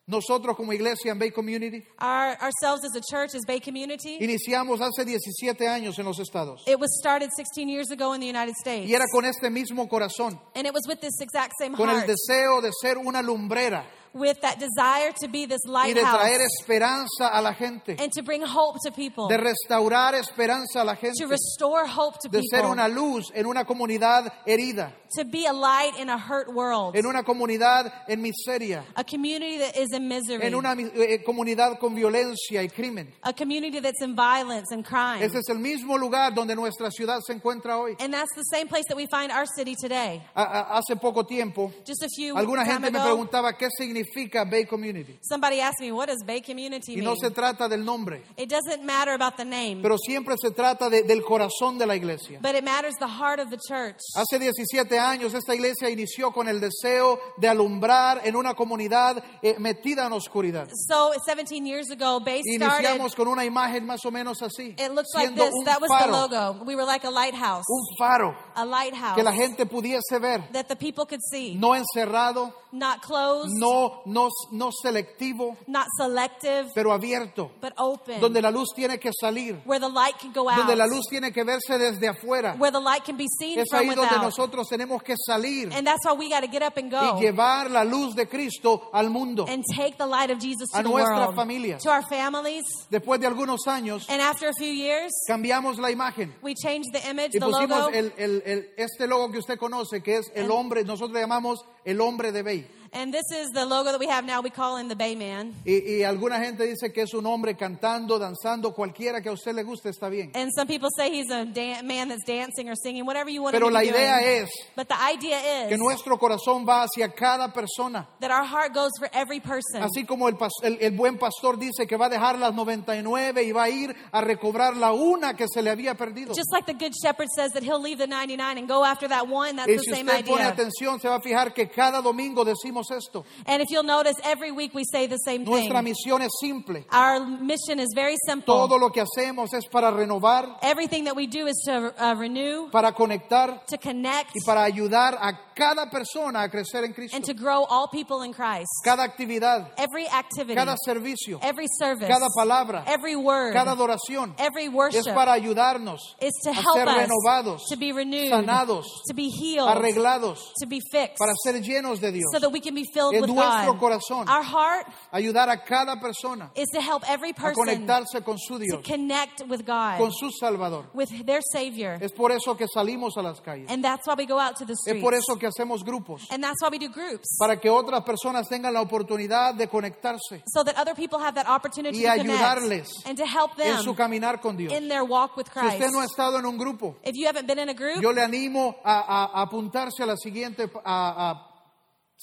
Nosotros 0.06 0.56
como 0.56 0.72
iglesia 0.72 1.12
en 1.12 1.18
Bay 1.18 1.30
Community 1.30 1.84
Our, 2.00 2.36
ourselves 2.42 2.84
as 2.84 2.96
a 2.96 3.00
church, 3.00 3.34
as 3.36 3.42
Bay 3.46 3.60
Community, 3.60 4.18
Iniciamos 4.20 4.80
hace 4.80 5.04
17 5.04 5.68
años 5.68 5.96
en 5.98 6.04
los 6.04 6.18
estados. 6.18 6.62
it 6.66 6.78
was 6.78 6.90
started 6.98 7.30
16 7.36 7.68
years 7.68 7.90
ago 7.92 8.12
in 8.12 8.20
the 8.20 8.26
United 8.26 8.54
States. 8.60 8.88
Y 8.90 8.94
era 8.94 9.04
con 9.12 9.24
este 9.24 9.48
mismo 9.48 9.88
corazón, 9.88 10.40
And 10.56 10.66
it 10.66 10.74
was 10.74 10.82
with 10.88 11.00
this 11.00 11.20
exact 11.20 11.52
same 11.58 11.76
con 11.76 11.88
el 11.88 11.96
heart, 12.00 12.08
deseo 12.08 12.60
de 12.60 12.70
ser 12.82 12.98
una 12.98 13.22
lumbrera 13.22 13.84
with 14.14 14.40
that 14.42 14.58
desire 14.58 15.12
to 15.20 15.28
be 15.28 15.46
this 15.46 15.60
y 15.66 15.92
de 15.94 16.00
traer 16.00 16.38
lighthouse 16.38 16.48
esperanza 16.60 17.28
a 17.32 17.40
la 17.40 17.52
gente, 17.54 17.96
and 17.98 18.12
to 18.12 18.22
bring 18.22 18.42
hope 18.42 18.76
to 18.84 18.90
people, 18.92 19.28
de 19.28 19.38
restaurar 19.38 20.14
esperanza 20.14 20.82
a 20.82 20.84
la 20.84 20.94
gente, 20.94 21.14
to 21.18 21.26
restore 21.26 21.86
hope 21.86 22.16
to 22.22 22.28
de 22.28 22.40
ser 22.42 22.60
people, 22.60 22.72
una 22.72 22.88
luz 22.88 23.30
en 23.34 23.46
una 23.46 23.64
comunidad 23.64 24.30
herida, 24.46 24.92
to 25.16 25.24
be 25.24 25.46
a 25.46 25.52
light 25.52 25.98
in 25.98 26.08
a 26.10 26.18
hurt 26.18 26.52
world, 26.54 26.94
en 26.94 27.06
una 27.06 27.22
comunidad 27.22 27.90
en 28.08 28.20
miseria, 28.22 28.84
a 28.96 29.04
community 29.04 29.58
that 29.58 29.76
is 29.76 29.92
in 29.92 30.06
misery, 30.08 30.44
en 30.46 30.54
una 30.54 30.74
eh, 30.78 31.22
comunidad 31.24 31.78
con 31.78 31.94
violencia 31.94 32.62
y 32.62 32.68
crimen. 32.68 33.12
a 33.22 33.32
community 33.32 33.80
that's 33.80 34.02
in 34.02 34.14
violence 34.14 34.70
and 34.72 34.84
crime. 34.84 35.22
Ese 35.22 35.38
es 35.38 35.48
el 35.48 35.58
mismo 35.58 35.96
lugar 35.98 36.34
donde 36.34 36.54
nuestra 36.54 36.90
ciudad 36.90 37.20
se 37.26 37.32
encuentra 37.32 37.78
hoy. 37.78 37.96
And 37.98 38.12
that's 38.12 38.34
the 38.34 38.44
same 38.52 38.68
place 38.68 38.84
that 38.88 38.96
we 38.96 39.06
find 39.06 39.32
our 39.32 39.46
city 39.56 39.74
today. 39.74 40.22
A- 40.34 40.42
a- 40.42 40.78
hace 40.78 40.96
poco 40.96 41.24
tiempo, 41.24 41.72
Just 41.86 42.02
a 42.02 42.08
few 42.14 42.36
alguna 42.36 42.64
time 42.64 42.74
gente 42.74 42.90
me 42.92 42.98
ago, 42.98 43.08
preguntaba 43.08 43.56
qué 43.56 43.68
significa 43.70 44.01
Bay 44.50 44.64
Community. 44.66 45.18
somebody 45.22 45.60
asked 45.60 45.80
me, 45.80 45.92
what 45.92 46.06
does 46.08 46.22
Bay 46.24 46.40
Community 46.40 46.92
Y 46.92 46.96
mean? 46.96 47.04
no 47.04 47.14
se 47.16 47.30
trata 47.30 47.68
del 47.68 47.84
nombre. 47.84 48.22
It 48.36 48.48
doesn't 48.48 48.82
matter 48.84 49.12
about 49.14 49.36
the 49.36 49.44
name, 49.44 49.80
pero 49.82 49.96
siempre 49.98 50.34
se 50.40 50.50
trata 50.50 50.88
de- 50.90 51.02
del 51.02 51.22
corazón 51.22 51.78
de 51.78 51.86
la 51.86 51.94
iglesia. 51.94 52.38
but 52.42 52.54
it 52.54 52.64
matters 52.64 52.94
the 52.98 53.06
heart 53.08 53.38
of 53.40 53.50
the 53.50 53.58
church. 53.58 53.98
Hace 54.16 54.38
17 54.38 54.98
años 54.98 55.34
esta 55.34 55.54
iglesia 55.54 55.88
inició 55.90 56.32
con 56.32 56.48
el 56.48 56.60
deseo 56.60 57.18
de 57.38 57.48
alumbrar 57.48 58.20
en 58.24 58.36
una 58.36 58.54
comunidad 58.54 59.22
eh, 59.42 59.56
metida 59.58 60.06
en 60.06 60.12
oscuridad. 60.12 60.68
So 60.88 61.12
17 61.26 61.64
years 61.66 61.90
ago, 61.90 62.20
Bay 62.20 62.42
started. 62.42 62.80
Iniciamos 62.84 63.14
con 63.14 63.28
una 63.28 63.44
imagen 63.44 63.84
más 63.86 64.04
o 64.04 64.10
menos 64.10 64.42
así, 64.42 64.74
It 64.78 64.90
looks 64.92 65.08
like 65.14 65.28
siendo 65.28 65.44
this. 65.44 65.52
un 65.58 65.64
That 65.64 65.80
was 65.80 65.90
the 65.90 66.04
faro, 66.10 66.12
logo. 66.28 66.64
We 66.64 66.74
were 66.76 66.84
like 66.86 67.04
a 67.06 67.10
lighthouse. 67.10 67.64
un 67.68 67.96
faro 67.98 68.34
A 68.54 68.64
lighthouse 68.64 69.14
que 69.14 69.22
la 69.22 69.32
gente 69.32 69.66
pudiese 69.66 70.18
ver, 70.20 70.42
that 70.52 70.66
the 70.68 70.76
people 70.76 71.04
could 71.06 71.20
see. 71.30 71.54
no 71.54 71.74
encerrado, 71.74 72.52
Not 72.72 73.02
closed, 73.02 73.50
no, 73.58 73.91
no, 74.06 74.28
no 74.52 74.70
selectivo, 74.72 75.56
not 75.66 75.86
selective, 75.96 76.70
pero 76.74 76.92
abierto, 76.92 77.50
but 77.60 77.72
open. 77.78 78.20
donde 78.20 78.40
la 78.42 78.50
luz 78.50 78.68
tiene 78.74 78.98
que 78.98 79.10
salir, 79.18 79.60
where 79.64 79.80
the 79.80 79.88
light 79.88 80.14
can 80.20 80.32
go 80.32 80.48
out. 80.48 80.58
donde 80.58 80.76
la 80.76 80.86
luz 80.86 81.06
tiene 81.08 81.32
que 81.32 81.44
verse 81.44 81.78
desde 81.78 82.08
afuera. 82.08 82.54
where 82.58 82.72
the 82.72 82.80
light 82.80 83.04
can 83.04 83.16
be 83.16 83.26
seen 83.38 83.58
Es 83.58 83.68
from 83.70 83.80
ahí 83.80 83.86
donde 83.94 84.02
without. 84.14 84.22
nosotros 84.22 84.68
tenemos 84.68 85.02
que 85.02 85.14
salir 85.26 85.72
And 85.72 85.86
that's 85.86 86.04
why 86.04 86.12
we 86.12 86.28
got 86.28 86.40
to 86.40 86.48
get 86.50 86.62
up 86.62 86.76
and 86.76 86.92
y 86.92 86.96
go 86.96 87.18
llevar 87.20 87.70
la 87.70 87.84
luz 87.84 88.14
de 88.14 88.26
Cristo 88.28 88.90
al 88.92 89.10
mundo. 89.10 89.46
and 89.48 89.62
take 89.76 89.96
the 89.98 90.06
light 90.06 90.30
of 90.30 90.38
Jesus 90.38 90.68
to 90.70 90.78
A 90.78 90.82
the 90.82 90.88
nuestras 90.88 91.18
world, 91.28 91.36
familias. 91.36 91.82
to 91.82 91.90
our 91.90 92.02
families. 92.08 92.64
Después 92.90 93.20
de 93.20 93.26
algunos 93.26 93.66
años, 93.66 94.06
And 94.08 94.20
after 94.20 94.48
a 94.48 94.52
few 94.58 94.72
years, 94.72 95.12
cambiamos 95.28 95.78
la 95.78 95.90
imagen 95.90 96.34
we 96.42 96.54
changed 96.54 96.92
the 96.92 97.08
image, 97.10 97.30
y 97.34 97.38
the 97.38 97.46
pusimos 97.46 97.68
logo, 97.78 97.88
el, 97.90 98.12
el- 98.16 98.42
el- 98.44 98.68
este 98.76 99.06
logo 99.06 99.30
que 99.30 99.38
usted 99.38 99.58
conoce, 99.58 100.02
que 100.02 100.18
es 100.18 100.30
el 100.34 100.50
hombre, 100.50 100.84
nosotros 100.84 101.12
le 101.12 101.20
llamamos 101.20 101.64
el 101.84 102.00
hombre 102.00 102.32
de 102.32 102.42
Bay. 102.42 102.66
And 102.92 103.12
this 103.12 103.24
is 103.30 103.48
the 103.54 103.64
logo 103.64 103.90
that 103.92 103.98
we 103.98 104.06
have 104.06 104.24
now. 104.24 104.40
We 104.42 104.50
call 104.50 104.76
him 104.76 104.88
the 104.88 104.94
Bayman. 104.96 105.54
Y, 105.64 105.98
y 106.00 106.02
alguna 106.04 106.38
gente 106.38 106.64
dice 106.66 106.92
que 106.92 107.02
es 107.02 107.14
un 107.14 107.24
hombre 107.26 107.56
cantando, 107.56 108.18
danzando, 108.18 108.72
cualquiera 108.74 109.20
que 109.22 109.28
a 109.28 109.32
usted 109.32 109.54
le 109.54 109.62
guste 109.62 109.88
está 109.90 110.08
bien. 110.10 110.30
And 110.34 110.50
some 110.54 110.66
people 110.66 110.88
say 110.96 111.10
he's 111.10 111.30
a 111.30 111.44
man 111.82 112.08
that's 112.08 112.24
dancing 112.26 112.68
or 112.68 112.74
singing, 112.76 113.04
whatever 113.06 113.30
you 113.30 113.42
want 113.42 113.54
Pero 113.54 113.70
la 113.70 113.80
to 113.80 113.86
be 113.86 113.90
idea 113.92 114.18
doing. 114.20 114.44
es 114.44 114.50
But 114.76 114.88
the 114.88 114.96
idea 115.00 115.40
que 115.68 115.74
is 115.74 115.78
nuestro 115.78 116.18
corazón 116.18 116.66
va 116.68 116.82
hacia 116.84 117.08
cada 117.14 117.52
persona. 117.52 118.08
that 118.20 118.30
our 118.30 118.44
heart 118.44 118.74
goes 118.74 118.90
for 118.98 119.08
every 119.12 119.40
person. 119.40 119.82
Así 119.82 120.04
como 120.06 120.28
el, 120.28 120.36
el- 120.62 120.78
el 120.80 120.90
buen 120.96 121.18
pastor 121.18 121.58
dice 121.58 121.86
que 121.86 121.96
va 121.96 122.06
a 122.06 122.10
dejar 122.10 122.38
las 122.38 122.54
99 122.54 123.42
y 123.42 123.52
va 123.52 123.64
a 123.64 123.70
ir 123.70 123.94
a 124.12 124.20
recobrar 124.20 124.76
la 124.76 124.92
una 124.92 125.34
que 125.34 125.46
se 125.48 125.62
le 125.62 125.70
había 125.70 125.94
perdido. 125.94 126.34
Just 126.34 126.52
like 126.52 126.66
the 126.66 126.74
good 126.74 126.92
shepherd 126.92 127.28
says 127.34 127.52
that 127.52 127.62
he'll 127.62 127.80
leave 127.82 127.98
the 127.98 128.06
99 128.06 128.58
and 128.58 128.68
go 128.68 128.84
after 128.84 129.08
that 129.08 129.26
one, 129.28 129.56
that's 129.56 129.68
Y 129.68 129.76
the 129.76 129.82
si 129.82 129.90
same 129.92 130.06
usted 130.10 130.26
pone 130.26 130.42
idea. 130.42 130.48
atención, 130.52 131.00
se 131.00 131.08
va 131.08 131.16
a 131.16 131.20
fijar 131.20 131.54
que 131.54 131.68
cada 131.68 132.00
domingo 132.02 132.44
decimos 132.44 132.81
decimos 132.82 132.90
esto. 132.90 133.24
And 133.46 133.62
if 133.62 133.70
you'll 133.70 133.82
notice, 133.82 134.14
every 134.24 134.50
week 134.52 134.74
we 134.74 134.84
say 134.84 135.06
the 135.06 135.18
same 135.18 135.44
Nuestra 135.44 135.82
thing. 135.82 135.94
misión 135.94 136.22
es 136.22 136.30
simple. 136.40 136.84
Our 136.90 137.20
mission 137.26 137.78
is 137.80 137.88
very 137.94 138.16
simple. 138.26 138.54
Todo 138.54 138.78
lo 138.78 138.90
que 138.90 139.02
hacemos 139.02 139.52
es 139.54 139.66
para 139.70 139.90
renovar, 139.90 140.58
Everything 140.62 141.04
that 141.04 141.16
we 141.16 141.26
do 141.26 141.46
is 141.46 141.60
to 141.66 141.92
uh, 141.98 142.14
renew, 142.14 142.68
para 142.70 142.92
conectar 142.92 143.64
to 143.66 143.78
connect, 143.78 144.30
y 144.34 144.40
para 144.44 144.62
ayudar 144.64 145.16
a 145.20 145.32
cada 145.54 145.90
persona 145.90 146.42
a 146.42 146.48
crecer 146.48 146.84
en 146.84 146.92
Cristo. 146.92 147.16
and 147.16 147.24
to 147.24 147.34
grow 147.34 147.64
all 147.64 147.88
people 147.88 148.22
in 148.22 148.32
Christ. 148.32 148.68
Cada 148.84 149.02
actividad, 149.02 149.70
Every 149.76 150.06
activity, 150.08 150.54
cada 150.54 150.76
servicio, 150.84 151.38
every 151.42 151.66
service, 151.78 152.08
cada 152.08 152.28
palabra, 152.36 152.84
every 152.86 153.16
word, 153.16 153.52
cada 153.52 153.72
adoración 153.72 154.34
every 154.38 154.66
es 154.66 154.72
worship 154.72 155.14
para 155.14 155.32
ayudarnos 155.32 156.00
is 156.20 156.32
to 156.42 156.50
a 156.50 156.54
help 156.54 156.76
ser 156.76 156.88
us 156.88 157.08
renovados, 157.08 157.62
to 157.68 157.76
be 157.76 157.92
renewed, 157.92 158.30
sanados, 158.30 158.86
to 159.06 159.14
be 159.14 159.28
healed, 159.28 159.68
arreglados, 159.68 160.38
to 160.58 160.66
be 160.66 160.80
fixed, 160.90 161.18
para 161.18 161.32
ser 161.44 161.60
llenos 161.60 162.00
de 162.00 162.12
Dios. 162.12 162.30
so 162.32 162.38
that 162.38 162.50
we 162.50 162.60
can 162.60 162.71
be 162.74 162.84
filled 162.92 163.14
En 163.14 163.22
with 163.22 163.30
nuestro 163.30 163.72
God. 163.74 163.80
corazón. 163.80 164.28
Our 164.28 164.42
heart 164.42 164.86
Ayudar 165.12 165.48
a 165.50 165.62
cada 165.64 166.00
persona 166.00 166.50
is 166.54 166.68
to 166.72 166.80
help 166.80 167.02
every 167.08 167.30
a 167.30 167.34
person 167.34 167.54
conectarse 167.54 168.22
con 168.24 168.38
su 168.38 168.54
to 168.54 168.58
Dios, 168.60 168.82
connect 168.86 169.42
with 169.48 169.64
God, 169.66 169.98
con 169.98 170.10
su 170.12 170.30
Salvador. 170.30 170.86
with 170.94 171.08
their 171.26 171.40
Savior. 171.52 171.98
Es 172.00 172.12
por 172.12 172.32
eso 172.32 172.56
que 172.56 172.66
salimos 172.72 173.16
a 173.16 173.22
las 173.22 173.40
calles. 173.40 173.70
And 173.70 173.82
that's 173.84 174.06
why 174.06 174.14
we 174.16 174.26
go 174.26 174.38
out 174.38 174.56
to 174.56 174.64
the 174.64 174.72
Es 174.72 174.80
streets. 174.80 175.02
por 175.02 175.14
eso 175.14 175.36
que 175.38 175.46
hacemos 175.48 175.84
grupos, 175.84 176.26
And 176.30 176.42
that's 176.42 176.60
why 176.62 176.68
we 176.70 176.78
do 176.78 176.88
groups. 176.92 177.36
para 177.38 177.58
que 177.60 177.68
otras 177.70 178.02
personas 178.04 178.48
tengan 178.48 178.72
la 178.72 178.80
oportunidad 178.82 179.54
de 179.54 179.68
conectarse 179.68 180.42
So 180.46 180.64
that 180.64 180.76
other 180.78 180.94
people 180.94 181.18
have 181.18 181.34
that 181.34 181.46
opportunity 181.48 181.98
y 181.98 182.02
to 182.04 182.10
ayudarles 182.22 182.88
connect 183.02 183.06
and 183.08 183.18
to 183.18 183.26
help 183.26 183.58
en 183.58 183.78
su 183.78 183.84
them 183.86 183.94
caminar 183.96 184.40
con 184.40 184.56
Dios. 184.56 184.72
in 184.72 184.88
their 184.88 185.04
walk 185.04 185.36
with 185.36 185.46
Si 185.46 185.52
Christ. 185.52 185.74
usted 185.74 185.90
no 185.92 186.00
ha 186.00 186.04
estado 186.04 186.38
en 186.38 186.46
un 186.46 186.56
grupo, 186.58 186.96
If 187.04 187.14
you 187.16 187.26
haven't 187.26 187.46
been 187.46 187.58
in 187.58 187.68
a 187.68 187.74
group, 187.74 188.00
yo 188.02 188.10
le 188.12 188.22
animo 188.22 188.76
a, 188.84 189.00
a- 189.00 189.30
a 189.34 189.42
apuntarse 189.42 190.02
a 190.02 190.06
la 190.06 190.16
siguiente 190.16 190.70
a- 190.84 191.30
a 191.30 191.48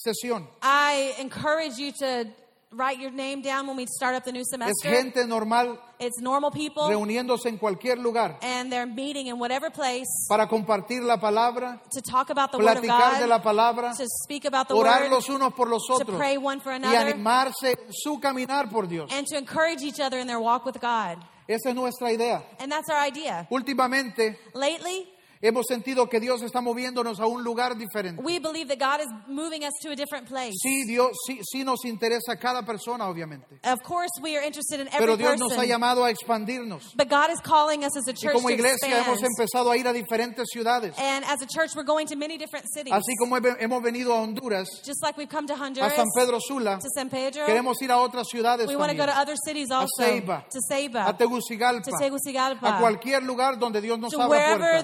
sesión. 0.04 0.48
I 0.62 1.14
encourage 1.20 1.78
you 1.78 1.92
to 2.00 2.26
write 2.72 3.00
your 3.00 3.10
name 3.12 3.42
down 3.42 3.66
when 3.66 3.76
we 3.76 3.86
start 3.88 4.16
up 4.16 4.24
the 4.24 4.32
new 4.32 4.42
Es 4.42 4.50
semester. 4.52 4.90
gente 4.90 5.26
normal 5.26 5.80
It's 6.00 6.22
normal 6.22 6.52
people, 6.52 6.88
reuniéndose 6.88 7.50
en 7.50 7.58
cualquier 7.58 7.98
lugar 7.98 8.38
and 8.44 8.72
they're 8.72 8.86
meeting 8.86 9.28
in 9.28 9.40
whatever 9.40 9.70
place 9.72 10.06
para 10.30 10.48
compartir 10.48 11.02
la 11.02 11.18
palabra, 11.18 11.82
to 11.92 12.00
talk 12.02 12.30
about 12.30 12.52
the 12.52 12.58
Word 12.60 12.78
of 12.78 12.84
platicar 12.84 13.20
de 13.20 13.28
la 13.28 13.38
God, 13.40 13.44
palabra, 13.44 13.98
to 13.98 14.06
speak 14.24 14.46
about 14.46 14.68
the 14.68 14.76
orar 14.76 15.02
Word, 15.02 15.12
los 15.12 15.28
unos 15.30 15.54
por 15.56 15.68
los 15.68 15.86
to 15.88 15.94
otros 15.96 16.18
pray 16.18 16.38
one 16.38 16.60
for 16.62 16.72
y 16.72 16.76
another, 16.76 17.14
animarse 17.14 17.72
en 17.72 17.92
su 17.92 18.20
caminar 18.20 18.70
por 18.70 18.88
Dios. 18.88 19.10
and 19.12 19.26
to 19.28 19.36
encourage 19.36 19.82
each 19.82 20.00
other 20.00 20.20
in 20.20 20.28
their 20.28 20.40
walk 20.40 20.64
with 20.66 20.80
God. 20.80 21.18
Esa 21.48 21.70
es 21.70 21.76
nuestra 21.76 22.10
idea. 22.12 22.44
And 22.60 22.72
that's 22.72 22.90
our 22.92 23.00
idea. 23.04 23.48
Últimamente 23.50 24.38
Lately, 24.54 25.08
hemos 25.42 25.66
sentido 25.68 26.08
que 26.10 26.20
Dios 26.20 26.42
está 26.42 26.62
moviéndonos 26.62 27.20
a 27.20 27.26
un 27.28 27.44
lugar 27.44 27.78
diferente. 27.78 28.22
we 28.24 28.40
believe 28.40 28.68
that 28.68 28.80
God 28.80 29.00
is 29.02 29.08
moving 29.28 29.64
us 29.64 29.74
to 29.82 29.90
a 29.92 29.96
different 29.96 30.28
place. 30.28 30.54
Sí, 30.62 30.86
Dios, 30.86 31.12
sí, 31.28 31.40
sí 31.44 31.64
nos 31.64 31.86
interesa 31.86 32.36
cada 32.40 32.64
persona, 32.66 33.08
obviamente. 33.08 33.60
Of 33.64 33.80
course, 33.84 34.10
we 34.22 34.36
are 34.36 34.46
interested 34.46 34.80
in 34.82 34.88
every 34.88 35.00
Pero 35.00 35.18
Dios 35.18 35.40
nos 35.40 35.52
ha 35.54 35.56
person. 35.62 35.70
llamado 35.70 36.04
a 36.04 36.10
expandirnos. 36.12 36.94
But 36.96 37.10
God 37.10 37.30
is 37.32 37.40
calling 37.42 37.84
us 37.84 37.96
as 37.96 38.08
a 38.08 38.12
Y 38.12 38.16
church 38.16 38.34
como 38.34 38.50
to 38.50 38.54
iglesia 38.54 38.88
hemos 39.04 39.20
expand. 39.22 39.32
empezado 39.38 39.72
a 39.72 39.78
ir 39.78 39.88
a 39.88 39.94
diferentes 39.94 40.46
ciudades. 40.52 40.94
And 40.98 41.24
as 41.26 41.42
a 41.42 41.48
church, 41.48 41.72
we're 41.76 41.84
going 41.86 42.08
to 42.08 42.16
many 42.16 42.38
different 42.38 42.66
cities. 42.74 42.94
Así 42.94 43.16
como 43.20 43.38
he- 43.38 43.56
hemos 43.64 43.82
venido 43.82 44.14
a 44.14 44.22
Honduras, 44.22 44.68
Just 44.86 45.02
like 45.04 45.18
we've 45.18 45.30
come 45.30 45.48
to 45.48 45.54
a 45.54 45.58
Honduras, 45.58 45.94
San 45.96 46.08
Pedro 46.16 46.40
Sula, 46.40 46.80
to 46.80 46.90
San 46.94 47.10
Pedro, 47.10 47.46
queremos 47.46 47.82
ir 47.82 47.92
a 47.92 47.98
otras 47.98 48.28
ciudades 48.30 48.68
we 48.68 48.76
want 48.76 48.92
to 48.92 48.98
go 48.98 49.06
también. 49.06 49.16
to 49.16 49.22
other 49.22 49.36
cities 49.46 49.70
A 49.72 49.76
also. 49.80 50.04
Ceiba, 50.04 50.44
to 50.50 50.60
Ceiba, 50.70 51.08
a 51.08 51.14
Tegucigalpa, 51.14 51.84
to 51.84 51.92
Tegucigalpa, 52.00 52.78
a 52.78 52.80
cualquier 52.80 53.22
lugar 53.24 53.58
donde 53.58 53.82
Dios 53.82 53.98
nos 54.00 54.12
to 54.12 54.22
abra 54.22 54.58
puertas. 54.58 54.84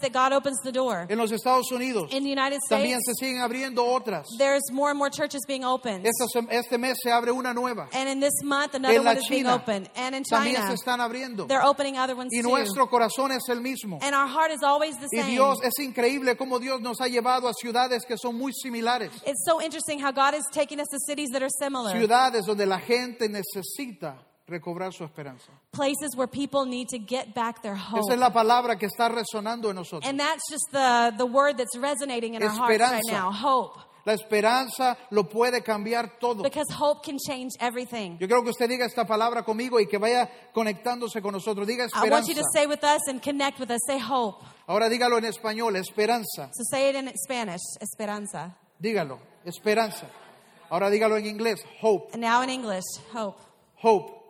place 0.00 0.12
that 0.12 0.12
God 0.12 0.32
opens 0.32 0.58
the 0.62 0.72
door. 0.72 1.06
En 1.08 1.18
los 1.18 1.30
Estados 1.32 1.70
Unidos 1.72 2.12
In 2.12 2.22
the 2.24 2.30
United 2.30 2.60
States, 2.64 2.82
también 2.82 2.98
se 3.00 3.14
siguen 3.14 3.40
abriendo 3.40 3.84
otras. 3.84 4.26
there's 4.38 4.62
more 4.72 4.90
and 4.90 4.98
more 4.98 5.10
churches 5.10 5.40
being 5.46 5.64
opened. 5.64 6.06
Esta 6.06 6.26
este 6.50 6.78
mes 6.78 6.96
se 7.02 7.10
abre 7.10 7.30
una 7.32 7.52
nueva. 7.52 7.88
and 7.92 8.08
in 8.08 8.20
this 8.20 8.42
month, 8.42 8.74
another 8.74 8.96
En 8.96 9.04
la 9.04 9.10
one 9.12 9.18
is 9.18 9.28
being 9.28 9.44
China 9.44 9.54
opened. 9.56 9.90
And 9.96 10.14
in 10.14 10.24
también 10.24 10.56
China, 10.56 10.68
se 10.68 10.74
están 10.74 11.00
abriendo. 11.00 11.46
they're 11.48 11.64
opening 11.64 11.98
other 11.98 12.14
ones 12.16 12.30
Y 12.32 12.42
too. 12.42 12.48
nuestro 12.48 12.88
corazón 12.88 13.32
es 13.32 13.48
el 13.48 13.60
mismo. 13.60 13.98
and 14.02 14.14
our 14.14 14.26
heart 14.26 14.50
is 14.52 14.62
always 14.62 14.96
the 14.98 15.08
Y 15.12 15.20
same. 15.22 15.30
Dios 15.32 15.58
es 15.62 15.78
increíble 15.78 16.36
cómo 16.36 16.58
Dios 16.58 16.80
nos 16.80 17.00
ha 17.00 17.06
llevado 17.08 17.48
a 17.48 17.52
ciudades 17.54 18.04
que 18.06 18.16
son 18.16 18.36
muy 18.36 18.52
similares. 18.52 19.10
It's 19.26 19.44
so 19.46 19.60
interesting 19.60 19.98
how 20.00 20.10
God 20.12 20.34
is 20.34 20.44
taking 20.52 20.80
us 20.80 20.88
to 20.88 20.98
cities 21.06 21.30
that 21.32 21.42
are 21.42 21.50
similar. 21.58 21.92
Ciudades 21.92 22.46
donde 22.46 22.66
la 22.66 22.78
gente 22.78 23.28
necesita 23.28 24.16
recobrar 24.46 24.92
su 24.92 25.04
esperanza. 25.04 25.50
places 25.72 26.16
where 26.16 26.26
people 26.26 26.64
need 26.66 26.88
to 26.88 26.98
get 26.98 27.34
back 27.34 27.62
their 27.62 27.76
hope. 27.76 28.00
Esa 28.00 28.14
es 28.14 28.20
la 28.20 28.30
palabra 28.32 28.76
que 28.78 28.86
está 28.86 29.08
resonando 29.08 29.70
en 29.70 29.76
nosotros. 29.76 30.08
and 30.08 30.18
that's 30.18 30.42
just 30.50 30.64
the, 30.72 31.12
the 31.16 31.24
word 31.26 31.56
that's 31.56 31.76
resonating 31.76 32.34
in 32.34 32.42
our 32.42 32.48
hearts 32.50 32.60
right 32.78 32.80
Esperanza. 32.80 33.12
now 33.12 33.30
hope. 33.30 33.78
La 34.04 34.14
esperanza 34.14 34.96
lo 35.12 35.28
puede 35.28 35.62
cambiar 35.62 36.18
todo. 36.18 36.42
Because 36.42 36.66
hope 36.72 37.04
can 37.04 37.18
change 37.24 37.52
everything. 37.60 38.18
Yo 38.18 38.26
creo 38.26 38.42
que 38.42 38.50
usted 38.50 38.68
diga 38.68 38.84
esta 38.84 39.04
palabra 39.06 39.44
conmigo 39.44 39.78
y 39.78 39.86
que 39.86 39.96
vaya 39.96 40.28
conectándose 40.52 41.22
con 41.22 41.30
nosotros. 41.32 41.64
Diga 41.68 41.84
I 41.94 42.10
want 42.10 42.26
you 42.26 42.32
esperanza. 42.32 42.34
to 42.34 42.42
say 42.52 42.66
with 42.66 42.82
us 42.82 43.00
and 43.08 43.22
connect 43.22 43.60
with 43.60 43.70
us. 43.70 43.78
Say 43.86 44.00
hope. 44.00 44.44
Ahora 44.66 44.88
dígalo 44.88 45.18
en 45.18 45.24
español, 45.26 45.76
esperanza. 45.76 46.50
So 46.52 46.64
say 46.68 46.88
it 46.88 46.96
in 46.96 47.12
Spanish, 47.16 47.60
esperanza. 47.80 48.56
Dígalo, 48.80 49.20
esperanza. 49.44 50.06
Ahora 50.68 50.90
dígalo 50.90 51.16
en 51.16 51.26
inglés, 51.26 51.62
hope, 51.80 52.12
And 52.12 52.20
now 52.22 52.42
in 52.42 52.50
English, 52.50 52.82
hope. 53.14 53.38
hope. 53.76 54.21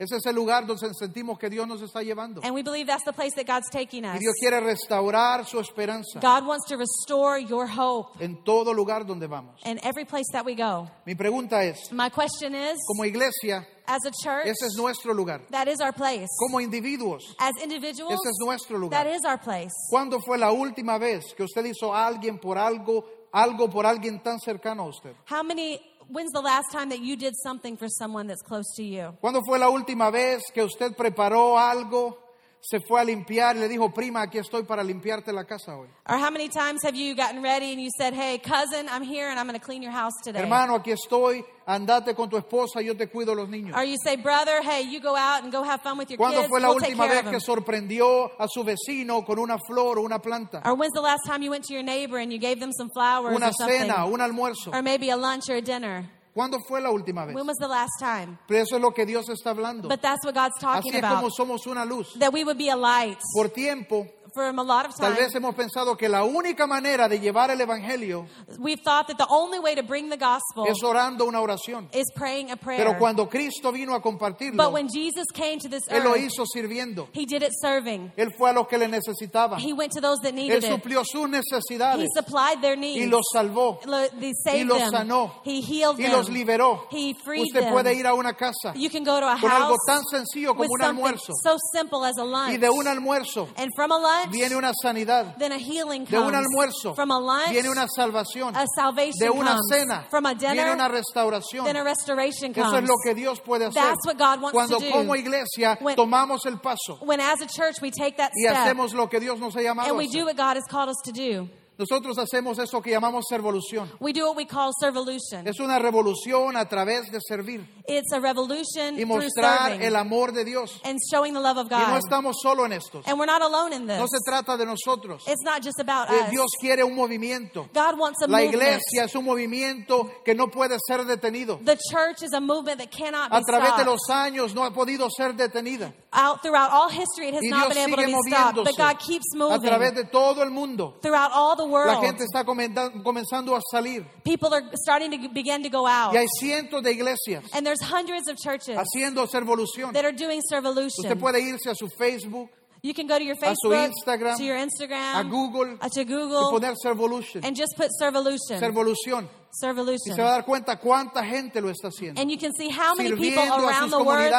Ese 0.00 0.16
es 0.16 0.24
el 0.24 0.34
lugar 0.34 0.66
donde 0.66 0.88
sentimos 0.98 1.38
que 1.38 1.50
Dios 1.50 1.68
nos 1.68 1.82
está 1.82 2.02
llevando. 2.02 2.40
And 2.42 2.54
we 2.54 2.62
believe 2.62 2.86
that's 2.86 3.04
the 3.04 3.12
place 3.12 3.34
that 3.36 3.44
God's 3.46 3.68
taking 3.70 4.02
Y 4.02 4.08
us. 4.14 4.18
Dios 4.18 4.34
quiere 4.40 4.58
restaurar 4.60 5.44
su 5.46 5.58
esperanza 5.60 6.20
God 6.20 6.46
wants 6.46 6.66
to 6.68 6.78
restore 6.78 7.38
your 7.38 7.66
hope 7.66 8.18
en 8.18 8.42
todo 8.42 8.72
lugar 8.72 9.04
donde 9.04 9.26
vamos. 9.26 9.60
in 9.66 9.78
every 9.84 10.06
place 10.06 10.24
that 10.32 10.42
we 10.46 10.54
go. 10.54 10.88
Mi 11.04 11.14
pregunta 11.14 11.62
es, 11.64 11.92
My 11.92 12.08
question 12.08 12.54
is, 12.54 12.78
como 12.88 13.04
iglesia, 13.04 13.66
as 13.86 14.00
a 14.06 14.10
church, 14.24 14.46
ese 14.46 14.64
es 14.68 14.74
nuestro 14.78 15.12
lugar. 15.12 15.42
that 15.50 15.68
is 15.68 15.82
our 15.82 15.92
place. 15.92 16.28
Como 16.38 16.60
individuos, 16.60 17.20
As 17.38 17.52
individuals, 17.62 18.14
ese 18.14 18.30
es 18.30 18.38
nuestro 18.42 18.76
that 18.88 19.04
lugar. 19.04 19.06
is 19.06 19.20
our 19.26 19.36
place. 19.38 19.70
¿Cuándo 19.90 20.18
fue 20.24 20.38
la 20.38 20.50
última 20.50 20.96
vez 20.98 21.34
que 21.36 21.42
usted 21.44 21.62
hizo 21.66 21.92
a 21.94 22.06
alguien 22.06 22.38
por 22.40 22.56
algo, 22.56 23.04
algo 23.32 23.68
por 23.68 23.84
alguien 23.84 24.22
tan 24.22 24.38
cercano 24.40 24.84
a 24.84 24.86
usted? 24.88 25.14
How 25.28 25.42
many, 25.42 25.78
when's 26.10 26.32
the 26.32 26.40
last 26.40 26.72
time 26.72 26.90
that 26.90 27.00
you 27.00 27.16
did 27.16 27.34
something 27.36 27.76
for 27.76 27.88
someone 27.88 28.26
that's 28.26 28.42
close 28.42 28.66
to 28.76 28.82
you? 28.82 29.14
¿Cuándo 29.20 29.42
fue 29.44 29.58
la 29.58 29.68
última 29.68 30.10
vez 30.10 30.42
que 30.52 30.62
usted 30.62 30.94
preparó 30.94 31.58
algo, 31.58 32.18
se 32.62 32.78
fue 32.80 33.00
a 33.00 33.04
limpiar 33.04 33.56
y 33.56 33.60
le 33.60 33.68
dijo, 33.68 33.92
prima, 33.92 34.22
aquí 34.22 34.38
estoy 34.38 34.64
para 34.64 34.82
limpiarte 34.84 35.32
la 35.32 35.44
casa 35.44 35.76
hoy? 35.76 35.88
Or 36.06 36.18
how 36.18 36.30
many 36.30 36.48
times 36.48 36.82
have 36.84 36.94
you 36.94 37.14
gotten 37.14 37.42
ready 37.42 37.72
and 37.72 37.80
you 37.80 37.88
said, 37.98 38.12
hey, 38.12 38.38
cousin, 38.38 38.86
I'm 38.90 39.02
here 39.02 39.28
and 39.30 39.38
I'm 39.38 39.46
going 39.46 39.58
to 39.58 39.64
clean 39.64 39.82
your 39.82 39.92
house 39.92 40.12
today? 40.22 40.40
Hermano, 40.40 40.74
aquí 40.74 40.92
estoy, 40.92 41.42
andate 41.66 42.14
con 42.14 42.28
tu 42.28 42.36
esposa, 42.36 42.82
yo 42.82 42.94
te 42.94 43.06
cuido 43.06 43.34
los 43.34 43.48
niños. 43.48 43.74
Or 43.74 43.82
you 43.84 43.96
say, 44.04 44.16
brother, 44.16 44.60
hey, 44.62 44.82
you 44.82 45.00
go 45.00 45.16
out 45.16 45.42
and 45.42 45.50
go 45.50 45.62
have 45.62 45.80
fun 45.82 45.96
with 45.96 46.10
your 46.10 46.18
¿Cuándo 46.18 46.40
kids. 46.42 46.48
fue 46.48 46.60
la 46.60 46.68
we'll 46.68 46.76
última 46.82 47.06
vez 47.06 47.22
que 47.22 47.40
sorprendió 47.40 48.30
a 48.38 48.46
su 48.46 48.62
vecino 48.62 49.24
con 49.24 49.38
una 49.38 49.56
flor 49.58 49.98
o 49.98 50.02
una 50.02 50.18
planta? 50.20 50.60
Or 50.64 50.74
when's 50.74 50.92
the 50.92 51.00
last 51.00 51.22
time 51.26 51.42
you 51.42 51.50
went 51.50 51.64
to 51.64 51.72
your 51.72 51.82
neighbor 51.82 52.18
and 52.18 52.30
you 52.30 52.38
gave 52.38 52.60
them 52.60 52.72
some 52.72 52.90
flowers 52.94 53.34
Una 53.34 53.48
or 53.48 53.52
something? 53.52 53.80
cena, 53.88 54.04
un 54.04 54.20
almuerzo. 54.20 54.72
Or 54.74 54.82
maybe 54.82 55.08
a 55.10 55.16
lunch 55.16 55.48
or 55.48 55.56
a 55.56 55.62
dinner. 55.62 56.04
¿Cuándo 56.40 56.58
fue 56.60 56.80
la 56.80 56.90
última 56.90 57.26
vez? 57.26 57.36
When 57.36 57.46
was 57.46 57.58
the 57.58 57.68
last 57.68 57.98
time? 57.98 58.38
Pero 58.48 58.62
eso 58.62 58.76
es 58.76 58.80
lo 58.80 58.92
que 58.92 59.04
Dios 59.04 59.28
está 59.28 59.50
hablando. 59.50 59.90
But 59.90 60.00
that's 60.00 60.24
what 60.24 60.34
God's 60.34 60.58
talking 60.58 60.90
Así 60.90 60.96
es 60.96 61.02
como 61.02 61.18
about. 61.18 61.32
somos 61.34 61.66
una 61.66 61.84
luz. 61.84 62.18
That 62.18 62.32
we 62.32 62.44
would 62.44 62.56
be 62.56 62.70
a 62.70 62.76
light. 62.76 63.18
Por 63.34 63.50
tiempo, 63.50 64.06
From 64.34 64.58
a 64.58 64.62
lot 64.62 64.86
of 64.86 64.94
tal 64.96 65.12
time, 65.12 65.16
vez 65.24 65.34
hemos 65.34 65.54
pensado 65.54 65.96
que 65.96 66.08
la 66.08 66.24
única 66.24 66.66
manera 66.66 67.08
de 67.08 67.18
llevar 67.18 67.50
el 67.50 67.60
Evangelio 67.60 68.26
we've 68.58 68.80
thought 68.82 69.06
that 69.08 69.16
the 69.18 69.26
only 69.28 69.58
way 69.58 69.74
to 69.74 69.82
bring 69.82 70.08
the 70.08 70.16
gospel 70.16 70.66
es 70.68 70.82
orando 70.82 71.24
una 71.26 71.40
oración. 71.40 71.88
is 71.92 72.06
praying 72.14 72.50
a 72.50 72.56
prayer. 72.56 72.84
Pero 72.84 72.98
cuando 72.98 73.28
Cristo 73.28 73.72
vino 73.72 73.94
a 73.94 74.00
compartirlo, 74.02 74.56
But 74.56 74.72
when 74.72 74.88
Jesus 74.88 75.26
came 75.34 75.58
to 75.58 75.68
this 75.68 75.82
Él 75.88 76.04
lo 76.04 76.14
earth, 76.14 76.20
hizo 76.22 76.44
sirviendo. 76.46 77.08
he 77.12 77.26
did 77.26 77.42
it 77.42 77.52
serving. 77.60 78.12
Él 78.16 78.28
fue 78.36 78.50
a 78.50 78.52
los 78.52 78.66
que 78.68 78.78
le 78.78 78.88
necesitaban. 78.88 79.58
He 79.60 79.72
went 79.72 79.92
to 79.92 80.00
those 80.00 80.18
that 80.22 80.30
Él 80.32 80.36
needed 80.36 80.64
it. 80.64 80.70
suplió 80.70 81.02
sus 81.04 81.24
He 81.26 81.28
necesidades 81.28 82.08
supplied 82.14 82.60
their 82.60 82.76
y 82.76 82.80
needs. 82.80 83.06
los 83.10 83.22
salvó 83.32 83.80
Lo- 83.86 83.98
He 84.20 84.28
y 84.28 84.32
saved 84.44 84.66
los 84.66 84.78
them. 84.78 84.90
sanó 84.90 85.40
He 85.44 85.60
healed 85.60 85.98
y 85.98 86.04
them. 86.04 86.12
los 86.12 86.28
liberó. 86.28 86.86
He 86.90 87.14
freed 87.14 87.42
Usted 87.42 87.62
them. 87.64 87.72
puede 87.72 87.94
ir 87.94 88.06
a 88.06 88.14
una 88.14 88.34
casa 88.34 88.72
You 88.74 88.90
can 88.90 89.04
go 89.04 89.18
to 89.20 89.26
a 89.26 89.38
con 89.40 89.50
algo 89.50 89.68
house 89.76 89.78
tan 89.86 90.02
sencillo 90.04 90.50
como 90.54 90.62
with 90.62 90.70
un 90.70 90.82
almuerzo 90.82 91.32
so 91.42 91.56
simple 91.72 92.04
as 92.04 92.16
a 92.18 92.24
lunch. 92.24 92.52
y 92.54 92.56
de 92.58 92.68
un 92.70 92.86
almuerzo 92.86 93.48
and 93.56 93.70
from 93.74 93.90
a 93.92 93.98
lunch, 93.98 94.19
viene 94.28 94.56
una 94.56 94.72
sanidad, 94.82 95.36
then 95.38 95.52
a 95.52 95.58
healing 95.58 96.04
de 96.04 96.18
un 96.18 96.24
comes. 96.32 96.36
almuerzo 96.46 96.94
from 96.94 97.10
a 97.10 97.18
lunch, 97.18 97.50
viene 97.50 97.68
una 97.70 97.86
salvación, 97.88 98.54
a 98.56 98.66
salvation 98.74 99.18
de 99.18 99.30
una 99.30 99.52
comes. 99.56 99.66
cena 99.70 100.06
from 100.10 100.26
a 100.26 100.34
viene 100.34 100.54
dinner, 100.54 100.72
una 100.74 100.88
restauración. 100.88 101.64
then 101.64 101.76
a 101.76 101.84
restoration 101.84 102.52
comes. 102.52 102.68
Eso 102.68 102.78
es 102.78 102.88
lo 102.88 102.94
que 103.04 103.14
Dios 103.14 103.40
puede 103.40 103.66
hacer 103.66 103.82
That's 103.82 104.06
what 104.06 104.16
God 104.18 104.42
wants 104.42 104.52
cuando 104.52 104.78
to 104.78 104.84
do. 104.84 104.90
como 104.90 105.14
iglesia 105.16 105.78
When- 105.80 105.96
tomamos 105.96 106.44
el 106.46 106.58
paso 106.58 106.98
when 107.02 107.20
as 107.20 107.40
a 107.40 107.46
church 107.46 107.80
we 107.80 107.90
take 107.90 108.16
that 108.16 108.30
y 108.34 108.42
step 108.44 108.56
hacemos 108.56 108.92
lo 108.92 109.08
que 109.08 109.20
Dios 109.20 109.38
nos 109.38 109.54
ha 109.56 109.60
llamado 109.62 109.88
and 109.88 109.94
a 109.96 109.98
we 109.98 110.08
do 110.08 110.24
what 110.24 110.36
God 110.36 110.56
has 110.56 110.64
called 110.68 110.88
us 110.88 110.96
to 111.04 111.12
do. 111.12 111.48
Nosotros 111.80 112.18
hacemos 112.18 112.58
eso 112.58 112.82
que 112.82 112.90
llamamos 112.90 113.24
servolución. 113.26 113.90
We 114.00 114.12
do 114.12 114.26
what 114.28 114.36
we 114.36 114.44
call 114.46 114.70
servolution. 114.78 115.48
Es 115.48 115.58
una 115.60 115.78
revolución 115.78 116.54
a 116.54 116.68
través 116.68 117.10
de 117.10 117.18
servir 117.26 117.66
It's 117.88 118.12
a 118.12 118.20
revolution 118.20 118.98
y 119.00 119.06
mostrar 119.06 119.80
el 119.80 119.96
amor 119.96 120.32
de 120.32 120.44
Dios. 120.44 120.78
and 120.84 120.98
showing 121.10 121.32
the 121.32 121.40
love 121.40 121.56
of 121.56 121.68
Y 121.70 121.78
no 121.78 121.86
God. 121.94 122.00
estamos 122.04 122.36
solo 122.42 122.66
en 122.66 122.72
estos. 122.74 123.06
And 123.08 123.18
we're 123.18 123.24
not 123.24 123.40
alone 123.40 123.72
in 123.72 123.86
this. 123.86 123.98
No 123.98 124.06
se 124.06 124.18
trata 124.26 124.58
de 124.58 124.66
nosotros. 124.66 125.22
It's 125.26 125.42
not 125.42 125.62
just 125.62 125.80
about 125.80 126.10
Eh, 126.10 126.20
us. 126.24 126.30
Dios 126.30 126.50
quiere 126.60 126.84
un 126.84 126.94
movimiento. 126.94 127.70
God 127.72 127.98
wants 127.98 128.20
a 128.22 128.26
La 128.28 128.40
movement. 128.40 128.54
iglesia 128.56 129.04
es 129.04 129.14
un 129.14 129.24
movimiento 129.24 130.10
que 130.22 130.34
no 130.34 130.48
puede 130.50 130.76
ser 130.86 131.06
detenido. 131.06 131.58
The 131.64 131.78
church 131.90 132.22
is 132.22 132.34
a 132.34 132.40
movement 132.40 132.78
that 132.78 132.90
cannot 132.90 133.30
be 133.30 133.36
A 133.38 133.40
través 133.40 133.74
de 133.78 133.84
stopped. 133.84 133.86
los 133.86 134.10
años 134.10 134.54
no 134.54 134.64
ha 134.64 134.70
podido 134.70 135.08
ser 135.08 135.32
detenida. 135.34 135.94
Out 136.12 136.42
throughout 136.42 136.70
all 136.72 136.90
history, 136.90 137.28
it 137.28 137.34
has 137.36 137.42
Y 137.42 137.48
not 137.48 137.72
Dios 137.72 137.74
been 137.86 137.94
able 137.94 138.02
to 138.02 138.06
be 138.26 138.30
stopped. 138.30 138.56
But 138.64 138.76
God 138.76 138.98
keeps 138.98 139.32
a 139.34 139.38
moving 139.38 139.62
través 139.62 139.94
de 139.94 140.04
todo 140.04 140.42
el 140.42 140.50
mundo. 140.50 140.96
throughout 141.00 141.30
all 141.32 141.56
the 141.56 141.69
La 141.70 142.00
gente 142.00 142.24
está 142.24 142.44
comenzando 142.44 143.54
a 143.54 143.60
salir. 143.70 144.04
People 144.24 144.52
are 144.52 144.64
starting 144.74 145.10
to 145.10 145.28
begin 145.32 145.62
to 145.62 145.68
go 145.70 145.86
out. 145.86 146.12
Y 146.12 146.18
hay 146.18 146.26
cientos 146.40 146.82
de 146.82 146.92
iglesias 146.92 147.44
And 147.52 147.64
there's 147.66 147.80
hundreds 147.82 148.28
of 148.28 148.36
churches 148.36 148.76
haciendo 148.76 149.26
servolución. 149.26 149.92
that 149.92 150.04
are 150.04 150.12
doing 150.12 150.38
Usted 150.38 150.56
servolution. 150.56 151.18
puede 151.18 151.40
irse 151.40 151.70
a 151.70 151.74
su 151.74 151.88
Facebook, 151.88 152.48
You 152.82 152.94
can 152.94 153.06
go 153.06 153.18
to 153.18 153.24
your 153.24 153.36
Facebook, 153.36 153.74
Instagram, 153.74 154.36
to 154.38 154.44
your 154.44 154.56
Instagram, 154.56 155.20
a 155.20 155.24
Google 155.24 155.76
uh, 155.82 155.88
to 155.90 156.00
y 156.00 156.50
poner 156.50 156.74
servolution. 156.82 157.44
and 157.44 157.54
just 157.54 157.76
put 157.76 157.90
servolution. 158.00 159.28
Y 159.52 159.98
se 160.14 160.22
va 160.22 160.28
a 160.28 160.32
dar 160.32 160.44
cuenta 160.44 160.76
cuánta 160.76 161.24
gente 161.24 161.60
lo 161.60 161.70
está 161.70 161.88
haciendo. 161.88 162.20
And 162.20 162.30
you 162.30 162.38
can 162.38 162.52
see 162.52 162.68
how 162.70 162.94
many 162.94 163.10
people 163.16 163.42
around 163.42 163.90
the 163.90 163.98
world 164.02 164.32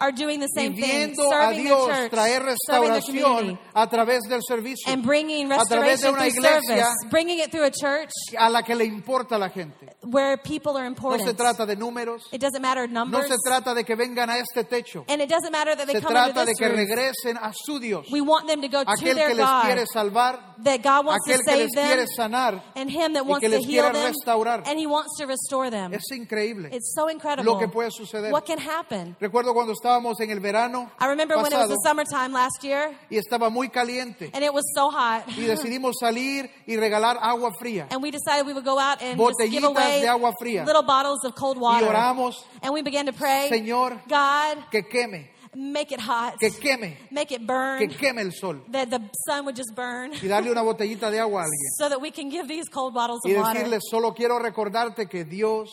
are 0.00 0.12
doing 0.12 0.40
the 0.40 0.48
Y 0.56 0.60
same 0.60 0.74
thing, 0.74 1.14
serving 1.14 1.56
the 1.56 1.62
Dios 1.62 1.86
church, 1.86 2.10
traer 2.10 2.42
restauración 2.42 3.58
a 3.74 3.86
través 3.88 4.22
del 4.28 4.40
servicio. 4.42 4.92
and 4.92 5.04
bringing 5.04 5.52
A 5.52 5.64
través 5.64 6.00
de 6.02 6.10
una 6.10 6.26
iglesia 6.26 6.60
service, 6.66 7.08
bringing 7.10 7.38
it 7.38 7.50
through 7.50 7.64
a 7.64 7.70
church 7.70 8.10
a 8.36 8.50
la 8.50 8.62
que 8.62 8.74
le 8.74 8.84
importa 8.84 9.36
a 9.36 9.38
la 9.38 9.48
gente. 9.50 9.94
where 10.02 10.36
people 10.36 10.76
are 10.76 10.84
No 10.84 10.88
important. 10.88 11.24
se 11.28 11.34
trata 11.34 11.64
de 11.66 11.76
números, 11.76 12.22
It 12.32 12.40
doesn't 12.40 12.60
matter 12.62 12.88
no 12.88 13.04
numbers, 13.04 13.28
se 13.28 13.36
trata 13.44 13.72
de 13.74 13.84
que 13.84 13.94
vengan 13.96 14.30
a 14.30 14.38
este 14.38 14.64
techo. 14.64 15.04
and 15.08 15.20
it 15.22 15.28
doesn't 15.28 15.52
matter 15.52 15.76
that 15.76 15.86
they 15.86 15.94
Se 15.94 16.00
come 16.00 16.12
trata 16.14 16.44
de 16.44 16.54
que 16.54 16.68
regresen 16.68 17.36
a 17.40 17.52
su 17.54 17.78
Dios. 17.78 18.06
We 18.10 18.20
want 18.20 18.46
them 18.48 18.60
to 18.62 18.68
go 18.68 18.82
to 18.84 18.90
Aquel 18.90 19.14
their 19.14 19.28
que 19.28 19.34
les 19.36 19.44
God, 19.46 19.64
quiere 19.64 19.86
salvar, 19.86 20.56
that 20.64 20.82
God 20.82 21.06
wants 21.06 21.24
to 21.26 21.32
aquel 21.34 21.38
que 21.38 21.44
save 21.44 21.58
les 21.64 21.72
quiere 21.72 21.96
them, 22.06 22.08
sanar. 22.16 22.62
and 22.74 22.90
Him 22.90 23.12
that 23.14 23.24
y 23.24 23.28
wants 23.28 23.40
que 23.40 23.48
to 23.50 23.56
les 23.56 23.64
heal 23.66 23.84
quiere 23.84 23.92
them, 23.92 24.12
restaurar. 24.12 24.55
And 24.66 24.78
He 24.78 24.86
wants 24.86 25.16
to 25.18 25.26
restore 25.26 25.70
them. 25.70 25.92
Es 25.92 26.10
increíble 26.12 26.68
It's 26.72 26.94
so 26.94 27.08
incredible. 27.10 27.44
lo 27.52 27.58
que 27.58 27.68
puede 27.68 27.90
suceder. 27.90 28.32
What 28.32 28.44
can 28.46 28.58
happen? 28.58 29.16
Recuerdo 29.20 29.52
cuando 29.54 29.72
estábamos 29.72 30.20
en 30.20 30.30
el 30.30 30.40
verano 30.40 30.90
I 31.00 31.06
remember 31.08 31.36
when 31.36 31.46
it 31.46 31.56
was 31.56 31.68
pasado 31.68 31.74
the 31.74 31.80
summertime 31.88 32.32
last 32.32 32.62
year, 32.62 32.96
y 33.10 33.16
estaba 33.18 33.50
muy 33.50 33.68
caliente 33.68 34.30
and 34.32 34.44
it 34.44 34.52
was 34.52 34.64
so 34.74 34.90
hot. 34.90 35.24
y 35.36 35.42
decidimos 35.46 35.96
salir 36.00 36.50
y 36.66 36.76
regalar 36.76 37.18
agua 37.20 37.50
fría. 37.58 37.86
And 37.90 38.02
we 38.02 38.10
decided 38.10 38.46
we 38.46 38.52
would 38.52 38.64
go 38.64 38.78
out 38.78 39.02
and 39.02 39.18
just 39.18 39.38
give 39.50 39.62
Botellitas 39.62 39.64
away 39.76 40.00
de 40.02 40.08
agua 40.08 40.32
fría. 40.40 40.64
little 40.64 40.82
bottles 40.82 41.24
of 41.24 41.34
cold 41.34 41.56
Y 41.56 41.60
water. 41.60 41.86
oramos, 41.88 42.44
And 42.62 42.72
we 42.72 42.82
began 42.82 43.06
to 43.06 43.12
pray, 43.12 43.48
Señor, 43.50 44.00
God, 44.08 44.70
que 44.70 44.82
queme, 44.88 45.30
make 45.56 45.90
it 45.92 46.00
hot, 46.00 46.34
que 46.38 46.50
queme, 46.50 46.96
make 47.10 47.32
it 47.32 47.38
que 47.40 47.46
burn, 47.46 47.88
queme 47.88 48.18
el 48.20 48.32
sol. 48.32 48.62
that 48.70 48.90
the 48.90 49.00
sun 49.26 49.44
would 49.46 49.56
just 49.56 49.74
burn, 49.74 50.12
Y 50.22 50.28
darle 50.28 50.50
una 50.50 50.62
botellita 50.62 51.10
de 51.10 51.18
agua 51.18 51.40
a 51.40 51.44
alguien. 51.44 51.70
so 51.78 51.88
that 51.88 52.00
we 52.00 52.10
can 52.10 52.28
give 52.28 52.46
these 52.46 52.68
cold 52.68 52.92
bottles 52.94 53.20
Y 53.24 53.32
of 53.32 53.38
water. 53.42 53.60
decirle, 53.64 53.78
solo 53.80 54.12
quiero 54.12 54.38
recordarte 54.38 55.08
que 55.08 55.24
Dios 55.24 55.70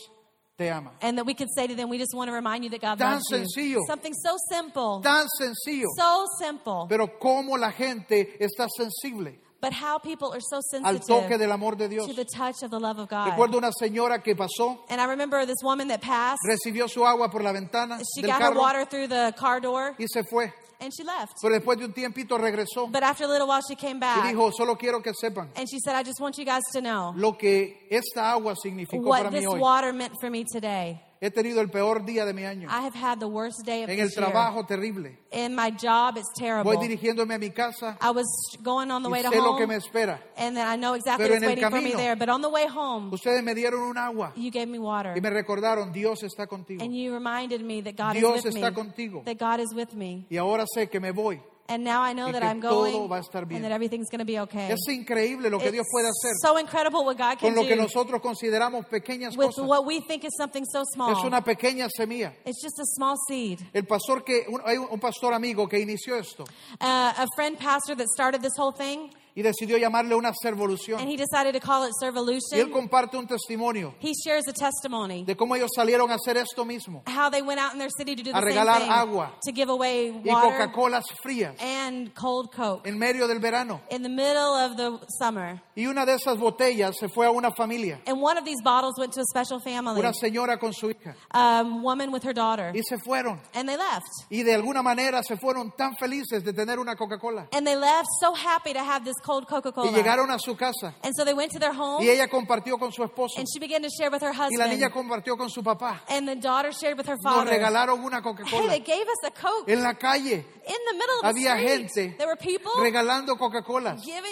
te 0.58 0.70
ama. 0.70 0.92
And 1.02 1.18
that 1.18 1.26
we 1.26 1.34
could 1.34 1.50
say 1.56 1.68
to 1.68 1.76
them, 1.76 1.90
we 1.90 1.98
just 1.98 2.14
want 2.16 2.30
to 2.30 2.34
remind 2.34 2.64
you 2.64 2.70
that 2.70 2.80
God 2.82 2.98
Tan 3.00 3.14
loves 3.14 3.26
you. 3.30 3.38
sencillo. 3.38 3.80
Something 3.88 4.14
so 4.14 4.36
simple, 4.50 5.02
Tan 5.04 5.28
sencillo. 5.38 5.88
so 5.98 6.26
simple. 6.40 6.86
Pero 6.90 7.08
cómo 7.20 7.58
la 7.58 7.72
gente 7.72 8.38
está 8.40 8.68
sensible 8.70 9.40
But 9.64 9.72
how 9.72 9.98
people 9.98 10.34
are 10.34 10.42
so 10.42 10.58
al 10.84 11.00
toque 11.00 11.06
sensitive 11.08 11.38
del 11.40 11.52
amor 11.54 11.78
de 11.78 11.88
Dios. 11.88 12.06
to 12.06 12.14
the 12.14 12.26
touch 12.26 12.64
of 12.64 12.70
the 12.70 12.80
love 12.80 13.00
of 13.00 13.08
God. 13.08 13.30
Recuerdo 13.32 13.58
una 13.58 13.72
señora 13.72 14.22
que 14.22 14.36
pasó, 14.36 14.80
And 14.90 15.00
I 15.00 15.06
remember 15.06 15.46
this 15.46 15.64
woman 15.64 15.88
that 15.88 16.02
passed. 16.02 16.40
recibió 16.46 16.90
su 16.90 17.06
agua 17.06 17.30
por 17.32 17.42
la 17.42 17.54
ventana 17.54 17.98
She 18.00 18.22
del 18.22 18.32
got 18.32 18.42
her 18.42 18.48
carro 18.50 18.60
water 18.60 18.86
through 18.86 19.08
the 19.08 19.34
car 19.38 19.62
door 19.62 19.96
y 19.98 20.06
se 20.08 20.24
fue. 20.24 20.52
and 20.82 20.92
she 20.94 21.06
left. 21.06 21.38
Pero 21.42 21.54
después 21.58 21.78
de 21.78 21.86
un 21.86 21.94
tiempito 21.94 22.38
regresó 22.38 22.92
But 22.92 23.04
after 23.04 23.24
a 23.24 23.28
little 23.30 23.48
while, 23.48 23.62
she 23.66 23.76
came 23.78 23.96
y 23.98 24.00
back 24.02 24.26
dijo, 24.26 24.52
solo 24.52 24.76
quiero 24.76 25.02
que 25.02 25.14
sepan 25.14 25.48
and 25.56 25.66
she 25.70 25.80
said, 25.80 25.96
I 25.96 26.04
just 26.04 26.20
want 26.20 26.38
you 26.38 26.44
guys 26.44 26.64
to 26.74 26.82
know 26.82 27.14
lo 27.16 27.38
que 27.38 27.88
esta 27.90 28.32
agua 28.34 28.56
significó 28.62 29.02
what 29.06 29.20
para 29.24 29.32
mí 29.32 29.40
this 29.40 29.48
hoy. 29.48 29.60
water 29.60 29.94
meant 29.94 30.14
for 30.20 30.30
me 30.30 30.44
today. 30.44 31.00
He 31.26 31.32
tenido 31.32 31.62
el 31.62 31.70
peor 31.70 32.04
día 32.04 32.26
de 32.26 32.34
mi 32.34 32.44
año. 32.44 32.68
I 32.70 32.82
have 32.86 32.94
had 32.94 33.18
the 33.20 33.28
worst 33.30 33.66
day 33.66 33.84
of 33.84 33.90
En 33.90 33.98
el 33.98 34.08
this 34.10 34.18
year. 34.18 34.26
trabajo 34.30 34.66
terrible. 34.66 35.18
In 35.32 35.56
my 35.56 35.72
job, 35.72 36.18
it's 36.18 36.28
terrible. 36.38 36.70
Voy 36.76 36.86
dirigiéndome 36.86 37.34
a 37.36 37.40
mi 37.40 37.50
casa 37.52 37.98
I 38.02 38.10
was 38.12 38.26
going 38.62 38.92
on 38.92 39.04
the 39.04 39.10
way 39.10 39.22
to 39.22 39.30
sé 39.30 39.38
lo 39.38 39.56
que 39.56 39.64
home, 39.64 39.68
me 39.68 39.76
espera. 39.78 40.20
and 40.36 40.54
then 40.58 40.68
I 40.68 40.76
know 40.76 40.96
exactly 40.96 41.24
Pero 41.30 41.36
what's 41.36 41.48
waiting 41.48 41.64
for 41.70 41.78
me 41.80 41.92
camino- 41.92 41.98
there. 41.98 42.16
But 42.18 42.28
on 42.28 42.42
the 42.42 42.50
way 42.50 42.68
home, 42.68 43.10
Ustedes 43.14 43.42
me 43.42 43.54
dieron 43.56 43.84
un 43.90 43.98
agua 43.98 44.34
you 44.36 44.52
gave 44.52 44.68
me 44.68 44.80
water. 44.80 45.14
y 45.16 45.22
me 45.22 45.30
recordaron, 45.30 45.94
Dios 45.94 46.24
está 46.24 46.46
contigo. 46.46 46.84
And 46.84 46.94
you 46.94 47.14
reminded 47.14 47.62
me 47.62 47.82
that 47.84 47.96
God 47.96 48.16
Dios 48.16 48.40
is 48.40 48.44
with 48.46 48.56
está 48.58 48.72
me. 48.72 48.76
contigo. 48.76 49.24
That 49.24 49.38
God 49.40 49.62
is 49.62 49.74
with 49.74 49.94
me. 49.94 50.26
Y 50.30 50.36
ahora 50.36 50.66
sé 50.76 50.90
que 50.90 51.00
me 51.00 51.12
voy. 51.12 51.40
And 51.70 51.86
now 51.86 52.02
I 52.04 52.14
know 52.14 52.28
Y 52.28 52.32
that 52.34 52.44
I'm 52.44 52.60
going 52.60 53.08
va 53.08 53.18
a 53.18 53.22
estar 53.22 53.48
bien. 53.48 53.58
and 53.58 53.64
that 53.66 53.72
everything's 53.72 54.10
going 54.10 54.20
to 54.20 54.26
be 54.26 54.38
okay. 54.38 54.70
Es 54.70 54.86
increíble 54.90 55.50
lo 55.50 55.60
que 55.60 55.72
Dios 55.72 55.86
puede 55.90 56.08
It's 56.10 56.20
hacer 56.26 56.34
so 56.42 56.58
incredible 56.58 57.06
what 57.06 57.18
God 57.18 57.40
can 57.40 57.54
con 57.54 57.56
lo 57.56 57.64
que 57.64 57.76
do 57.78 57.82
nosotros 57.84 58.22
consideramos 58.22 58.86
pequeñas 58.88 59.38
with 59.38 59.48
cosas. 59.56 59.66
what 59.66 59.86
we 59.86 60.02
think 60.02 60.26
is 60.26 60.36
something 60.38 60.66
so 60.66 60.84
small. 60.94 61.12
Es 61.14 61.24
una 61.24 61.42
pequeña 61.42 61.88
semilla. 61.90 62.34
It's 62.46 62.62
just 62.62 62.78
a 62.80 62.86
small 62.98 63.16
seed. 63.30 63.62
El 63.74 63.86
pastor 63.86 64.24
que, 64.26 64.44
un, 64.50 64.60
hay 64.66 64.78
un 64.78 65.00
pastor 65.00 65.34
amigo 65.34 65.68
que 65.70 65.80
inició 65.80 66.18
esto 66.18 66.44
Uh, 66.82 67.14
a 67.18 67.28
friend 67.36 67.58
pastor 67.58 67.96
that 67.96 68.08
started 68.10 68.42
this 68.42 68.58
whole 68.58 68.74
thing, 68.74 69.10
y 69.36 69.42
decidió 69.42 69.78
llamarle 69.78 70.16
una 70.16 70.30
and 70.30 70.38
servolución. 70.42 71.00
he 71.08 71.18
decided 71.18 71.54
to 71.54 71.60
call 71.60 71.84
it 71.84 71.92
Y 72.02 72.06
él 72.06 72.14
servolution. 72.14 72.72
comparte 72.72 73.18
un 73.18 73.28
testimonio 73.28 73.96
He 74.00 74.14
shares 74.14 74.48
a 74.48 74.54
testimony 74.54 75.24
de 75.26 75.36
cómo 75.36 75.56
ellos 75.56 75.70
salieron 75.76 76.12
a 76.12 76.16
hacer 76.16 76.38
esto 76.38 76.66
mismo. 76.66 77.04
how 77.08 77.30
they 77.30 77.42
went 77.42 77.60
out 77.60 77.74
in 77.74 77.80
their 77.80 77.90
city 77.90 78.16
to 78.16 78.24
do 78.24 78.32
A 78.32 78.34
the 78.34 78.40
same 78.40 78.46
regalar 78.60 78.82
thing, 78.82 78.90
agua. 78.92 79.34
to 79.44 79.52
give 79.52 79.70
away 79.72 80.10
Y 80.24 80.30
water 80.30 80.52
Coca-Colas 80.58 81.06
frías 81.24 81.56
and 81.60 82.14
cold 82.14 82.52
Coke 82.52 82.88
en 82.88 82.98
medio 82.98 83.28
del 83.28 83.40
verano. 83.40 83.82
in 83.90 84.04
the 84.04 84.10
middle 84.10 84.54
of 84.56 84.78
the 84.78 85.00
summer. 85.20 85.62
Y 85.76 85.88
una 85.88 86.06
de 86.06 86.14
esas 86.14 86.38
botellas 86.38 86.96
se 87.00 87.08
fue 87.10 87.26
a 87.26 87.32
una 87.32 87.50
familia, 87.52 88.00
And 88.06 88.22
one 88.22 88.38
of 88.38 88.46
these 88.46 88.62
bottles 88.64 88.94
went 89.00 89.14
to 89.14 89.22
a 89.22 89.26
special 89.26 89.60
family, 89.60 90.00
una 90.00 90.14
señora 90.14 90.60
con 90.60 90.74
su 90.74 90.90
hija. 90.92 91.16
a 91.32 91.64
woman 91.64 92.12
with 92.12 92.24
her 92.24 92.34
daughter, 92.34 92.72
Y 92.76 92.82
se 92.88 92.98
fueron. 93.00 93.40
and 93.56 93.68
they 93.68 93.76
left. 93.78 94.06
Y 94.30 94.44
de 94.44 94.54
alguna 94.54 94.84
manera 94.84 95.24
se 95.24 95.36
fueron 95.38 95.72
tan 95.76 95.96
felices 95.96 96.44
de 96.44 96.54
tener 96.54 96.78
una 96.80 96.96
Coca-Cola. 96.96 97.48
And 97.52 97.66
they 97.66 97.76
left 97.76 98.08
so 98.22 98.34
happy 98.36 98.74
to 98.74 98.84
have 98.84 99.04
this 99.04 99.16
cold 99.24 99.46
Y 99.48 99.54
Coca-Cola. 99.56 99.92
llegaron 99.92 100.30
a 100.32 100.38
su 100.38 100.56
casa. 100.56 100.94
And 101.02 101.14
so 101.16 101.24
they 101.24 101.34
went 101.34 101.52
to 101.54 101.60
their 101.60 101.74
home, 101.74 102.04
Y 102.04 102.10
ella 102.10 102.28
compartió 102.28 102.78
con 102.78 102.92
su 102.92 103.04
esposo. 103.04 103.40
and 103.40 103.48
she 103.48 103.60
began 103.60 103.82
to 103.82 103.90
share 103.90 104.10
with 104.12 104.22
her 104.22 104.32
Y 104.34 104.58
la 104.58 104.66
niña 104.68 104.88
husband. 104.88 104.94
compartió 104.94 105.38
con 105.38 105.50
su 105.50 105.64
papá. 105.64 106.02
And 106.10 106.28
the 106.28 106.36
daughter 106.36 106.72
shared 106.74 106.98
with 106.98 107.08
her 107.08 107.16
Nos 107.22 107.34
father. 107.34 107.50
regalaron 107.54 108.04
una 108.04 108.18
Hey, 108.18 108.24
Coca-Cola. 108.24 108.70
they 108.70 108.80
gave 108.82 109.08
us 109.08 109.24
a 109.26 109.32
Coke 109.32 109.70
En 109.72 109.82
la 109.82 109.94
calle 109.96 110.46
in 110.66 110.76
the 110.90 110.94
middle 110.98 111.16
of 111.16 111.22
the 111.22 111.28
había 111.28 111.56
street. 111.58 111.92
gente 111.94 112.18
There 112.18 112.28
were 112.28 112.38
people 112.38 112.72
regalando 112.82 113.38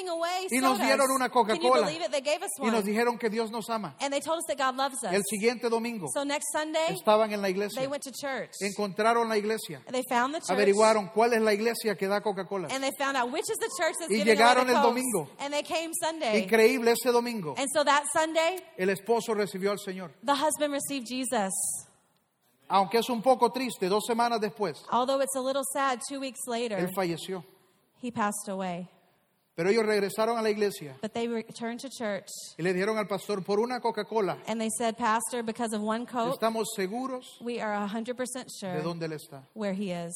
away 0.10 0.48
Y 0.52 0.60
nos 0.60 0.80
dieron 0.80 1.10
una 1.12 1.30
Coca-Cola. 1.30 1.86
believe 1.86 2.02
it? 2.04 2.12
They 2.12 2.22
gave 2.22 2.42
us 2.44 2.52
Y 2.60 2.66
nos 2.68 2.82
one. 2.82 2.84
dijeron 2.84 3.18
que 3.20 3.30
Dios 3.30 3.52
nos 3.52 3.70
ama. 3.70 3.96
And 4.00 4.12
they 4.14 4.20
told 4.22 4.40
us 4.40 4.46
that 4.48 4.58
God 4.58 4.76
loves 4.78 5.04
us. 5.04 5.12
El 5.14 5.24
siguiente 5.24 5.70
domingo 5.70 6.08
So 6.14 6.24
next 6.24 6.48
Sunday, 6.54 6.88
estaban 6.94 7.32
en 7.34 7.42
la 7.42 7.48
they 7.48 7.52
iglesia. 7.52 7.90
went 7.90 8.04
to 8.04 8.12
church. 8.12 8.52
Encontraron 8.62 9.28
la 9.30 9.36
iglesia. 9.38 9.82
They 9.92 10.04
found 10.10 10.34
the 10.34 10.40
church. 10.40 10.50
Averiguaron 10.50 11.12
cuál 11.14 11.34
es 11.34 11.42
la 11.42 11.54
iglesia 11.54 11.96
que 11.96 12.08
da 12.08 12.22
Coca-Cola. 12.22 12.68
And 12.72 12.84
they 12.84 12.92
found 12.98 13.18
out 13.18 13.32
which 13.32 13.50
is 13.50 13.58
the 13.58 13.70
church 13.80 13.96
that's 14.00 14.12
Y 14.12 14.24
llegaron 14.24 14.68
the 14.68 14.74
el 14.76 14.82
domingo. 14.84 15.30
And 15.40 15.54
they 15.54 15.64
came 15.64 15.92
Sunday. 15.94 16.44
Increíble 16.44 16.92
ese 16.92 17.12
domingo. 17.12 17.56
And 17.58 17.68
so 17.74 17.84
that 17.84 18.04
Sunday, 18.14 18.60
El 18.78 18.90
esposo 18.90 19.34
recibió 19.34 19.72
al 19.72 19.78
Señor. 19.80 20.12
the 20.24 20.36
husband 20.36 20.72
received 20.74 21.08
Jesus. 21.08 21.52
Aunque 22.72 23.00
es 23.00 23.10
un 23.10 23.22
poco 23.22 23.52
triste, 23.52 23.90
dos 23.90 24.06
semanas 24.08 24.40
después, 24.40 24.78
Although 24.92 25.22
it's 25.22 25.36
a 25.36 25.42
little 25.42 25.64
sad, 25.74 26.00
two 26.10 26.20
weeks 26.20 26.40
later, 26.48 26.78
él 26.78 26.90
falleció. 26.96 27.44
he 28.02 28.12
passed 28.12 28.48
away. 28.48 28.88
Pero 29.54 29.70
ellos 29.70 29.86
regresaron 29.86 30.38
a 30.38 30.42
la 30.42 30.50
iglesia 30.50 30.96
But 31.02 31.14
they 31.14 31.28
returned 31.28 31.82
to 31.82 31.90
church 31.90 32.30
y 32.58 32.64
le 32.64 32.74
dijeron 32.74 32.98
al 32.98 33.06
pastor, 33.08 33.42
por 33.44 33.60
una 33.60 33.80
Coca-Cola, 33.82 34.38
and 34.48 34.60
they 34.60 34.70
said, 34.78 34.98
Pastor, 34.98 35.44
because 35.44 35.74
of 35.76 35.82
one 35.82 36.06
Coke, 36.06 36.34
estamos 36.40 36.68
seguros 36.76 37.26
we 37.42 37.60
are 37.60 37.88
100% 37.88 38.16
de 38.16 38.46
sure 38.50 38.82
dónde 38.82 39.04
él 39.04 39.14
está. 39.14 39.44
where 39.54 39.74
he 39.74 39.92
is. 39.92 40.14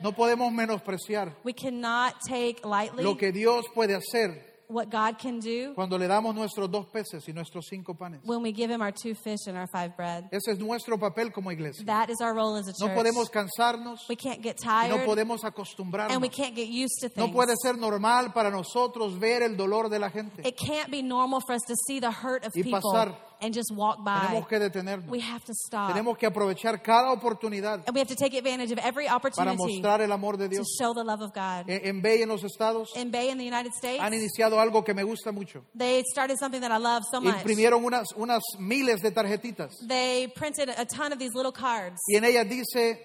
No 0.00 0.12
podemos 0.12 0.52
menospreciar 0.52 1.32
We 1.42 1.52
cannot 1.52 2.14
take 2.28 2.64
lightly 2.64 3.02
lo 3.02 3.16
que 3.16 3.32
Dios 3.32 3.64
puede 3.74 3.96
hacer 3.96 4.55
what 4.68 4.90
God 4.90 5.18
can 5.18 5.38
do 5.38 5.74
cuando 5.74 5.96
le 5.98 6.06
damos 6.08 6.34
nuestros 6.34 6.70
dos 6.70 6.86
peces 6.86 7.26
y 7.28 7.32
nuestros 7.32 7.66
cinco 7.68 7.94
panes. 7.94 8.20
when 8.24 8.42
we 8.42 8.52
give 8.52 8.70
him 8.70 8.80
our 8.82 8.92
two 8.92 9.14
fish 9.14 9.46
and 9.46 9.56
our 9.56 9.66
five 9.66 9.96
bread. 9.96 10.28
Ese 10.32 10.48
es 10.52 10.58
nuestro 10.58 10.98
papel 10.98 11.32
como 11.32 11.50
iglesia. 11.50 11.84
That 11.86 12.10
is 12.10 12.20
our 12.20 12.34
role 12.34 12.56
as 12.56 12.66
a 12.68 12.72
No 12.80 12.88
church. 12.88 12.96
podemos 12.96 13.30
cansarnos, 13.30 14.08
We 14.08 14.16
can't 14.16 14.42
get 14.42 14.56
y 14.64 14.88
no 14.88 14.96
tired 14.96 15.06
podemos 15.06 15.42
and 15.44 15.52
we 15.54 15.62
acostumbrarnos. 15.62 16.30
can't 16.32 16.54
get 16.54 16.68
used 16.68 17.00
to 17.00 17.08
No 17.16 17.26
things. 17.26 17.34
puede 17.34 17.54
ser 17.62 17.76
normal 17.78 18.32
para 18.32 18.50
nosotros 18.50 19.18
ver 19.18 19.42
el 19.42 19.56
dolor 19.56 19.88
de 19.88 19.98
la 19.98 20.10
gente 20.10 20.46
It 20.46 20.56
can't 20.56 20.90
be 20.90 21.02
normal 21.02 21.40
for 21.46 21.54
us 21.54 21.62
to 21.68 21.74
see 21.86 22.00
the 22.00 22.10
hurt 22.10 22.44
of 22.44 22.52
y 22.54 22.62
people 22.62 22.80
pasar 22.80 23.14
and 23.40 23.54
just 23.54 23.70
walk 23.74 24.04
by. 24.04 24.20
Tenemos 24.28 24.48
que 24.48 24.58
detenernos. 24.58 25.10
We 25.10 25.20
have 25.20 25.44
to 25.44 25.52
stop. 25.54 25.92
Tenemos 25.92 26.16
que 26.18 26.26
aprovechar 26.26 26.82
cada 26.82 27.12
oportunidad 27.12 27.82
And 27.86 27.94
we 27.94 28.00
have 28.00 28.08
to 28.08 28.16
take 28.16 28.34
advantage 28.34 28.72
of 28.72 28.78
every 28.78 29.06
para 29.06 29.16
opportunity 29.16 29.56
mostrar 29.56 30.00
el 30.00 30.12
amor 30.12 30.36
de 30.36 30.44
to 30.48 30.50
Dios. 30.56 30.66
show 30.78 30.94
the 30.94 31.04
love 31.04 31.20
of 31.20 31.32
God. 31.34 31.68
En 31.68 31.86
en 31.86 32.02
Bay, 32.02 32.22
en 32.22 32.28
los 32.28 32.42
estados, 32.44 32.90
In 32.96 33.10
Bay, 33.10 33.30
in 33.30 33.38
the 33.38 33.44
United 33.44 33.72
States, 33.76 34.00
han 34.02 34.12
iniciado 34.14 34.58
algo 34.60 34.84
que 34.84 34.94
me 34.94 35.02
gusta 35.02 35.32
mucho. 35.32 35.62
they 35.74 36.02
started 36.12 36.38
something 36.38 36.60
that 36.60 36.70
I 36.70 36.78
love 36.78 37.02
so 37.10 37.20
much. 37.20 37.36
Imprimieron 37.36 37.84
unas, 37.84 38.08
unas 38.16 38.42
miles 38.58 39.00
de 39.02 39.10
tarjetitas 39.10 39.72
They 39.86 40.28
printed 40.34 40.68
a 40.70 40.84
ton 40.84 41.12
of 41.12 41.18
these 41.18 41.32
little 41.34 41.52
cards. 41.52 42.00
y 42.08 42.16
en 42.16 42.24
ellas 42.24 42.48
dice, 42.48 42.98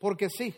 porque 0.00 0.28
sí. 0.28 0.54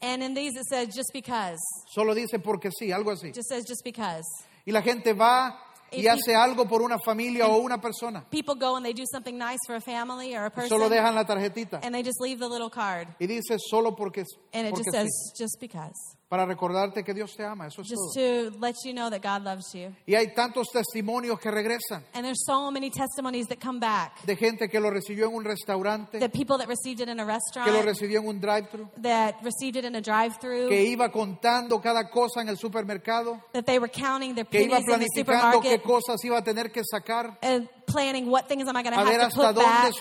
And 0.00 0.22
in 0.22 0.34
these 0.34 0.56
it 0.56 0.64
says, 0.68 0.88
just 0.94 1.12
because. 1.12 1.58
Solo 1.94 2.14
dice 2.14 2.38
porque 2.42 2.70
sí, 2.70 2.90
algo 2.92 3.12
así. 3.12 3.32
Just 3.32 3.48
says, 3.48 3.64
just 3.66 3.84
because. 3.84 4.24
Y 4.66 4.72
la 4.72 4.82
gente 4.82 5.12
va 5.12 5.56
y 5.92 6.06
hace 6.06 6.34
algo 6.34 6.66
por 6.68 6.82
una 6.82 6.98
familia 6.98 7.46
o 7.48 7.58
una 7.58 7.80
persona. 7.80 8.24
People 8.30 8.54
go 8.54 8.76
and 8.76 8.84
they 8.84 8.92
do 8.92 9.04
something 9.10 9.36
nice 9.36 9.58
for 9.66 9.76
a 9.76 9.80
family 9.80 10.34
or 10.36 10.46
a 10.46 10.50
person. 10.50 10.68
Solo 10.68 10.88
dejan 10.88 11.14
la 11.14 11.24
tarjetita 11.24 11.80
and 11.82 11.94
they 11.94 12.02
just 12.02 12.20
leave 12.20 12.38
the 12.38 12.48
little 12.48 12.70
card. 12.70 13.08
y 13.20 13.26
dice 13.26 13.56
solo 13.58 13.94
porque, 13.94 14.24
And 14.52 14.66
it 14.66 14.70
porque 14.70 14.84
just 14.84 14.96
sí. 14.96 15.00
says, 15.02 15.32
just 15.38 15.60
because. 15.60 15.94
Para 16.32 16.46
recordarte 16.46 17.04
que 17.04 17.12
Dios 17.12 17.36
te 17.36 17.44
ama, 17.44 17.66
eso 17.66 17.82
es 17.82 17.88
Just 17.90 18.14
todo. 18.14 18.50
to 18.52 18.58
let 18.58 18.74
you 18.86 18.94
know 18.94 19.10
that 19.10 19.20
God 19.20 19.44
loves 19.44 19.74
you. 19.74 19.94
Y 20.06 20.14
hay 20.14 20.32
tantos 20.32 20.68
testimonios 20.72 21.38
que 21.38 21.50
regresan 21.50 22.02
And 22.14 22.24
there's 22.24 22.42
so 22.46 22.70
many 22.70 22.88
testimonies 22.88 23.48
that 23.48 23.58
come 23.60 23.78
back. 23.78 24.24
de 24.24 24.34
gente 24.34 24.70
que 24.70 24.80
lo 24.80 24.88
recibió 24.88 25.26
en 25.26 25.34
un 25.34 25.44
restaurante, 25.44 26.18
The 26.18 26.30
people 26.30 26.56
that 26.56 26.68
received 26.68 27.02
it 27.02 27.10
in 27.10 27.20
a 27.20 27.26
que 27.26 27.26
lo 27.26 27.34
restaurant, 27.34 27.84
recibió 27.84 28.20
en 28.20 28.28
un 28.28 28.40
drive-thru, 28.40 28.88
that 29.02 29.34
received 29.42 29.76
it 29.76 29.84
in 29.84 29.94
a 29.94 30.00
drive-through, 30.00 30.70
que 30.70 30.82
iba 30.82 31.10
contando 31.12 31.82
cada 31.82 32.08
cosa 32.08 32.40
en 32.40 32.48
el 32.48 32.56
supermercado, 32.56 33.38
that 33.52 33.66
they 33.66 33.78
were 33.78 33.90
counting 33.92 34.34
their 34.34 34.46
que 34.46 34.62
iba 34.62 34.78
pennies 34.78 34.88
in 34.88 35.00
the 35.00 35.22
planificando 35.22 35.60
qué 35.60 35.72
supermarket, 35.76 35.82
cosas 35.82 36.24
iba 36.24 36.38
a 36.38 36.42
tener 36.42 36.72
que 36.72 36.80
sacar, 36.82 37.36
and 37.42 37.68
planning 37.86 38.26
what 38.30 38.48
things 38.48 38.68
am 38.68 38.76
I 38.76 38.82
going 38.82 38.94
to 38.94 38.98
have 39.04 39.30
to 39.30 39.36
put 39.36 39.56
back, 39.56 39.92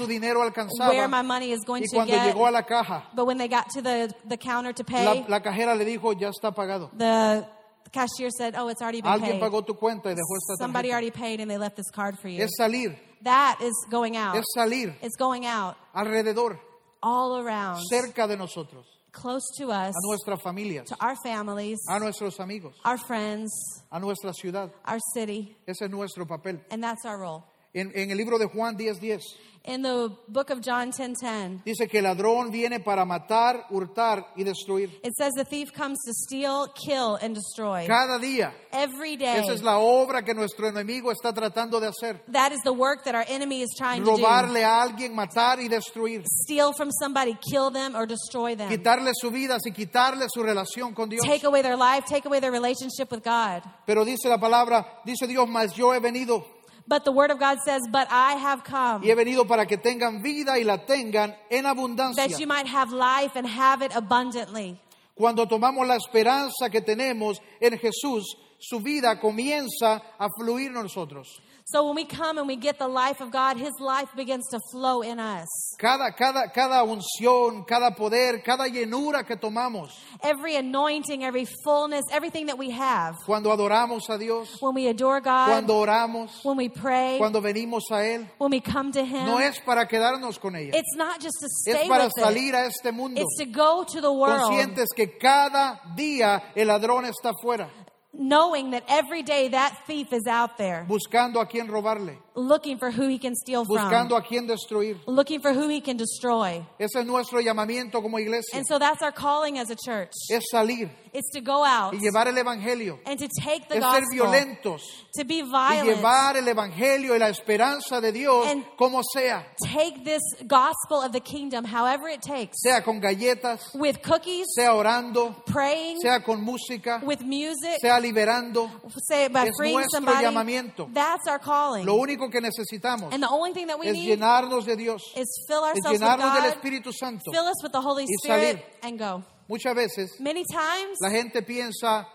where 0.89 1.07
my 1.07 1.21
money 1.21 1.51
is 1.51 1.61
going 1.65 1.83
Y 1.83 1.87
to 1.87 1.95
cuando 1.95 2.13
get. 2.13 2.33
llegó 2.35 2.47
a 2.47 2.51
la 2.51 2.61
caja, 2.61 3.03
But 3.15 3.25
when 3.25 3.37
they 3.37 3.47
got 3.47 3.69
to 3.71 3.81
the, 3.81 4.13
the 4.27 4.37
counter 4.37 4.73
to 4.73 4.83
pay, 4.83 5.05
la, 5.05 5.25
la 5.27 5.39
cajera 5.39 5.77
le 5.77 5.85
dijo, 5.85 6.13
ya 6.19 6.29
está 6.29 6.53
pagado. 6.53 6.89
the 6.97 7.45
cashier 7.91 8.29
said, 8.29 8.55
oh, 8.55 8.69
it's 8.69 8.81
already 8.81 9.01
been 9.01 9.11
Alguien 9.11 9.39
paid. 9.39 9.41
pagó 9.41 9.65
tu 9.65 9.73
cuenta 9.73 10.09
y 10.09 10.13
dejó 10.15 10.35
esta 10.37 10.55
Somebody 10.63 10.89
tarjeta. 10.89 10.93
already 10.93 11.11
paid 11.11 11.39
and 11.41 11.49
they 11.51 11.57
left 11.57 11.75
this 11.75 11.89
card 11.91 12.17
for 12.19 12.29
you. 12.29 12.41
Es 12.43 12.51
salir, 12.59 12.95
That 13.23 13.59
is 13.61 13.73
going 13.89 14.15
out. 14.17 14.35
es 14.37 14.45
salir 14.57 14.93
It's 15.01 15.15
going 15.17 15.45
out 15.45 15.75
alrededor, 15.93 16.57
all 17.03 17.37
around, 17.39 17.81
cerca 17.91 18.27
de 18.27 18.37
nosotros, 18.37 18.85
close 19.11 19.43
to 19.57 19.71
us, 19.71 19.93
a 19.93 20.07
nuestras 20.07 20.41
familias, 20.41 20.85
to 20.87 20.95
our 21.01 21.15
families, 21.23 21.79
a 21.89 21.99
nuestros 21.99 22.39
amigos, 22.39 22.73
our 22.85 22.97
friends, 22.97 23.51
a 23.91 23.99
nuestra 23.99 24.33
ciudad. 24.33 24.71
our 24.85 24.99
city, 25.13 25.55
Ese 25.67 25.81
es 25.83 25.89
nuestro 25.91 26.25
papel. 26.25 26.59
and 26.71 26.81
that's 26.83 27.05
our 27.05 27.17
role. 27.19 27.43
En, 27.73 27.91
en 27.95 28.11
el 28.11 28.17
libro 28.17 28.37
de 28.37 28.45
Juan 28.47 28.77
10:10 28.77 29.21
In 29.63 29.83
the 29.83 30.09
book 30.27 30.49
of 30.49 30.59
John 30.59 30.91
10:10, 30.91 31.63
dice 31.63 31.87
que 31.87 31.99
el 31.99 32.05
ladrón 32.05 32.49
viene 32.49 32.79
para 32.79 33.05
matar, 33.05 33.67
hurtar 33.69 34.33
y 34.35 34.43
destruir. 34.43 34.89
it 35.03 35.13
says 35.15 35.33
the 35.33 35.45
thief 35.45 35.71
comes 35.71 35.99
to 36.03 36.13
steal, 36.13 36.67
kill, 36.73 37.19
and 37.21 37.35
destroy. 37.35 37.85
Cada 37.85 38.17
día. 38.17 38.55
Every 38.71 39.17
day. 39.17 39.37
Esa 39.37 39.53
es 39.53 39.61
la 39.61 39.77
obra 39.77 40.23
que 40.23 40.33
nuestro 40.33 40.67
enemigo 40.67 41.11
está 41.11 41.31
tratando 41.31 41.79
de 41.79 41.89
hacer. 41.89 42.23
That 42.31 42.51
is 42.53 42.61
the 42.63 42.73
work 42.73 43.03
that 43.03 43.13
our 43.13 43.25
enemy 43.27 43.61
is 43.61 43.69
trying 43.77 44.03
to 44.03 44.05
do. 44.05 44.17
Robarle 44.17 44.63
a 44.63 44.81
alguien, 44.81 45.13
matar 45.13 45.59
y 45.59 45.67
destruir. 45.67 46.23
Steal 46.25 46.73
from 46.75 46.89
somebody, 46.99 47.37
kill 47.47 47.69
them, 47.69 47.95
or 47.95 48.07
destroy 48.07 48.55
them. 48.55 48.67
Quitarle 48.67 49.11
su 49.13 49.29
vida 49.29 49.57
y 49.63 49.71
quitarle 49.71 50.25
su 50.27 50.41
relación 50.41 50.95
con 50.95 51.07
Dios. 51.07 51.23
Take 51.23 51.45
away 51.45 51.61
their 51.61 51.77
life, 51.77 52.05
take 52.07 52.25
away 52.25 52.39
their 52.39 52.51
relationship 52.51 53.11
with 53.11 53.21
God. 53.23 53.61
Pero 53.85 54.03
dice 54.05 54.27
la 54.27 54.39
palabra, 54.39 55.01
dice 55.05 55.27
Dios, 55.27 55.47
mas 55.47 55.75
yo 55.75 55.93
he 55.93 55.99
venido 55.99 56.43
But 56.91 57.05
the 57.05 57.13
word 57.13 57.31
of 57.31 57.39
God 57.39 57.59
says, 57.63 57.83
But 57.89 58.09
I 58.11 58.33
have 58.33 58.65
come 58.65 59.03
y 59.03 59.11
he 59.11 59.15
venido 59.15 59.47
para 59.47 59.65
que 59.65 59.77
tengan 59.77 60.21
vida 60.21 60.59
y 60.59 60.63
la 60.65 60.79
tengan 60.85 61.33
en 61.49 61.65
abundancia. 61.65 62.27
that 62.27 62.37
you 62.37 62.45
might 62.45 62.67
have 62.67 62.91
life 62.91 63.37
and 63.37 63.47
have 63.47 63.81
it 63.81 63.95
abundantly. 63.95 64.77
Cuando 65.15 65.45
tomamos 65.45 65.87
la 65.87 65.95
esperanza 65.95 66.69
que 66.69 66.81
tenemos 66.81 67.39
en 67.61 67.77
Jesús, 67.77 68.35
su 68.59 68.81
vida 68.81 69.17
comienza 69.21 70.01
a 70.19 70.27
fluir 70.37 70.67
en 70.67 70.83
nosotros. 70.83 71.39
So 71.71 71.85
when 71.85 71.95
we 71.95 72.03
come 72.05 72.37
and 72.37 72.47
we 72.47 72.57
get 72.57 72.77
the 72.79 72.87
life 72.87 73.21
of 73.21 73.31
God, 73.31 73.55
His 73.55 73.71
life 73.79 74.09
begins 74.15 74.45
to 74.49 74.59
flow 74.71 75.01
in 75.01 75.19
us. 75.19 75.47
Cada, 75.79 76.11
cada, 76.11 76.49
cada 76.53 76.83
unción, 76.83 77.65
cada 77.65 77.91
poder, 77.95 78.41
cada 78.43 78.67
llenura 78.67 79.25
que 79.25 79.37
tomamos 79.37 79.89
Every 80.21 80.55
anointing, 80.57 81.23
every 81.23 81.45
fullness, 81.63 82.03
everything 82.11 82.47
that 82.47 82.57
we 82.57 82.71
have. 82.71 83.15
cuando 83.25 83.51
adoramos 83.55 84.09
a 84.09 84.17
Dios, 84.17 84.57
When 84.59 84.75
we 84.75 84.87
adore 84.87 85.21
God, 85.21 85.47
cuando 85.47 85.73
oramos, 85.85 86.43
when 86.43 86.57
we 86.57 86.67
pray, 86.67 87.17
cuando 87.17 87.39
venimos 87.41 87.83
a 87.89 88.03
Él, 88.03 88.27
when 88.37 88.51
we 88.51 88.59
come 88.59 88.91
to 88.91 89.03
Him, 89.05 89.25
no 89.25 89.37
es 89.37 89.59
para 89.65 89.85
quedarnos 89.85 90.39
con 90.39 90.55
ella, 90.55 90.71
it's 90.73 90.95
not 90.97 91.21
just 91.21 91.37
to 91.39 91.45
es 91.45 91.75
stay 91.77 91.87
para 91.87 92.03
with 92.05 92.13
it. 92.17 92.23
salir 92.23 92.53
a 92.53 92.65
este 92.65 92.91
mundo 92.91 93.21
It's 93.21 93.37
to 93.37 93.45
go 93.45 93.85
to 93.85 94.01
the 94.01 94.11
world 94.11 94.41
conscientes 94.41 94.87
que 94.95 95.17
cada 95.17 95.79
día 95.95 96.41
el 96.55 96.67
ladrón 96.67 97.05
está 97.05 97.29
afuera, 97.31 97.69
knowing 98.13 98.71
that 98.71 98.83
every 98.87 99.23
day 99.23 99.49
that 99.49 99.77
thief 99.87 100.11
is 100.13 100.27
out 100.27 100.57
there. 100.57 100.85
Buscando 100.87 101.41
a 101.41 101.45
quien 101.45 101.67
robarle, 101.67 102.17
looking 102.35 102.77
for 102.77 102.91
who 102.91 103.07
he 103.07 103.19
can 103.19 103.35
steal 103.35 103.65
from, 103.65 103.75
buscando 103.77 104.15
a 104.15 104.21
quien 104.21 104.47
destruir. 104.47 104.97
looking 105.07 105.41
for 105.41 105.51
who 105.53 105.67
he 105.67 105.81
can 105.81 105.97
destroy. 105.97 106.65
Ese 106.79 106.95
es 106.99 107.05
nuestro 107.05 107.39
llamamiento 107.41 108.01
como 108.01 108.17
iglesia, 108.19 108.57
And 108.57 108.65
so 108.67 108.79
that's 108.79 109.01
our 109.01 109.11
calling 109.11 109.57
as 109.57 109.69
a 109.69 109.75
church. 109.75 110.11
es 110.29 110.43
salir 110.51 110.89
It's 111.13 111.29
to 111.33 111.41
go 111.41 111.65
out 111.65 111.93
y 111.93 111.97
llevar 111.99 112.29
el 112.29 112.37
Evangelio, 112.37 112.99
and 113.05 113.19
to 113.19 113.27
take 113.43 113.67
the 113.67 113.75
es 113.77 113.83
ser 113.83 113.99
gospel, 114.01 114.07
violentos 114.15 114.81
to 115.13 115.25
be 115.25 115.39
y 115.39 115.41
violent, 115.41 115.83
llevar 115.97 116.37
el 116.37 116.47
Evangelio 116.47 117.13
y 117.15 117.19
la 117.19 117.27
esperanza 117.27 117.99
de 117.99 118.13
Dios 118.13 118.47
And- 118.47 118.63
como 118.77 119.01
sea, 119.03 119.45
take 119.61 120.05
this 120.05 120.21
gospel 120.47 121.03
of 121.03 121.11
the 121.11 121.19
kingdom 121.19 121.65
however 121.65 122.07
it 122.07 122.21
takes, 122.21 122.61
sea 122.61 122.81
con 122.81 123.01
galletas, 123.01 123.59
with 123.75 124.01
cookies, 124.01 124.47
sea 124.55 124.73
orando, 124.73 125.35
praying, 125.45 125.97
sea 125.99 126.21
con 126.23 126.41
música, 126.45 127.01
with 127.03 127.19
music, 127.23 127.79
sea 127.81 127.99
liberando. 127.99 128.71
say 129.09 129.27
by 129.27 129.47
Es 129.47 129.51
freeing 129.57 129.75
nuestro 129.75 129.97
somebody. 129.99 130.23
llamamiento. 130.23 130.89
That's 130.93 131.27
our 131.27 131.39
calling. 131.39 131.85
Lo 131.85 131.95
único 132.21 132.31
que 132.31 132.41
necesitamos 132.41 133.13
And 133.13 133.23
the 133.23 133.29
only 133.29 133.53
thing 133.53 133.67
that 133.67 133.79
we 133.79 133.87
es 133.87 133.93
need 133.93 134.07
llenarnos 134.07 134.65
de 134.65 134.75
Dios, 134.75 135.01
is 135.15 135.27
fill 135.47 135.65
es 135.65 135.75
ourselves 135.75 135.91
with 135.91 136.01
llenarnos 136.01 136.33
del 136.33 136.43
God, 136.43 136.53
Espíritu 136.57 136.93
Santo. 136.93 137.31
fill 137.31 137.45
us 137.47 137.63
with 137.63 137.71
the 137.71 137.81
Holy 137.81 138.03
y 138.03 138.15
Spirit, 138.23 138.57
salir. 138.57 138.63
and 138.83 138.99
go. 138.99 139.23
Muchas 139.47 139.75
veces 139.75 140.11
Many 140.19 140.43
times, 140.45 140.97
la 141.01 141.09
gente 141.09 141.41
piensa, 141.41 142.07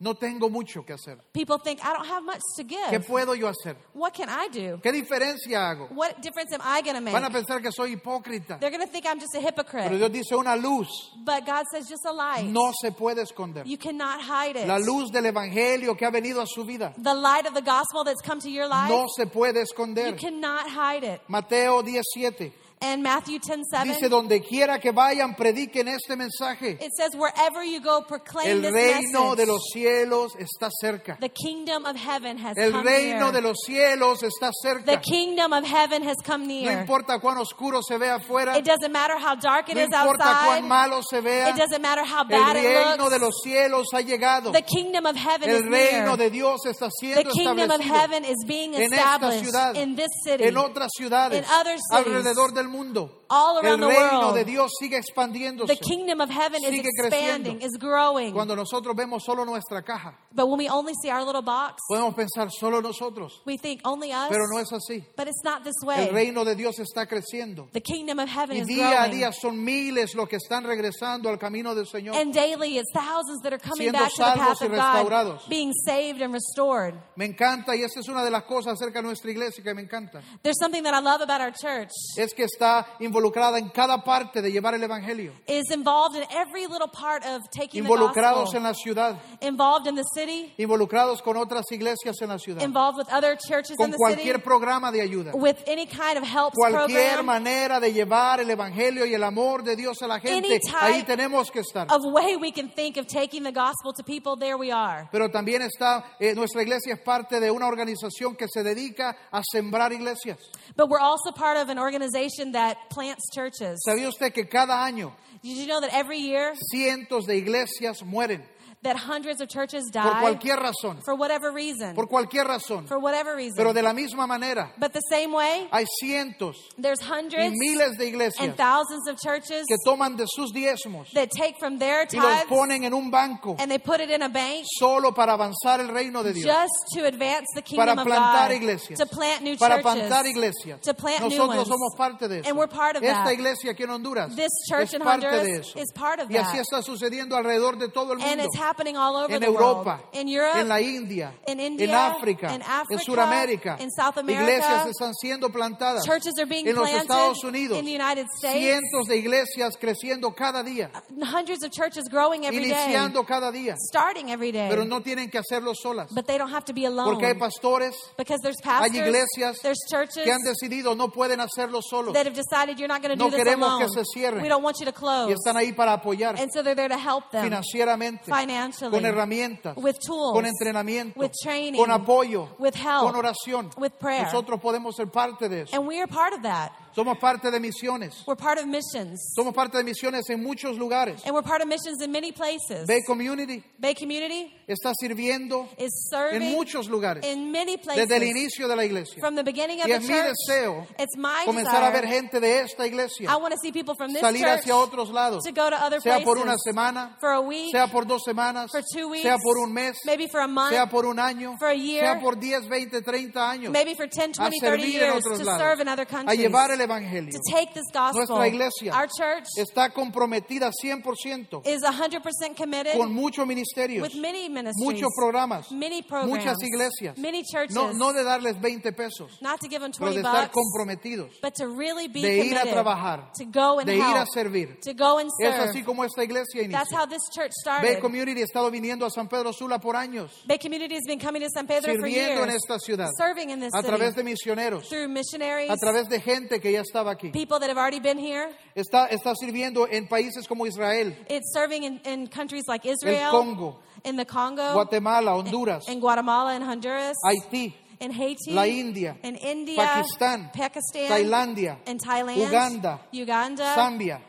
no 0.00 0.14
tengo 0.14 0.48
mucho 0.48 0.82
que 0.84 0.94
hacer. 0.94 1.18
people 1.34 1.58
think, 1.58 1.78
I 1.84 1.92
don't 1.92 2.06
have 2.06 2.24
much 2.24 2.40
to 2.56 2.64
¿Qué 2.64 2.90
give. 2.90 3.06
puedo 3.06 3.34
yo 3.34 3.48
hacer? 3.48 3.76
What 3.92 4.14
can 4.14 4.28
I 4.30 4.48
do? 4.48 4.80
¿Qué 4.82 4.92
diferencia 4.92 5.68
hago? 5.70 5.88
What 5.94 6.22
difference 6.22 6.52
am 6.54 6.60
I 6.64 6.80
going 6.80 6.94
to 6.96 7.02
make? 7.02 7.12
Van 7.12 7.24
a 7.24 7.30
pensar 7.30 7.60
que 7.60 7.70
soy 7.70 7.96
hipócrita. 7.96 8.58
They're 8.58 8.70
going 8.70 8.86
to 8.86 8.90
think 8.90 9.04
I'm 9.06 9.20
just 9.20 9.34
a 9.34 9.40
Pero 9.40 9.48
hypocrite. 9.50 9.96
Dios 9.98 10.10
dice 10.10 10.32
una 10.34 10.56
luz 10.56 10.88
But 11.24 11.44
God 11.44 11.64
says, 11.70 11.88
just 11.88 12.04
a 12.06 12.12
light. 12.12 12.46
no 12.46 12.72
se 12.80 12.90
puede 12.92 13.22
esconder. 13.22 13.66
You 13.66 13.76
cannot 13.76 14.20
hide 14.22 14.56
it. 14.56 14.66
La 14.66 14.78
luz 14.78 15.10
del 15.12 15.26
Evangelio 15.26 15.96
que 15.96 16.06
ha 16.06 16.10
venido 16.10 16.40
a 16.40 16.46
su 16.46 16.64
vida 16.64 16.94
The 16.96 17.14
light 17.14 17.46
of 17.46 17.54
the 17.54 17.62
gospel 17.62 18.02
that's 18.04 18.22
come 18.22 18.40
to 18.40 18.48
your 18.50 18.66
life, 18.68 18.88
no 18.88 19.06
se 19.14 19.26
puede 19.26 19.56
you 19.56 19.62
esconder. 19.62 20.16
cannot 20.18 20.66
hide 20.68 21.04
it. 21.04 21.20
Mateo 21.28 21.82
17 21.82 22.52
And 22.82 23.02
Matthew 23.02 23.40
10 23.40 23.64
7, 23.70 23.84
dice, 23.92 24.08
donde 24.08 24.40
quiera 24.40 24.78
que 24.80 24.90
vayan, 24.90 25.34
prediquen 25.36 25.86
este 25.88 26.16
mensaje. 26.16 26.78
it 26.80 26.90
says, 26.96 27.14
wherever 27.14 27.62
you 27.62 27.78
go, 27.78 28.00
proclaim 28.08 28.48
El 28.48 28.62
this 28.62 28.72
reino 28.72 29.34
de 29.36 29.44
message. 29.44 29.46
los 29.48 29.62
cielos 29.70 30.32
está 30.38 30.70
cerca. 30.80 31.18
The 31.20 31.28
kingdom 31.28 31.84
of 31.84 31.94
heaven 31.96 32.38
has 32.38 32.56
El 32.56 32.72
come 32.72 32.84
reino 32.84 33.30
near. 33.30 33.32
de 33.32 33.40
los 33.42 33.58
cielos 33.66 34.22
está 34.22 34.50
The 34.50 34.68
cerca. 34.96 35.00
kingdom 35.02 35.52
of 35.52 35.64
heaven 35.66 36.02
has 36.08 36.16
come 36.24 36.46
No 36.46 36.54
near. 36.70 36.80
importa 36.80 37.18
cuán 37.20 37.36
oscuro 37.36 37.82
se 37.82 37.98
vea 37.98 38.14
afuera, 38.14 38.56
It 38.56 38.64
doesn't 38.64 38.90
matter 38.92 39.18
how 39.18 39.34
dark 39.36 39.68
it 39.68 39.74
no 39.74 39.82
is 39.82 39.88
importa 39.88 40.24
outside. 40.30 40.46
cuán 40.62 40.66
malo 40.68 41.02
se 41.02 41.20
vea, 41.20 41.50
It 41.50 41.56
doesn't 41.56 41.82
matter 41.82 42.02
how 42.06 42.22
el 42.22 42.28
bad 42.28 42.56
it 42.56 42.64
reino 42.64 43.10
de 43.10 43.18
looks. 43.18 43.20
los 43.20 43.34
cielos 43.44 43.88
ha 43.92 44.00
llegado. 44.00 44.52
The 44.52 44.62
kingdom 44.62 45.04
of 45.04 45.16
heaven 45.16 45.50
is 45.50 45.56
El 45.56 45.70
reino 45.70 46.16
near. 46.16 46.16
de 46.16 46.30
Dios 46.30 46.64
está 46.64 46.86
The 46.88 46.92
siendo 46.98 47.30
kingdom 47.30 47.70
of 47.70 47.80
establecido 47.82 47.94
heaven 47.94 48.24
is 48.24 48.38
being 48.46 48.74
en 48.74 48.84
esta 48.84 48.96
established 48.96 49.44
ciudad, 49.44 49.74
in 49.76 49.96
this 49.96 50.08
city, 50.24 50.44
en 50.44 50.56
otras 50.56 50.88
ciudades, 50.96 51.40
in 51.40 51.44
other 51.44 51.76
cities, 51.76 52.06
alrededor 52.06 52.54
del 52.54 52.69
mundo. 52.70 53.10
all 53.28 53.58
El 53.58 53.64
around 53.64 53.80
the 53.80 53.86
reino 53.86 54.20
world. 54.22 54.34
de 54.36 54.44
Dios 54.44 54.70
sigue 54.80 54.96
expandiéndose. 54.96 55.68
The 55.68 55.76
kingdom 55.76 56.20
of 56.20 56.30
heaven 56.30 56.64
is 56.64 56.72
expanding, 56.84 57.58
creciendo. 57.58 57.62
is 57.64 57.76
growing. 57.78 58.32
Cuando 58.32 58.56
nosotros 58.56 58.96
vemos 58.96 59.22
solo 59.24 59.44
nuestra 59.44 59.82
caja, 59.82 60.16
But 60.32 60.46
when 60.48 60.58
we 60.58 60.68
only 60.68 60.94
see 61.02 61.10
our 61.10 61.24
little 61.24 61.42
box, 61.42 61.82
podemos 61.90 62.14
pensar 62.14 62.50
solo 62.50 62.80
nosotros, 62.80 63.40
we 63.46 63.56
think 63.56 63.80
only 63.84 64.12
us. 64.12 64.28
pero 64.30 64.46
no 64.50 64.58
es 64.58 64.72
así. 64.72 65.04
But 65.16 65.28
it's 65.28 65.42
not 65.44 65.62
this 65.64 65.74
El 65.82 65.88
way. 65.88 66.10
reino 66.10 66.44
de 66.44 66.54
Dios 66.56 66.76
está 66.78 67.06
creciendo. 67.06 67.68
The 67.72 67.80
kingdom 67.82 68.18
of 68.18 68.28
heaven 68.28 68.56
Y 68.56 68.60
is 68.62 68.66
día 68.68 68.88
a 69.04 69.06
growing. 69.08 69.20
día 69.20 69.32
son 69.32 69.62
miles 69.64 70.14
los 70.14 70.28
que 70.28 70.36
están 70.36 70.64
regresando 70.64 71.28
al 71.28 71.38
camino 71.38 71.74
del 71.74 71.86
Señor. 71.86 72.16
And 72.16 72.32
daily 72.32 72.78
it's 72.78 72.90
thousands 72.92 73.42
that 73.42 73.52
are 73.52 73.58
coming 73.58 73.88
Siendo 73.90 73.98
back 73.98 74.10
to 74.12 74.16
the 74.16 74.24
path 74.40 74.62
of 74.62 75.08
God, 75.08 75.48
being 75.48 75.72
saved 75.84 76.20
and 76.22 76.32
restored. 76.32 76.94
Me 77.16 77.26
encanta, 77.26 77.76
y 77.76 77.82
esta 77.82 78.00
es 78.00 78.08
una 78.08 78.24
de 78.24 78.30
las 78.30 78.42
cosas 78.44 78.74
acerca 78.74 79.00
de 79.00 79.06
nuestra 79.08 79.30
iglesia 79.30 79.62
que 79.62 79.74
me 79.74 79.82
encanta, 79.82 80.20
There's 80.42 80.58
something 80.58 80.82
that 80.82 80.94
I 80.94 81.00
love 81.00 81.20
about 81.20 81.40
our 81.40 81.52
church. 81.52 81.90
es 82.16 82.32
que 82.34 82.44
está 82.60 82.86
involucrada 83.00 83.58
en 83.58 83.70
cada 83.70 84.02
parte 84.04 84.42
de 84.42 84.52
llevar 84.52 84.74
el 84.74 84.82
Evangelio. 84.82 85.32
is 85.46 85.70
involved 85.70 86.14
in 86.16 86.24
every 86.30 86.66
little 86.66 86.88
part 86.88 87.24
of 87.24 87.42
taking 87.50 87.82
the 87.82 87.88
Involucrados 87.88 88.44
gospel. 88.52 88.58
en 88.58 88.62
la 88.64 88.74
ciudad, 88.74 89.16
involved 89.40 89.86
in 89.86 89.94
the 89.94 90.04
city, 90.14 90.52
involucrados 90.58 91.22
con 91.22 91.36
otras 91.36 91.64
iglesias 91.72 92.20
en 92.20 92.28
la 92.28 92.38
ciudad, 92.38 92.62
involved 92.62 92.98
with 92.98 93.08
other 93.12 93.36
churches 93.36 93.70
in 93.70 93.76
con 93.76 93.90
the 93.90 93.96
city, 93.96 94.14
cualquier 94.22 94.42
programa 94.42 94.92
de 94.92 95.00
ayuda. 95.00 95.32
with 95.34 95.56
any 95.66 95.86
kind 95.86 96.18
of 96.18 96.24
help 96.24 96.52
Cualquier 96.54 97.16
program, 97.16 97.26
manera 97.26 97.80
de 97.80 97.92
llevar 97.92 98.40
el 98.40 98.50
Evangelio 98.50 99.06
y 99.06 99.14
el 99.14 99.22
amor 99.24 99.62
de 99.62 99.74
Dios 99.76 100.02
a 100.02 100.06
la 100.06 100.18
gente, 100.20 100.36
Any 100.36 100.58
type 100.60 100.76
ahí 100.82 101.02
tenemos 101.04 101.50
que 101.50 101.60
estar. 101.60 101.86
of 101.90 102.02
way 102.12 102.36
we 102.36 102.52
can 102.52 102.68
think 102.70 102.96
of 102.98 103.06
taking 103.06 103.42
the 103.42 103.52
gospel 103.52 103.92
to 103.94 104.02
people, 104.04 104.36
there 104.36 104.56
we 104.58 104.70
are. 104.70 105.08
Pero 105.10 105.30
también 105.30 105.62
está, 105.62 106.04
eh, 106.20 106.34
nuestra 106.34 106.62
iglesia 106.62 106.94
es 106.94 107.00
parte 107.00 107.40
de 107.40 107.50
una 107.50 107.66
organización 107.66 108.36
que 108.36 108.46
se 108.48 108.62
dedica 108.62 109.16
a 109.32 109.40
sembrar 109.50 109.92
iglesias. 109.92 110.38
But 110.76 110.88
we're 110.90 111.00
also 111.02 111.32
part 111.32 111.56
of 111.56 111.68
an 111.70 111.78
organization 111.78 112.49
that 112.52 112.76
plants 112.90 113.30
churches. 113.32 113.80
¿Sabía 113.84 114.08
usted 114.08 114.32
que 114.32 114.48
cada 114.48 114.84
año 114.84 115.12
Did 115.42 115.56
you 115.56 115.66
know 115.66 115.80
that 115.80 115.92
every 115.94 116.18
year 116.18 116.54
cientos 116.72 117.26
de 117.26 117.36
iglesias 117.36 118.02
mueren 118.02 118.42
that 118.82 118.96
hundreds 118.96 119.40
of 119.40 119.48
churches 119.48 119.84
por 119.92 120.02
die 120.02 120.20
cualquier 120.20 120.56
razón? 120.58 121.00
for 121.04 121.14
whatever 121.14 121.50
reason? 121.52 121.94
Por 121.94 122.06
cualquier 122.08 122.46
razón. 122.46 122.86
For 122.86 122.98
whatever 122.98 123.36
reason. 123.36 123.56
Pero 123.56 123.72
de 123.72 123.82
la 123.82 123.92
misma 123.92 124.26
manera, 124.26 124.72
but 124.78 124.92
the 124.92 125.02
same 125.10 125.32
way, 125.32 125.68
hay 125.72 125.84
cientos 126.02 126.56
there's 126.78 127.00
y 127.02 127.04
hundreds 127.06 127.54
miles 127.56 127.96
de 127.98 128.06
iglesias 128.08 128.40
and 128.40 128.56
thousands 128.56 129.06
of 129.08 129.18
churches 129.18 129.64
que 129.68 129.76
toman 129.84 130.16
de 130.16 130.24
sus 130.26 130.52
diezmos 130.52 131.10
that 131.12 131.28
take 131.36 131.54
from 131.58 131.78
their 131.78 132.06
y 132.10 132.16
los 132.18 132.24
tithes 132.24 132.46
ponen 132.48 132.84
en 132.84 132.94
un 132.94 133.10
banco 133.10 133.54
and 133.58 133.70
they 133.70 133.78
put 133.78 134.00
it 134.00 134.10
in 134.10 134.22
a 134.22 134.28
bank 134.28 134.64
solo 134.78 135.12
para 135.12 135.32
avanzar 135.36 135.80
el 135.80 135.88
reino 135.88 136.22
de 136.22 136.32
Dios. 136.32 136.46
just 136.46 136.72
to 136.94 137.04
advance 137.06 137.46
the 137.54 137.62
kingdom 137.62 137.96
Para 137.96 138.00
of 138.00 138.06
God, 138.06 138.50
iglesias. 138.52 138.98
to 138.98 139.06
plant 139.06 139.42
new 139.42 139.56
Para 139.56 139.76
churches, 139.82 139.84
plantar 140.08 140.26
iglesias. 140.26 140.80
to 140.82 140.94
plant 140.94 141.20
new 141.22 141.28
Nosotros 141.38 141.56
ones. 141.56 141.68
somos 141.68 141.96
parte 141.96 142.28
de 142.28 142.38
eso. 142.40 142.48
And 142.48 142.56
we're 142.56 142.66
part 142.66 142.96
of 142.96 143.02
Esta 143.02 143.24
that. 143.24 143.32
iglesia 143.32 143.72
aquí 143.72 143.82
en 143.82 143.90
Honduras 143.90 144.34
This 144.34 144.50
church 144.68 144.88
es 144.88 144.94
in 144.94 145.02
parte 145.02 145.26
Honduras 145.26 145.44
de 145.44 145.52
eso. 145.60 145.78
is 145.78 145.92
part 145.94 146.20
of 146.20 146.30
y 146.30 146.36
así 146.36 146.56
that. 146.56 146.62
está 146.62 146.82
sucediendo 146.82 147.36
alrededor 147.36 147.78
de 147.78 147.88
todo 147.88 148.12
el 148.14 148.20
And 148.20 148.28
mundo. 148.38 148.44
it's 148.44 148.56
happening 148.70 148.96
all 148.96 149.16
over 149.16 149.34
En 149.34 149.40
the 149.40 149.50
world. 149.50 149.86
Europa, 149.86 150.00
In 150.12 150.28
Europe, 150.28 150.58
en 150.58 150.68
la 150.68 150.80
India, 150.80 151.32
in 151.46 151.58
India, 151.60 151.84
en 151.88 151.94
África, 151.94 152.54
in 152.54 152.62
Africa, 152.62 152.94
en 152.94 152.98
Sudamérica. 153.00 153.76
in 153.80 153.90
South 153.90 154.16
America. 154.18 154.42
Iglesias 154.42 154.86
están 154.86 155.12
siendo 155.14 155.50
plantadas 155.50 156.04
churches 156.04 156.34
are 156.38 156.46
being 156.46 156.66
en 156.68 156.74
los 156.76 156.88
planted 156.88 157.02
Estados 157.10 157.44
Unidos. 157.44 157.78
in 157.78 157.84
the 157.84 157.92
United 157.94 158.26
States. 158.38 158.56
Cientos 158.58 159.06
de 159.08 159.16
iglesias 159.16 159.76
creciendo 159.80 160.34
cada 160.34 160.62
día, 160.62 160.90
Hundreds 161.20 161.64
of 161.64 161.70
churches 161.70 162.04
growing 162.10 162.44
every 162.44 162.60
day, 162.68 162.70
iniciando 162.70 163.24
cada 163.26 163.50
día. 163.50 163.74
starting 163.76 164.30
every 164.30 164.52
day. 164.52 164.68
Pero 164.70 164.84
no 164.84 165.00
tienen 165.02 165.30
que 165.30 165.38
hacerlo 165.38 165.74
solas. 165.74 166.08
but 166.14 166.26
they 166.26 166.38
don't 166.38 166.52
have 166.52 166.64
to 166.64 166.72
be 166.72 166.84
alone. 166.86 167.10
Porque 167.10 167.26
hay 167.26 167.34
pastores, 167.34 167.94
because 168.16 168.40
there's 168.42 168.56
hay 168.62 168.70
pastors, 168.90 168.96
iglesias 169.06 169.58
there's 169.62 169.78
churches 169.90 170.24
que 170.24 170.32
han 170.32 170.42
decidido 170.44 170.94
no 170.96 171.08
pueden 171.08 171.40
hacerlo 171.40 171.80
solos. 171.82 172.14
that 172.14 172.26
have 172.26 172.34
decided 172.36 172.78
you're 172.78 172.88
not 172.88 173.02
going 173.02 173.10
to 173.10 173.16
No 173.16 173.30
do 173.30 173.36
this 173.36 173.44
queremos 173.44 173.68
alone. 173.68 173.86
que 173.86 174.04
se 174.04 174.04
cierren. 174.14 174.42
We 174.42 174.48
don't 174.48 174.62
want 174.62 174.78
you 174.78 174.86
to 174.86 174.92
close. 174.92 175.28
Y 175.30 175.32
están 175.32 175.56
ahí 175.56 175.72
para 175.74 175.92
apoyar 175.94 176.38
and 176.38 176.50
so 176.52 176.62
they're 176.62 176.74
there 176.74 176.88
to 176.88 176.98
help 176.98 177.30
them 177.30 177.42
financieramente, 177.44 178.24
financially, 178.24 178.59
con 178.90 179.04
herramientas, 179.04 179.76
with 179.76 179.96
tools, 180.04 180.32
con 180.32 180.46
entrenamiento, 180.46 181.18
with 181.18 181.32
training, 181.42 181.80
con 181.80 181.90
apoyo, 181.90 182.48
with 182.58 182.74
help, 182.74 183.12
con 183.12 183.16
oración. 183.16 183.70
with 183.76 183.92
prayer. 183.98 184.24
Nosotros 184.24 184.60
podemos 184.60 184.96
ser 184.96 185.06
parte 185.06 185.48
de 185.48 185.62
eso. 185.62 185.76
And 185.76 185.86
we 185.86 185.98
are 186.00 186.06
part 186.06 186.34
of 186.34 186.42
that. 186.42 186.72
Somos 186.94 187.18
parte 187.18 187.50
de 187.50 187.60
misiones. 187.60 188.24
We're 188.26 188.36
part 188.36 188.58
of 188.58 188.66
missions. 188.66 189.32
Somos 189.36 189.54
parte 189.54 189.78
de 189.78 189.84
misiones 189.84 190.28
en 190.28 190.42
muchos 190.42 190.76
lugares. 190.76 191.24
And 191.24 191.34
we're 191.34 191.42
part 191.42 191.62
of 191.62 191.68
missions 191.68 192.02
in 192.02 192.10
many 192.10 192.32
places. 192.32 192.86
Bay 192.86 193.02
Community 193.06 193.62
Bay 193.78 193.94
Community 193.94 194.52
está 194.66 194.92
sirviendo 194.94 195.68
is 195.78 196.08
serving 196.10 196.42
en 196.42 196.52
muchos 196.52 196.88
lugares 196.88 197.24
in 197.24 197.50
many 197.50 197.76
places. 197.76 198.08
desde 198.08 198.16
el 198.16 198.24
inicio 198.24 198.68
de 198.68 198.76
la 198.76 198.84
iglesia. 198.84 199.20
From 199.20 199.34
the 199.34 199.44
beginning 199.44 199.80
of 199.80 199.86
Y 199.86 199.90
the 199.90 199.96
es 199.96 200.02
mi 200.02 200.08
church, 200.08 200.36
deseo 200.46 200.86
it's 200.98 201.16
my 201.16 201.44
comenzar 201.44 201.82
a 201.84 201.90
ver 201.90 202.06
gente 202.06 202.40
de 202.40 202.60
esta 202.60 202.86
iglesia 202.86 203.30
I 203.30 203.36
want 203.36 203.52
to 203.52 203.58
see 203.60 203.72
people 203.72 203.94
from 203.94 204.12
this 204.12 204.20
salir 204.20 204.46
hacia 204.46 204.76
otros 204.76 205.10
lados, 205.10 205.42
to 205.44 205.52
go 205.52 205.70
to 205.70 205.76
other 205.76 206.00
sea 206.00 206.20
por 206.24 206.38
una 206.38 206.52
places 206.52 206.62
semana, 206.64 207.16
for 207.20 207.30
a 207.30 207.40
week, 207.40 207.70
sea 207.70 207.86
por 207.86 208.04
dos 208.04 208.22
semanas, 208.24 208.70
for 208.70 208.82
two 208.82 209.08
weeks, 209.08 209.22
sea 209.22 209.36
por 209.42 209.58
un 209.58 209.72
mes, 209.72 209.96
maybe 210.04 210.26
for 210.28 210.40
a 210.40 210.48
month, 210.48 210.72
sea 210.72 210.86
por 210.86 211.06
un 211.06 211.18
año, 211.18 211.56
for 211.58 211.68
a 211.68 211.74
year, 211.74 212.04
sea 212.04 212.20
por 212.20 212.36
10, 212.36 212.68
20, 212.68 213.02
30 213.02 213.50
años, 213.50 213.72
maybe 213.72 213.94
for 213.94 214.06
10, 214.06 214.38
a 214.38 214.50
20, 214.50 214.60
30 214.60 214.60
servir 214.60 215.02
en 215.02 215.12
years 215.12 215.24
to 215.24 215.44
lados, 215.44 215.60
serve 215.60 215.80
in 215.80 215.88
other 215.88 216.02
a 216.02 216.06
countries, 216.06 216.38
llevar 216.38 216.70
el 216.70 216.79
evangelio. 216.80 217.30
to 217.32 217.40
take 217.52 217.72
this 217.74 217.86
gospel. 217.92 218.20
Nuestra 218.36 218.46
iglesia 218.48 218.92
Our 218.94 219.08
church 219.08 219.46
está 219.58 219.90
comprometida 219.92 220.70
100% 220.82 221.66
is 221.66 221.82
100% 221.82 222.56
committed 222.56 222.96
con 222.96 223.12
muchos 223.12 223.46
ministerios, 223.46 224.02
with 224.02 224.14
many 224.20 224.48
ministries, 224.48 224.76
muchos 224.84 225.10
programas, 225.16 225.70
many 225.70 226.02
programs, 226.02 226.30
muchas 226.30 226.56
iglesias. 226.62 227.16
many 227.18 227.42
churches, 227.42 227.74
No, 227.74 227.92
no 227.92 228.12
de 228.12 228.22
darles 228.24 228.60
20 228.60 228.92
pesos, 228.92 229.30
not 229.40 229.60
to 229.60 229.68
give 229.68 229.80
them 229.80 229.92
pero 229.92 230.10
20 230.12 230.22
de 230.22 230.28
estar 230.28 230.44
bucks, 230.48 230.54
comprometidos, 230.54 231.30
but 231.42 231.54
to 231.54 231.66
really 231.68 232.08
be 232.08 232.22
de 232.22 232.44
ir 232.46 232.56
a 232.56 232.64
trabajar, 232.66 233.30
to 233.36 233.44
go 233.44 233.78
and 233.78 233.86
de 233.86 233.96
ir 233.96 234.02
a 234.16 234.24
servir. 234.32 234.78
to 234.82 234.92
go 234.94 235.18
and 235.18 235.30
Es 235.40 235.54
serve. 235.54 235.68
así 235.70 235.82
como 235.84 236.04
esta 236.04 236.22
iglesia 236.24 236.62
That's 236.68 236.90
inició. 236.90 236.98
how 236.98 237.06
this 237.06 237.22
church 237.34 237.52
Bay 237.64 237.74
started. 237.94 238.00
Community 238.00 238.40
ha 238.40 238.44
estado 238.44 238.70
viniendo 238.70 239.04
a 239.06 239.10
San 239.10 239.28
Pedro 239.28 239.52
Sula 239.52 239.78
por 239.78 239.94
años, 239.96 240.30
Bay 240.46 240.58
Community 240.58 240.94
has 240.94 241.04
been 241.06 241.18
coming 241.20 241.42
to 241.42 241.48
San 241.50 241.66
Pedro 241.66 241.92
for 241.94 242.02
sirviendo 242.08 242.42
en 242.42 242.48
years, 242.50 242.62
esta 242.62 242.78
ciudad, 242.78 243.08
serving 243.16 243.50
in 243.50 243.60
this 243.60 243.72
a 243.74 243.78
city 243.82 243.88
través 243.88 244.14
de 244.14 244.22
misioneros, 244.24 244.88
through 244.88 245.08
missionaries, 245.08 245.70
a 245.70 245.76
través 245.76 246.08
de 246.08 246.20
gente 246.20 246.60
que 246.60 246.69
ya 246.70 246.82
estaba 246.82 247.12
aquí. 247.12 247.32
people 247.32 247.58
that 247.58 247.68
have 247.68 247.78
already 247.78 248.00
been 248.00 248.18
here. 248.18 248.48
Está, 248.74 249.08
está 249.08 249.34
sirviendo 249.34 249.86
en 249.90 250.08
países 250.08 250.46
como 250.48 250.66
Israel, 250.66 251.14
It's 251.28 251.52
serving 251.52 251.84
in, 251.84 252.00
in 252.04 252.26
countries 252.28 252.64
like 252.68 252.84
Israel, 252.86 253.30
Congo, 253.30 253.78
in 254.04 254.16
the 254.16 254.24
Congo, 254.24 254.72
Guatemala, 254.72 255.36
Honduras, 255.36 255.88
in 255.88 256.00
Guatemala 256.00 256.54
and 256.54 256.64
Honduras, 256.64 257.16
Haití, 257.24 257.74
in 258.00 258.12
Haiti, 258.12 258.52
la 258.52 258.64
India, 258.64 259.16
in 259.22 259.36
India, 259.36 259.76
Pakistán, 259.76 260.52
Pakistan, 260.52 261.10
Tailandia, 261.10 261.76
in 261.86 261.98
Thailand, 261.98 262.36
Uganda, 262.38 263.00
Uganda, 263.12 263.74
Zambia. 263.76 264.20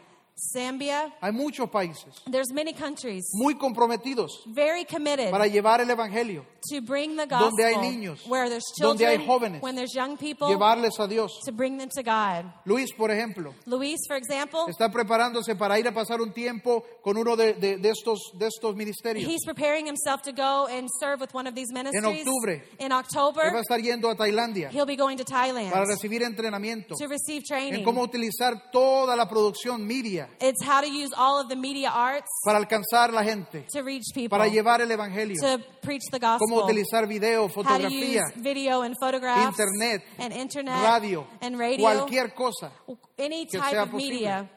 Zambia. 0.41 1.13
Hay 1.21 1.31
muchos 1.31 1.69
países 1.69 2.21
There's 2.29 2.51
many 2.51 2.73
countries 2.73 3.23
muy 3.33 3.55
comprometidos 3.55 4.31
very 4.47 4.85
committed 4.85 5.29
para 5.31 5.45
llevar 5.47 5.81
el 5.81 5.89
evangelio, 5.89 6.45
to 6.69 6.81
bring 6.81 7.15
the 7.15 7.27
gospel 7.27 7.49
donde 7.51 7.65
hay 7.65 7.75
niños, 7.75 8.25
where 8.27 8.49
there's 8.49 8.63
donde 8.79 9.05
hay 9.05 9.17
children, 9.17 9.27
jóvenes, 9.27 9.61
when 9.61 9.75
there's 9.75 9.93
young 9.93 10.17
people, 10.17 10.47
llevarles 10.47 10.99
a 10.99 11.07
Dios. 11.07 11.31
to 11.45 11.51
bring 11.51 11.77
them 11.77 11.89
to 11.89 12.01
God. 12.01 12.45
Luis, 12.65 12.91
por 12.93 13.09
ejemplo, 13.11 13.53
Luis, 13.67 13.99
for 14.07 14.17
example, 14.17 14.65
está 14.67 14.89
preparándose 14.91 15.55
para 15.55 15.77
ir 15.79 15.87
a 15.87 15.93
pasar 15.93 16.21
un 16.21 16.33
tiempo 16.33 16.83
con 17.03 17.17
uno 17.17 17.35
de, 17.35 17.53
de- 17.53 17.77
de 17.77 17.89
estos, 17.89 18.31
de 18.37 18.47
estos 18.47 18.75
ministerios. 18.75 19.29
he's 19.29 19.45
preparing 19.45 19.85
himself 19.85 20.21
to 20.23 20.31
go 20.31 20.67
and 20.67 20.89
serve 20.99 21.19
with 21.21 21.33
one 21.33 21.47
of 21.47 21.53
these 21.55 21.71
ministries. 21.71 22.25
octubre. 22.25 22.63
In 22.79 22.87
Él 22.87 22.91
va 22.91 22.95
a 22.95 22.99
October, 22.99 23.55
estar 23.61 23.79
yendo 23.79 24.09
a 24.09 24.15
Tailandia 24.15 24.69
he'll 24.71 24.85
be 24.85 24.95
going 24.95 25.17
to 25.17 25.23
Thailand 25.23 25.71
para 25.71 25.85
recibir 25.85 26.23
entrenamiento 26.23 26.95
to 26.97 27.07
receive 27.07 27.41
en 27.41 27.43
training. 27.43 27.83
cómo 27.83 28.01
utilizar 28.01 28.71
toda 28.71 29.15
la 29.15 29.27
producción 29.27 29.85
media 29.85 30.29
It's 30.39 30.63
how 30.63 30.82
to 30.82 30.88
use 30.88 31.11
all 31.15 31.39
of 31.41 31.49
the 31.49 31.55
media 31.55 31.89
arts 31.89 32.29
para 32.45 32.59
alcanzar 32.59 33.11
la 33.11 33.23
gente, 33.23 33.65
to 33.73 33.84
reach 33.84 34.05
people, 34.13 34.38
para 34.38 34.49
llevar 34.49 34.82
el 34.82 34.89
evangelio, 34.89 35.36
to 35.39 35.63
preach 35.82 36.03
the 36.11 36.19
cómo 36.19 36.39
gospel, 36.39 36.63
utilizar 36.63 37.07
video, 37.07 37.47
how 37.47 37.77
to 37.77 37.91
use 37.91 38.21
video 38.38 38.82
and 38.82 38.95
photographs, 38.99 39.59
internet, 39.59 40.01
and 40.19 40.34
internet, 40.34 40.84
radio, 40.84 41.27
and 41.41 41.57
radio, 41.57 41.86
cualquier 41.86 42.29
cosa 42.36 42.71
any 43.17 43.45
type 43.45 43.75
of 43.77 43.91
posible. 43.91 43.97
media 43.97 44.49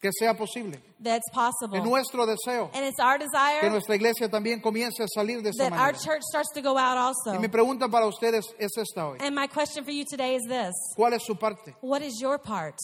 que 0.00 0.10
sea 0.12 0.32
posible. 0.34 0.78
that's 1.00 1.26
Es 1.28 1.34
possible. 1.34 1.82
nuestro 1.82 2.24
deseo 2.26 2.70
And 2.72 2.84
it's 2.84 3.00
our 3.00 3.18
que 3.18 3.24
desire 3.26 3.70
nuestra 3.70 3.96
iglesia 3.96 4.28
también 4.28 4.60
comience 4.60 5.02
a 5.02 5.08
salir 5.08 5.42
de 5.42 5.50
esa 5.50 5.70
that 5.70 5.72
our 5.72 5.92
church 5.92 6.22
starts 6.22 6.50
to 6.54 6.62
go 6.62 6.78
out 6.78 6.96
also. 6.96 7.32
Y 7.32 7.38
mi 7.38 7.48
pregunta 7.48 7.88
para 7.88 8.06
ustedes 8.06 8.44
es 8.58 8.70
esta 8.76 9.06
hoy. 9.08 9.18
And 9.20 9.34
my 9.34 9.48
question 9.48 9.84
for 9.84 9.90
you 9.90 10.04
today 10.08 10.36
is 10.36 10.42
this 10.48 10.74
¿Cuál 10.96 11.14
es 11.14 11.24
su 11.24 11.34
parte? 11.34 11.74
What 11.80 12.02
is 12.02 12.20
your 12.20 12.38
part? 12.38 12.76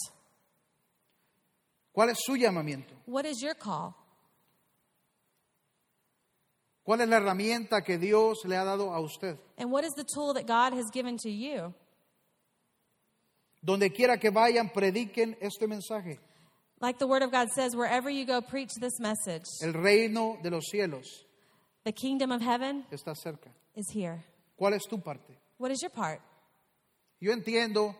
¿Cuál 1.94 2.10
es 2.10 2.18
su 2.26 2.34
llamamiento? 2.36 2.92
What 3.06 3.24
is 3.24 3.40
your 3.40 3.54
call? 3.56 3.94
¿Cuál 6.82 7.00
es 7.02 7.08
la 7.08 7.16
herramienta 7.16 7.82
que 7.82 7.96
Dios 7.98 8.44
le 8.44 8.56
ha 8.56 8.64
dado 8.64 8.92
a 8.92 9.00
usted? 9.00 9.38
And 9.56 9.70
what 9.70 9.84
is 9.84 9.92
the 9.94 10.04
tool 10.04 10.34
that 10.34 10.46
God 10.46 10.76
has 10.76 10.90
given 10.92 11.16
to 11.18 11.30
you? 11.30 11.72
Donde 13.62 13.90
quiera 13.90 14.18
que 14.18 14.30
vayan, 14.30 14.70
prediquen 14.70 15.36
este 15.40 15.66
mensaje. 15.66 16.18
Like 16.80 16.98
the 16.98 17.06
Word 17.06 17.22
of 17.22 17.30
God 17.30 17.48
says, 17.54 17.74
wherever 17.74 18.10
you 18.10 18.26
go, 18.26 18.42
preach 18.42 18.72
this 18.80 18.98
message. 19.00 19.44
El 19.62 19.72
reino 19.72 20.36
de 20.42 20.50
los 20.50 20.64
cielos 20.70 21.06
The 21.84 21.92
kingdom 21.92 22.32
of 22.32 22.42
heaven 22.42 22.84
está 22.90 23.14
cerca. 23.14 23.50
is 23.76 23.88
here. 23.94 24.22
¿Cuál 24.56 24.74
es 24.74 24.82
tu 24.86 24.98
parte? 24.98 25.38
What 25.58 25.70
is 25.70 25.80
your 25.80 25.90
part? 25.92 26.20
Yo 27.20 27.32
entiendo 27.32 27.94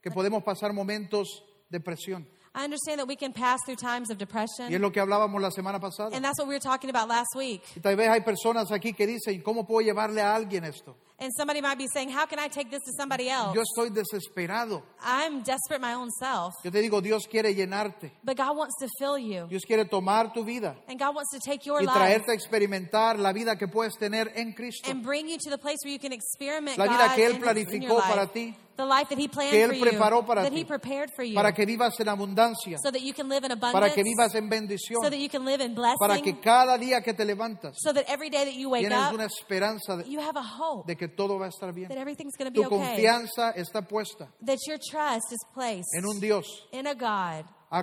que 0.00 0.10
podemos 0.10 0.42
pasar 0.44 0.72
momentos 0.72 1.42
de 1.68 1.80
presión. 1.80 2.26
I 2.54 2.64
understand 2.64 2.98
that 2.98 3.06
we 3.06 3.14
can 3.16 3.32
pass 3.32 3.60
through 3.64 3.76
times 3.76 4.10
of 4.10 4.18
Y 4.18 4.24
es 4.24 4.28
depression, 4.28 4.80
lo 4.82 4.90
que 4.90 5.00
hablábamos 5.00 5.40
la 5.40 5.50
semana 5.50 5.78
pasada. 5.80 6.10
and 6.16 6.24
that's 6.24 6.38
what 6.38 6.48
we 6.48 6.54
were 6.54 6.60
talking 6.60 6.90
about 6.90 7.08
last 7.08 7.34
week. 7.36 7.62
Y 7.76 7.80
tal 7.80 7.94
vez 7.96 8.08
hay 8.08 8.20
personas 8.22 8.72
aquí 8.72 8.92
que 8.92 9.06
dicen, 9.06 9.40
¿cómo 9.42 9.64
puedo 9.66 9.80
llevarle 9.86 10.20
a 10.20 10.34
alguien 10.34 10.64
esto? 10.64 10.96
And 11.20 11.30
somebody 11.36 11.60
might 11.60 11.76
be 11.76 11.86
saying, 11.92 12.08
How 12.10 12.24
can 12.26 12.38
I 12.38 12.48
take 12.48 12.70
this 12.70 12.80
to 12.84 12.92
somebody 12.96 13.28
else? 13.28 13.54
Yo 13.54 13.62
estoy 13.62 13.90
desesperado. 13.90 14.82
I'm 15.02 15.42
desperate 15.42 15.80
my 15.80 15.92
own 15.92 16.10
self. 16.10 16.54
Yo 16.64 16.70
te 16.70 16.80
digo, 16.80 17.02
Dios 17.02 17.26
quiere 17.30 17.54
llenarte. 17.54 18.12
But 18.24 18.36
God 18.38 18.56
wants 18.56 18.74
to 18.80 18.88
fill 18.98 19.18
you. 19.18 19.46
Dios 19.48 19.62
quiere 19.66 19.84
tomar 19.84 20.32
tu 20.32 20.42
vida 20.44 20.76
And 20.88 20.98
God 20.98 21.14
wants 21.14 21.30
to 21.32 21.38
take 21.40 21.66
your 21.66 21.80
y 21.82 21.84
life 21.84 21.94
traerte 21.94 22.30
a 22.30 22.34
experimentar 22.34 23.18
la 23.18 23.32
vida 23.32 23.56
que 23.56 23.68
puedes 23.68 23.98
tener 23.98 24.32
en 24.34 24.52
Cristo. 24.54 24.90
and 24.90 25.02
bring 25.02 25.28
you 25.28 25.36
to 25.38 25.50
the 25.50 25.58
place 25.58 25.78
where 25.84 25.92
you 25.92 25.98
can 25.98 26.12
experiment 26.12 26.78
La 26.78 26.86
vida 26.86 27.08
God 27.08 27.14
que 27.16 27.26
Él 27.26 27.34
in, 27.34 27.56
His- 27.56 27.74
in 27.74 27.82
your 27.82 28.00
planificó 28.00 28.08
para 28.08 28.26
ti. 28.26 28.56
The 28.76 28.86
life 28.86 29.10
that 29.10 29.18
He 29.18 29.28
planned 29.28 29.50
Que 29.50 29.62
Él 29.62 29.78
for 29.78 29.88
you. 29.92 30.22
para 30.22 30.42
that 30.42 30.52
ti. 30.52 30.60
He 30.60 30.64
prepared 30.64 31.10
for 31.14 31.22
you. 31.22 31.34
Para 31.34 31.52
que 31.52 31.66
vivas 31.66 32.00
en 32.00 32.08
abundancia, 32.08 32.78
so 32.82 32.90
that 32.90 33.02
you 33.02 33.12
can 33.12 33.28
live 33.28 33.44
in 33.44 33.50
abundance. 33.52 33.74
para 33.78 33.92
que 33.92 34.02
vivas 34.02 34.34
en 34.34 34.48
bendición, 34.48 35.02
so 35.02 35.10
that 35.10 35.18
you 35.18 35.28
can 35.28 35.44
live 35.44 35.60
in 35.60 35.74
blessing. 35.74 35.98
para 35.98 36.18
que 36.22 36.40
cada 36.40 36.78
día 36.78 37.02
que 37.02 37.12
te 37.12 37.26
levantas 37.26 37.74
so 37.76 37.92
that 37.92 38.04
every 38.08 38.30
day 38.30 38.44
that 38.46 38.54
you 38.54 38.70
wake 38.70 38.86
tienes 38.88 39.08
up, 39.08 39.12
una 39.12 39.26
esperanza 39.26 39.98
de, 39.98 40.04
you 40.10 40.18
have 40.18 40.36
a 40.38 40.42
hope 40.42 40.86
de 40.86 40.96
que 40.96 41.08
todo 41.10 41.38
va 41.38 41.46
a 41.46 41.48
estar 41.50 41.72
bien. 41.72 41.88
that 41.88 41.98
everything's 41.98 42.36
going 42.36 42.50
to 42.52 42.52
be 42.52 42.66
Tu 42.66 42.66
okay. 42.74 42.94
confianza 42.96 43.52
está 43.56 43.82
puesta 43.86 44.28
That 44.44 44.58
your 44.66 44.78
trust 44.78 45.32
is 45.32 45.44
placed 45.54 45.88
en 45.96 46.04
un 46.06 46.20
Dios 46.20 46.46
in 46.72 46.86
a 46.86 46.94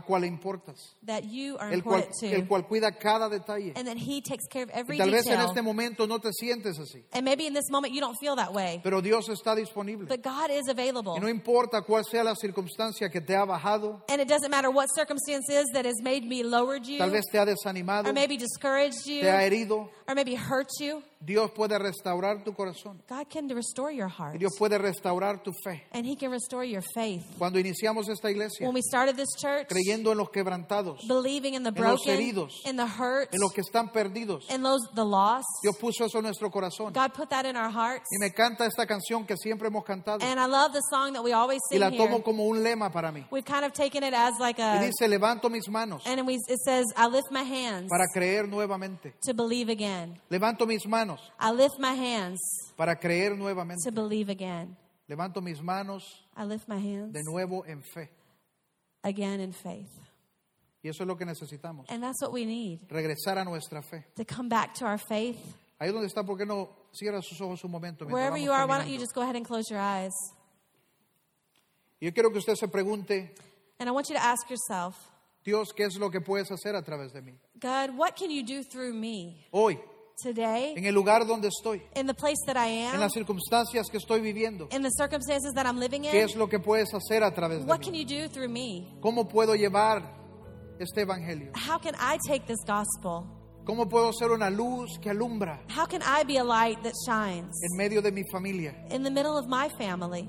cual 0.02 0.24
importas, 0.26 0.96
that 1.06 1.24
you 1.24 1.58
are 1.58 1.72
el 1.72 1.82
cual, 1.82 2.06
el 2.22 2.46
cual 2.48 2.68
cuida 2.68 2.92
cada 2.92 3.30
detalle. 3.30 3.74
and 3.76 3.88
that 3.88 3.98
He 3.98 4.22
takes 4.22 4.46
care 4.50 4.64
of 4.64 4.70
every 4.72 4.96
Y 4.96 5.00
tal 5.00 5.12
vez 5.12 5.26
en 5.28 5.40
este 5.40 5.62
momento 5.62 6.06
no 6.08 6.20
te 6.20 6.30
sientes 6.34 6.78
así, 6.78 7.04
and 7.14 7.24
maybe 7.24 7.46
in 7.48 7.54
this 7.54 7.70
moment 7.72 7.94
you 7.94 8.02
don't 8.02 8.18
feel 8.20 8.36
that 8.36 8.54
way. 8.54 8.82
pero 8.84 9.02
Dios 9.02 9.30
está 9.30 9.56
disponible. 9.56 10.06
But 10.08 10.22
God 10.22 10.50
is 10.52 10.68
available. 10.68 11.14
Y 11.16 11.20
no 11.22 11.30
importa 11.30 11.82
cuál 11.84 12.04
sea 12.04 12.24
la 12.24 12.36
circunstancia 12.36 13.10
que 13.10 13.22
te 13.22 13.34
ha 13.36 13.46
bajado, 13.46 14.02
and 14.10 14.22
it 14.22 14.28
doesn't 14.28 14.52
matter 14.52 14.70
what 14.70 14.88
circumstance 14.94 15.50
is 15.50 15.68
that 15.74 15.86
has 15.86 16.02
made 16.02 16.24
me 16.26 16.44
lowered 16.44 16.86
you, 16.86 16.98
tal 16.98 17.10
vez 17.10 17.26
te 17.32 17.38
ha 17.38 17.46
desanimado, 17.46 18.10
or 18.10 18.14
maybe 18.14 18.36
discouraged 18.38 19.06
you, 19.08 19.22
te 19.22 19.30
ha 19.30 19.40
herido, 19.40 19.90
or 20.08 20.16
maybe 20.16 20.36
hurt 20.36 20.68
you. 20.82 21.02
Dios 21.20 21.52
puede 21.52 21.78
restaurar 21.80 22.44
tu 22.44 22.54
corazón. 22.54 23.02
God 23.10 23.28
can 23.30 23.48
restore 23.50 23.92
your 23.92 24.08
heart. 24.08 24.36
Y 24.36 24.38
Dios 24.38 24.54
puede 24.58 24.78
restaurar 24.78 25.42
tu 25.44 25.52
fe. 25.64 25.84
and 25.92 26.06
He 26.06 26.16
can 26.16 26.32
restore 26.32 26.64
your 26.64 26.84
faith. 26.94 27.24
Cuando 27.38 27.60
iniciamos 27.60 28.08
esta 28.08 28.30
iglesia, 28.30 28.66
When 28.68 28.76
we 28.76 28.82
started 28.82 29.16
this 29.16 29.30
church, 29.40 29.68
creyendo 29.68 30.12
en 30.12 30.18
los 30.20 30.30
quebrantados, 30.30 31.00
believing 31.08 31.56
in 31.56 31.64
the 31.64 31.70
en 31.70 31.76
los 31.76 32.04
broken, 32.04 32.14
heridos, 32.14 32.54
in 32.66 32.76
the 32.78 32.86
hurt, 32.86 33.34
en 33.34 33.40
los 33.42 33.52
que 33.52 33.62
están 33.62 33.92
perdidos, 33.92 34.50
in 34.52 34.62
those 34.62 34.82
the 34.96 35.04
lost, 35.04 35.48
Dios 35.64 35.76
puso 35.78 36.06
eso 36.06 36.20
en 36.20 36.26
nuestro 36.26 36.50
corazón. 36.52 36.94
God 36.94 37.14
put 37.14 37.30
that 37.30 37.46
in 37.46 37.56
our 37.56 37.72
hearts. 37.72 38.06
Y 38.12 38.20
me 38.20 38.32
canta 38.32 38.66
esta 38.66 38.86
canción 38.86 39.26
que 39.26 39.36
siempre 39.38 39.70
hemos 39.70 39.84
cantado. 39.84 40.24
And 40.24 40.40
I 40.40 40.46
love 40.46 40.72
the 40.74 40.82
song 40.92 41.14
that 41.14 41.24
we 41.24 41.34
always 41.34 41.60
Y 41.72 41.76
sing 41.76 41.80
la 41.80 41.90
here. 41.90 41.98
tomo 41.98 42.22
como 42.22 42.44
un 42.46 42.62
lema 42.64 42.92
para 42.92 43.12
mí. 43.12 43.26
We've 43.32 43.44
kind 43.46 43.66
of 43.66 43.74
taken 43.74 44.04
it 44.04 44.14
as 44.14 44.34
like 44.40 44.60
Y 44.60 44.64
a, 44.64 44.80
dice, 44.82 45.08
levanto 45.08 45.50
mis 45.50 45.68
manos 45.68 46.04
and 46.06 46.26
we, 46.28 46.36
it 46.36 46.60
says, 46.64 46.86
I 46.96 47.08
lift 47.08 47.32
my 47.32 47.44
hands 47.44 47.90
para 47.90 48.06
creer 48.14 48.48
nuevamente. 48.48 49.14
to 49.26 49.34
believe 49.34 49.70
again. 49.70 50.20
Levanto 50.30 50.68
mis 50.68 50.86
manos 50.86 51.07
I 51.40 51.52
lift 51.52 51.80
my 51.80 51.94
hands 51.94 52.40
para 52.76 52.96
creer 52.96 53.36
nuevamente. 53.38 53.84
to 53.86 53.92
believe 53.92 54.30
again. 54.30 54.76
Levanto 55.10 55.42
mis 55.42 55.62
manos 55.62 56.04
I 56.36 56.44
lift 56.44 56.68
my 56.68 56.78
hands 56.78 57.14
de 57.14 57.24
nuevo 57.24 57.64
en 57.66 57.82
fe. 57.82 58.10
again 59.04 59.40
in 59.40 59.54
faith. 59.54 59.90
Y 60.84 60.90
eso 60.90 61.04
es 61.04 61.08
lo 61.08 61.16
que 61.18 61.26
necesitamos. 61.26 61.86
And 61.90 62.02
that's 62.04 62.22
what 62.22 62.32
we 62.32 62.46
need 62.46 62.80
Regresar 62.90 63.38
a 63.38 63.44
nuestra 63.44 63.82
fe. 63.82 64.04
to 64.16 64.26
come 64.26 64.50
back 64.50 64.74
to 64.76 64.86
our 64.86 64.98
faith. 64.98 65.38
Ahí 65.80 65.92
donde 65.92 66.08
está, 66.08 66.24
¿por 66.26 66.38
qué 66.38 66.46
no 66.46 66.70
cierra 66.92 67.22
sus 67.22 67.40
ojos 67.40 67.64
un 67.64 67.72
momento? 67.72 68.06
Wherever 68.06 68.38
you 68.38 68.52
are, 68.52 68.66
why 68.68 68.78
don't 68.80 68.90
you 68.90 68.98
just 69.00 69.14
go 69.14 69.22
ahead 69.22 69.36
and 69.36 69.46
close 69.46 69.70
your 69.70 69.80
eyes? 69.80 70.14
Yo 72.00 72.12
quiero 72.12 72.30
que 72.30 72.40
usted 72.40 72.56
se 72.56 72.68
pregunte, 72.68 73.34
And 73.80 73.88
I 73.88 73.92
want 73.92 74.10
you 74.10 74.16
to 74.16 74.24
ask 74.24 74.50
yourself, 74.50 74.96
Dios, 75.44 75.72
¿qué 75.76 75.86
es 75.86 75.98
lo 75.98 76.10
que 76.10 76.20
puedes 76.20 76.52
hacer 76.52 76.76
a 76.76 76.82
través 76.82 77.14
de 77.14 77.22
mí? 77.22 77.34
God, 77.60 77.96
what 77.98 78.16
can 78.16 78.30
you 78.32 78.44
do 78.44 78.64
through 78.64 78.94
me 78.94 79.48
Hoy, 79.52 79.80
today 80.28 80.74
en 80.76 80.86
el 80.86 80.96
lugar 80.96 81.26
donde 81.28 81.48
estoy, 81.50 81.82
in 81.96 82.08
the 82.08 82.14
place 82.14 82.38
that 82.46 82.56
I 82.58 82.70
en 82.72 82.96
am, 82.96 83.00
las 83.00 83.14
circunstancias 83.14 83.88
que 83.90 83.98
estoy 83.98 84.20
viviendo, 84.22 84.68
in 84.72 84.82
the 84.82 84.90
circumstances 84.90 85.54
that 85.54 85.66
I'm 85.66 85.78
living 85.80 86.02
¿qué 86.04 86.22
in? 86.22 86.26
es 86.30 86.36
lo 86.36 86.48
que 86.50 86.60
puedes 86.60 86.94
hacer 86.94 87.24
a 87.24 87.32
través 87.34 87.60
de 87.60 87.66
What 87.66 87.82
can 87.82 87.92
mí? 87.92 88.04
you 88.04 88.06
do 88.06 88.28
through 88.30 88.50
me? 88.50 88.88
¿Cómo 89.00 89.28
puedo 89.28 89.56
llevar 89.56 90.02
este 90.80 91.02
evangelio? 91.02 91.52
How 91.56 91.78
can 91.80 91.94
I 91.96 92.18
take 92.28 92.46
this 92.48 92.64
gospel? 92.66 93.26
¿Cómo 93.66 93.88
puedo 93.90 94.12
ser 94.14 94.32
una 94.32 94.50
luz 94.50 94.98
que 95.02 95.10
alumbra 95.10 95.62
How 95.70 95.86
can 95.86 96.02
I 96.02 96.24
be 96.26 96.38
a 96.38 96.44
light 96.44 96.82
that 96.84 96.94
shines 97.06 97.54
en 97.62 97.78
medio 97.78 98.02
de 98.02 98.12
mi 98.12 98.24
familia, 98.32 98.74
in 98.90 99.04
the 99.04 99.12
middle 99.12 99.38
of 99.38 99.46
my 99.48 99.70
family, 99.78 100.28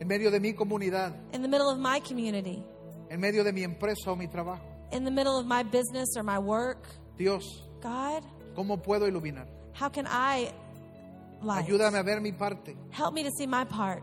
en 0.00 0.08
medio 0.08 0.30
de 0.30 0.40
mi 0.40 0.52
comunidad, 0.52 1.14
in 1.32 1.40
the 1.42 1.48
middle 1.48 1.70
of 1.70 1.78
my 1.78 2.00
community, 2.00 2.62
en 3.08 3.18
medio 3.20 3.44
de 3.44 3.52
mi 3.52 3.62
empresa 3.62 4.10
o 4.10 4.16
mi 4.16 4.26
trabajo? 4.26 4.60
in 4.92 5.04
the 5.04 5.10
middle 5.10 5.38
of 5.38 5.46
my 5.46 5.62
business 5.62 6.16
or 6.18 6.22
my 6.22 6.38
work? 6.38 6.86
Dios, 7.16 7.44
God, 7.80 8.24
¿cómo 8.54 8.80
puedo 8.82 9.06
iluminar? 9.06 9.46
how 9.80 9.88
can 9.88 10.06
I 10.06 10.50
light? 11.42 11.66
Ayúdame 11.66 11.98
a 11.98 12.02
ver 12.02 12.20
mi 12.20 12.32
parte 12.32 12.76
Help 12.90 13.14
me 13.14 13.22
to 13.24 13.30
see 13.36 13.46
my 13.46 13.64
part 13.64 14.02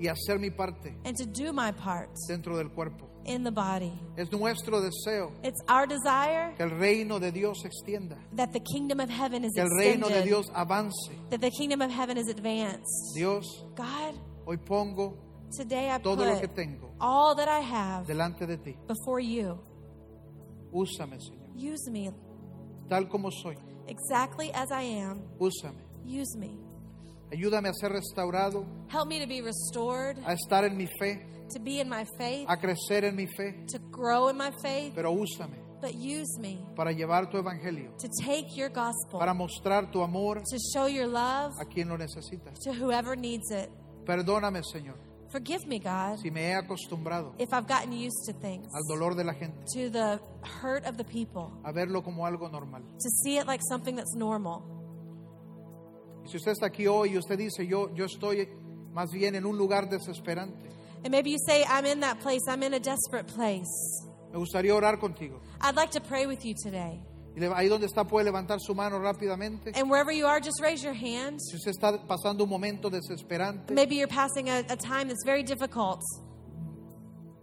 y 0.00 0.06
hacer 0.06 0.38
mi 0.38 0.50
parte 0.50 0.94
and 1.04 1.16
to 1.16 1.26
do 1.26 1.52
my 1.52 1.72
part 1.72 2.08
dentro 2.28 2.56
del 2.56 2.68
cuerpo. 2.70 3.06
in 3.24 3.42
the 3.44 3.50
body. 3.50 3.92
Es 4.16 4.30
nuestro 4.32 4.80
deseo 4.80 5.32
It's 5.42 5.60
our 5.68 5.86
desire 5.86 6.54
que 6.56 6.62
el 6.64 6.70
reino 6.70 7.18
de 7.18 7.30
Dios 7.32 7.60
se 7.62 7.68
extienda, 7.68 8.16
that 8.36 8.52
the 8.52 8.60
kingdom 8.60 9.00
of 9.00 9.10
heaven 9.10 9.44
is 9.44 9.52
que 9.54 9.62
el 9.62 9.68
reino 9.76 10.08
de 10.08 10.18
extended, 10.20 10.24
Dios 10.24 10.46
avance. 10.54 10.94
that 11.30 11.40
the 11.40 11.50
kingdom 11.50 11.82
of 11.82 11.90
heaven 11.90 12.16
is 12.16 12.28
advanced. 12.28 12.86
Dios, 13.14 13.44
God, 13.74 14.14
hoy 14.46 14.56
pongo 14.56 15.18
today 15.54 15.90
I 15.90 15.98
todo 15.98 16.24
lo 16.24 16.38
que 16.40 16.46
put 16.48 16.56
tengo 16.56 16.90
all 17.00 17.34
that 17.34 17.48
I 17.48 17.60
have 17.60 18.06
delante 18.06 18.46
de 18.46 18.56
ti. 18.56 18.76
before 18.86 19.20
you. 19.20 19.58
Úsame, 20.72 21.18
Señor, 21.20 21.48
Use 21.56 21.90
me 21.90 22.10
tal 22.88 23.08
como 23.08 23.30
soy. 23.30 23.56
Exactly 23.88 24.50
as 24.52 24.70
I 24.70 24.82
am. 24.82 25.22
Úsame. 25.40 25.82
Use 26.04 26.36
me. 26.38 26.58
Ayúdame 27.30 27.68
a 27.68 27.74
ser 27.74 27.90
restaurado, 27.92 28.64
Help 28.88 29.08
me 29.08 29.20
to 29.20 29.26
be 29.26 29.42
restored, 29.42 30.16
a 30.24 30.34
estar 30.34 30.64
en 30.64 30.76
mi 30.76 30.86
fe, 30.98 31.26
to 31.52 31.60
be 31.60 31.80
in 31.80 31.88
my 31.88 32.04
faith, 32.16 32.46
a 32.48 32.56
crecer 32.56 33.04
en 33.04 33.16
mi 33.16 33.26
fe, 33.26 33.66
to 33.70 33.78
grow 33.90 34.28
in 34.28 34.36
my 34.36 34.50
faith, 34.62 34.94
pero 34.94 35.12
úsame 35.12 35.58
but 35.80 35.94
use 35.94 36.38
me 36.40 36.58
para 36.74 36.92
llevar 36.92 37.30
tu 37.30 37.36
evangelio, 37.36 37.90
to 37.98 38.08
take 38.24 38.56
your 38.56 38.70
gospel, 38.70 39.18
para 39.18 39.34
mostrar 39.34 39.92
tu 39.92 40.00
amor 40.02 40.36
to 40.48 40.58
show 40.72 40.86
your 40.86 41.06
love 41.06 41.52
a 41.60 41.64
quien 41.66 41.88
lo 41.88 41.96
necesita. 41.98 42.52
to 42.62 42.72
whoever 42.72 43.14
needs 43.14 43.50
it. 43.50 43.70
Perdóname, 44.06 44.62
Señor, 44.62 44.96
Forgive 45.30 45.66
me, 45.66 45.78
God, 45.78 46.18
si 46.20 46.30
me 46.30 46.40
he 46.40 46.52
acostumbrado 46.54 47.34
if 47.38 47.52
I've 47.52 47.66
gotten 47.66 47.92
used 47.92 48.24
to 48.26 48.32
things, 48.32 48.66
al 48.74 48.82
dolor 48.88 49.14
de 49.14 49.24
la 49.24 49.34
gente, 49.34 49.58
to 49.74 49.90
the 49.90 50.18
hurt 50.62 50.84
of 50.86 50.96
the 50.96 51.04
people, 51.04 51.52
a 51.64 51.72
verlo 51.72 52.02
como 52.02 52.24
algo 52.24 52.50
normal. 52.50 52.80
to 52.98 53.10
see 53.22 53.36
it 53.38 53.46
like 53.46 53.60
something 53.68 53.94
that's 53.96 54.14
normal. 54.14 54.62
Y 56.24 56.30
si 56.30 56.36
usted 56.38 56.52
está 56.52 56.66
aquí 56.66 56.86
hoy 56.86 57.10
y 57.14 57.18
usted 57.18 57.38
dice, 57.38 57.66
yo, 57.66 57.88
yo 57.94 58.04
estoy 58.06 58.48
más 58.92 59.10
bien 59.12 59.34
en 59.34 59.44
un 59.46 59.56
lugar 59.58 59.88
desesperante, 59.88 60.66
And 61.04 61.10
maybe 61.12 61.30
you 61.30 61.38
say, 61.46 61.64
I'm 61.68 61.84
in 61.86 62.00
that 62.00 62.18
place, 62.20 62.40
I'm 62.48 62.62
in 62.62 62.74
a 62.74 62.80
desperate 62.80 63.26
place. 63.28 63.68
me 64.32 64.38
gustaría 64.38 64.74
orar 64.74 64.98
contigo. 64.98 65.40
I'd 65.60 65.76
like 65.76 65.90
to 65.92 66.00
pray 66.00 66.26
with 66.26 66.44
you 66.44 66.54
today. 66.54 67.00
Ahí 67.54 67.68
donde 67.68 67.86
está 67.86 68.04
puede 68.04 68.24
levantar 68.24 68.58
su 68.60 68.74
mano 68.74 68.98
rápidamente. 68.98 69.72
And 69.74 69.88
wherever 69.90 70.12
you 70.12 70.26
are, 70.26 70.40
just 70.40 70.60
raise 70.60 70.82
your 70.82 70.94
hand. 70.94 71.40
Si 71.40 71.56
usted 71.56 71.70
está 71.70 71.98
pasando 72.06 72.44
un 72.44 72.50
momento 72.50 72.90
desesperante, 72.90 73.72
Maybe 73.72 73.96
you're 73.96 74.08
passing 74.08 74.48
a, 74.48 74.64
a 74.68 74.76
time 74.76 75.08
that's 75.08 75.24
very 75.24 75.42
difficult 75.42 76.00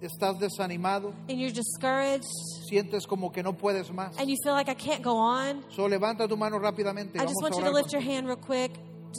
estás 0.01 0.37
desanimado, 0.39 1.13
and 1.29 1.39
you're 1.39 1.51
discouraged 1.51 2.25
sientes 2.69 3.07
como 3.07 3.31
que 3.31 3.41
no 3.41 3.53
puedes 3.53 3.89
más. 3.89 4.17
and 4.19 4.29
you 4.29 4.35
feel 4.43 4.53
like 4.53 4.69
I 4.69 4.75
can't 4.75 5.01
go 5.01 5.17
on. 5.17 5.63
Solo 5.69 5.89
levanta 5.89 6.27
tu 6.27 6.35
mano 6.35 6.59
rápidamente. 6.59 7.19
I 7.19 7.25
just 7.25 7.41
want 7.41 7.55
you 7.55 7.63
to 7.63 7.71
lift 7.71 7.91
your 7.91 8.01
hand 8.01 8.27
real 8.27 8.37
quick 8.37 8.71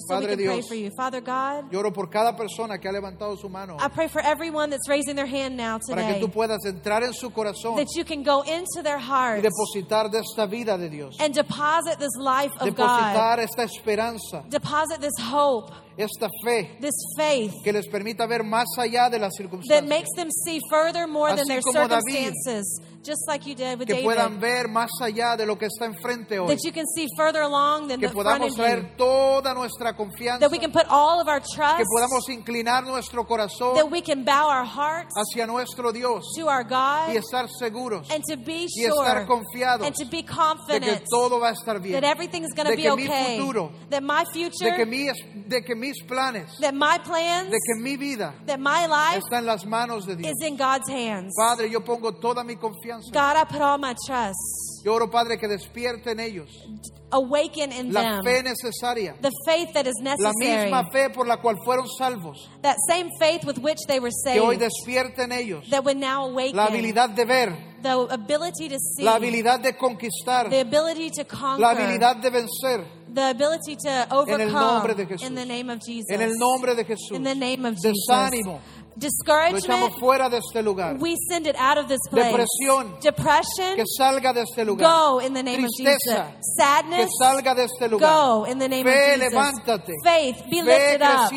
so 0.07 0.17
we 0.17 0.21
Padre 0.27 0.37
pray 0.37 0.45
Dios. 0.57 0.69
for 0.69 0.75
you. 0.75 0.91
Father 0.97 1.21
God, 1.21 1.73
Yo 1.73 1.79
oro 1.79 1.93
por 1.93 2.09
cada 2.09 2.37
persona 2.37 2.79
que 2.79 2.89
ha 2.89 2.93
levantado 2.93 3.37
su 3.39 3.49
mano 3.49 3.77
I 3.81 3.89
pray 3.89 4.09
for 4.09 4.21
everyone 4.21 4.71
that's 4.71 4.89
raising 4.89 5.17
their 5.17 5.27
hand 5.27 5.57
now 5.57 5.79
para 5.89 6.03
que 6.03 6.15
today 6.15 6.21
tú 6.21 6.31
puedas 6.31 6.65
entrar 6.67 7.03
en 7.03 7.13
su 7.15 7.31
corazón 7.31 7.77
that 7.77 7.89
you 7.97 8.05
can 8.05 8.23
go 8.23 8.43
into 8.43 8.83
their 8.83 8.99
y 8.99 9.03
hearts 9.03 9.43
depositar 9.43 10.11
de 10.11 10.19
esta 10.21 10.47
vida 10.47 10.77
de 10.77 10.89
Dios. 10.89 11.17
and 11.21 11.35
deposit 11.35 11.99
this 11.99 12.17
life 12.19 12.53
of 12.61 12.75
God, 12.75 12.77
Depositar 12.77 13.39
esta 13.41 13.63
esperanza, 13.63 14.45
deposit 14.49 15.01
this 15.01 15.17
hope, 15.19 15.73
esta 15.97 16.29
fe 16.45 16.77
this 16.81 16.95
faith 17.17 17.55
que 17.65 17.73
les 17.73 17.87
permita 17.89 18.27
ver 18.27 18.43
más 18.43 18.67
allá 18.79 19.11
de 19.11 19.19
las 19.19 19.33
that 19.69 19.87
makes 19.87 20.11
them 20.17 20.29
see 20.45 20.61
further 20.71 21.07
more 21.07 21.35
than 21.35 21.47
their 21.47 21.63
circumstances. 21.63 22.81
David. 22.81 22.96
Just 23.07 23.27
like 23.29 23.47
you 23.47 23.55
did 23.55 23.79
with 23.79 23.87
Que 23.89 24.03
puedan 24.03 24.41
ver 24.41 24.69
más 24.69 24.91
allá 25.01 25.37
de 25.37 25.47
lo 25.47 25.57
que 25.57 25.67
está 25.67 25.87
enfrente 25.87 26.39
hoy. 26.39 26.49
That 26.49 26.59
you 26.65 26.73
can 26.73 26.87
see 26.95 27.07
further 27.17 27.43
along 27.43 27.89
than 27.89 28.01
Que 28.01 28.09
the 28.09 28.13
front 28.13 28.27
podamos 28.29 28.51
you. 28.51 28.57
traer 28.57 28.97
toda 28.97 29.55
nuestra 29.55 29.95
confianza. 29.97 30.41
That 30.41 30.51
we 30.51 30.59
can 30.59 30.73
put 30.73 30.87
all 30.89 31.21
of 31.21 31.29
our 31.29 31.41
trust, 31.41 31.77
Que 31.79 31.85
podamos 31.85 32.29
inclinar 32.29 32.85
nuestro 32.85 33.25
corazón 33.27 33.75
that 33.77 33.91
we 33.91 34.01
can 34.03 34.25
bow 34.25 34.49
our 34.49 34.65
hearts 34.65 35.15
hacia 35.17 35.47
nuestro 35.47 35.93
Dios 35.93 36.25
to 36.37 36.49
our 36.49 36.65
y 36.65 36.69
God, 36.69 37.17
estar 37.17 37.49
seguros 37.61 38.11
and 38.11 38.23
to 38.25 38.37
be 38.37 38.67
y 38.75 38.85
estar 38.85 39.19
sure 39.19 39.27
confiados 39.27 39.87
and 39.87 39.95
to 39.95 40.05
be 40.07 40.23
de 40.23 40.25
que 40.25 40.35
confident 40.35 41.03
todo 41.11 41.39
va 41.39 41.51
a 41.51 41.53
estar 41.53 41.81
bien. 41.81 42.01
that 42.01 42.05
everything's 42.05 42.53
going 42.55 42.67
to 42.69 42.75
be 42.77 42.83
que 42.83 42.97
mi 42.97 43.05
okay. 43.07 43.39
futuro, 43.39 43.71
That 43.91 44.03
my 44.03 44.25
De 44.25 44.33
future, 44.33 44.77
que, 44.77 44.85
mis, 44.87 45.13
de 45.47 45.63
que 45.63 45.75
mis 45.77 46.03
planes, 46.03 46.49
that 46.61 46.75
my 46.75 46.99
plans, 47.05 47.51
de 47.51 47.59
que 47.59 47.81
mi 47.83 47.97
vida 47.97 48.35
that 48.47 48.59
my 48.59 48.87
life 48.87 49.23
está 49.23 49.39
en 49.39 49.47
las 49.47 49.65
manos 49.65 50.07
de 50.07 50.17
Dios. 50.17 50.33
is 50.33 50.47
in 50.47 50.57
God's 50.57 50.89
hands. 50.89 51.35
Padre, 51.37 51.71
yo 51.71 51.81
pongo 51.81 52.13
toda 52.13 52.43
mi 52.43 52.57
confianza 52.57 52.96
confianza. 53.03 53.13
God, 53.13 53.37
I 53.37 53.45
put 53.45 53.61
all 53.63 53.79
my 53.79 53.95
trust. 54.07 54.85
Yo 54.85 54.95
oro, 54.95 55.09
Padre, 55.11 55.37
que 55.39 55.49
despierte 55.49 56.11
en 56.13 56.21
ellos 56.21 56.49
Awaken 57.11 57.73
in 57.73 57.93
la 57.93 58.03
them 58.03 58.25
fe 58.25 58.43
necesaria, 58.43 59.15
the 59.21 59.31
faith 59.47 59.73
that 59.75 59.87
is 59.87 59.95
la 60.03 60.17
necessary. 60.17 60.71
misma 60.71 60.91
fe 60.91 61.09
por 61.11 61.27
la 61.27 61.37
cual 61.37 61.57
fueron 61.65 61.87
salvos, 61.99 62.49
That 62.63 62.77
same 62.89 63.11
faith 63.21 63.45
with 63.45 63.59
which 63.59 63.79
they 63.87 64.01
were 64.01 64.11
que 64.25 64.41
hoy 64.41 64.57
saved. 64.57 64.63
despierte 64.63 65.23
en 65.23 65.33
ellos 65.33 65.69
That 65.71 65.85
would 65.85 65.97
now 65.99 66.27
awaken 66.27 66.57
la 66.57 66.67
habilidad 66.67 67.11
de 67.15 67.25
ver, 67.25 67.57
the 67.83 67.91
ability 68.13 68.69
to 68.69 68.77
see, 68.79 69.05
la 69.05 69.15
habilidad 69.17 69.61
de 69.61 69.77
conquistar, 69.77 70.51
the 70.51 70.61
ability 70.61 71.11
to 71.11 71.25
conquer, 71.25 71.61
la 71.61 71.71
habilidad 71.71 72.17
de 72.17 72.31
vencer, 72.31 72.85
the 73.15 73.31
ability 73.31 73.77
to 73.77 74.07
overcome 74.11 74.53
nombre 74.53 74.95
de 74.95 75.07
Jesús. 75.07 75.27
in 75.29 75.35
the 75.37 75.47
name 75.47 75.71
of 75.71 75.79
Jesus. 75.81 76.11
en 76.11 76.21
el 76.23 76.33
nombre 76.37 76.75
de 76.75 76.85
Jesús. 76.85 77.13
in 77.17 77.23
the 77.23 77.35
name 77.37 77.65
of 77.65 77.75
Jesus. 77.77 78.05
Desánimo, 78.09 78.61
lo 78.97 79.01
Discouragement, 79.01 79.65
echamos 79.65 79.99
fuera 80.01 80.29
de 80.31 80.39
este 80.39 80.63
lugar. 80.63 80.97
we 80.99 81.15
send 81.29 81.47
it 81.47 81.55
out 81.59 81.77
of 81.77 81.87
this 81.87 81.99
place. 82.11 82.33
Depresión, 82.33 82.99
Depression, 83.01 83.77
Que 83.77 83.85
salga 83.99 84.33
de 84.33 84.43
este 84.43 84.65
lugar. 84.65 84.89
go 84.91 85.21
in 85.21 85.35
the 85.35 85.43
name 85.43 85.65
of 85.65 85.71
Tristeza, 85.79 85.99
Jesus. 85.99 86.37
que 86.37 86.63
Sadness, 86.63 87.11
salga 87.21 87.55
de 87.55 87.65
este 87.65 87.89
lugar. 87.91 88.11
go 88.11 88.45
in 88.47 88.59
the 88.59 88.69
name 88.69 88.85
Fe, 88.85 89.15
of 89.15 89.21
Jesus. 89.21 89.33
levántate. 89.33 89.93
Faith, 90.03 90.37
be 90.51 90.63
Fe 90.63 90.65
lifted 90.65 91.03
up. 91.03 91.31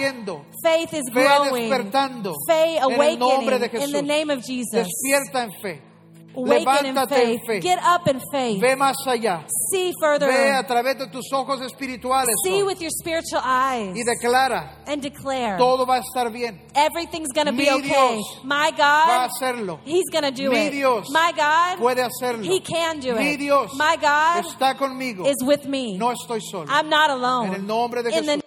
Faith 0.63 0.93
is 0.93 1.03
Fe 1.13 1.21
growing. 1.21 1.69
despertando. 1.69 2.33
Faith 2.47 2.79
En 2.81 3.01
el 3.01 3.19
nombre 3.19 3.59
de 3.59 3.65
awakening 3.65 3.83
in 3.87 3.91
the 3.91 4.01
name 4.01 4.29
of 4.31 4.39
Jesus. 4.45 4.71
Despierta 4.87 5.43
en 5.43 5.51
fe. 5.61 5.81
Levántate 6.35 7.33
en 7.33 7.39
faith. 7.45 7.63
Get 7.63 7.79
up 7.79 8.07
in 8.07 8.21
faith. 8.31 8.61
Ve 8.61 8.75
más 8.75 8.95
allá. 9.05 9.45
See 9.71 9.91
further. 9.99 10.27
Ve 10.27 10.51
a 10.51 10.65
través 10.65 10.97
de 10.97 11.07
tus 11.07 11.31
ojos 11.33 11.59
espirituales 11.61 12.35
See 12.43 12.63
with 12.63 12.79
your 12.81 12.91
spiritual 12.91 13.41
eyes 13.43 13.95
y 13.95 14.03
declara, 14.03 14.77
and 14.87 15.01
declare 15.01 15.57
todo 15.57 15.85
va 15.85 15.97
a 15.97 15.99
estar 16.01 16.31
bien. 16.31 16.61
everything's 16.75 17.31
going 17.33 17.47
to 17.47 17.53
be 17.53 17.69
okay. 17.69 17.89
Dios 17.89 18.41
My 18.43 18.71
God. 18.71 18.79
Va 18.79 19.23
a 19.23 19.29
hacerlo. 19.29 19.79
He's 19.85 20.09
going 20.11 20.23
to 20.23 20.31
do 20.31 20.49
Mi 20.51 20.67
it. 20.67 20.71
Dios 20.71 21.09
My 21.11 21.31
God, 21.35 21.79
Puede 21.79 22.03
hacerlo. 22.03 22.43
He 22.43 22.59
can 22.61 22.99
do 22.99 23.15
Mi 23.15 23.33
it. 23.33 23.39
Dios 23.39 23.75
My 23.75 23.97
God 23.99 24.45
está 24.45 24.75
conmigo. 24.77 25.25
is 25.27 25.43
with 25.43 25.65
me. 25.65 25.97
No 25.97 26.11
estoy 26.11 26.41
solo. 26.41 26.65
I'm 26.69 26.89
not 26.89 27.09
alone. 27.09 27.47
En 27.47 27.53
el 27.55 27.61
nombre 27.65 28.03
de 28.03 28.09
In 28.09 28.23
Jesús. 28.23 28.43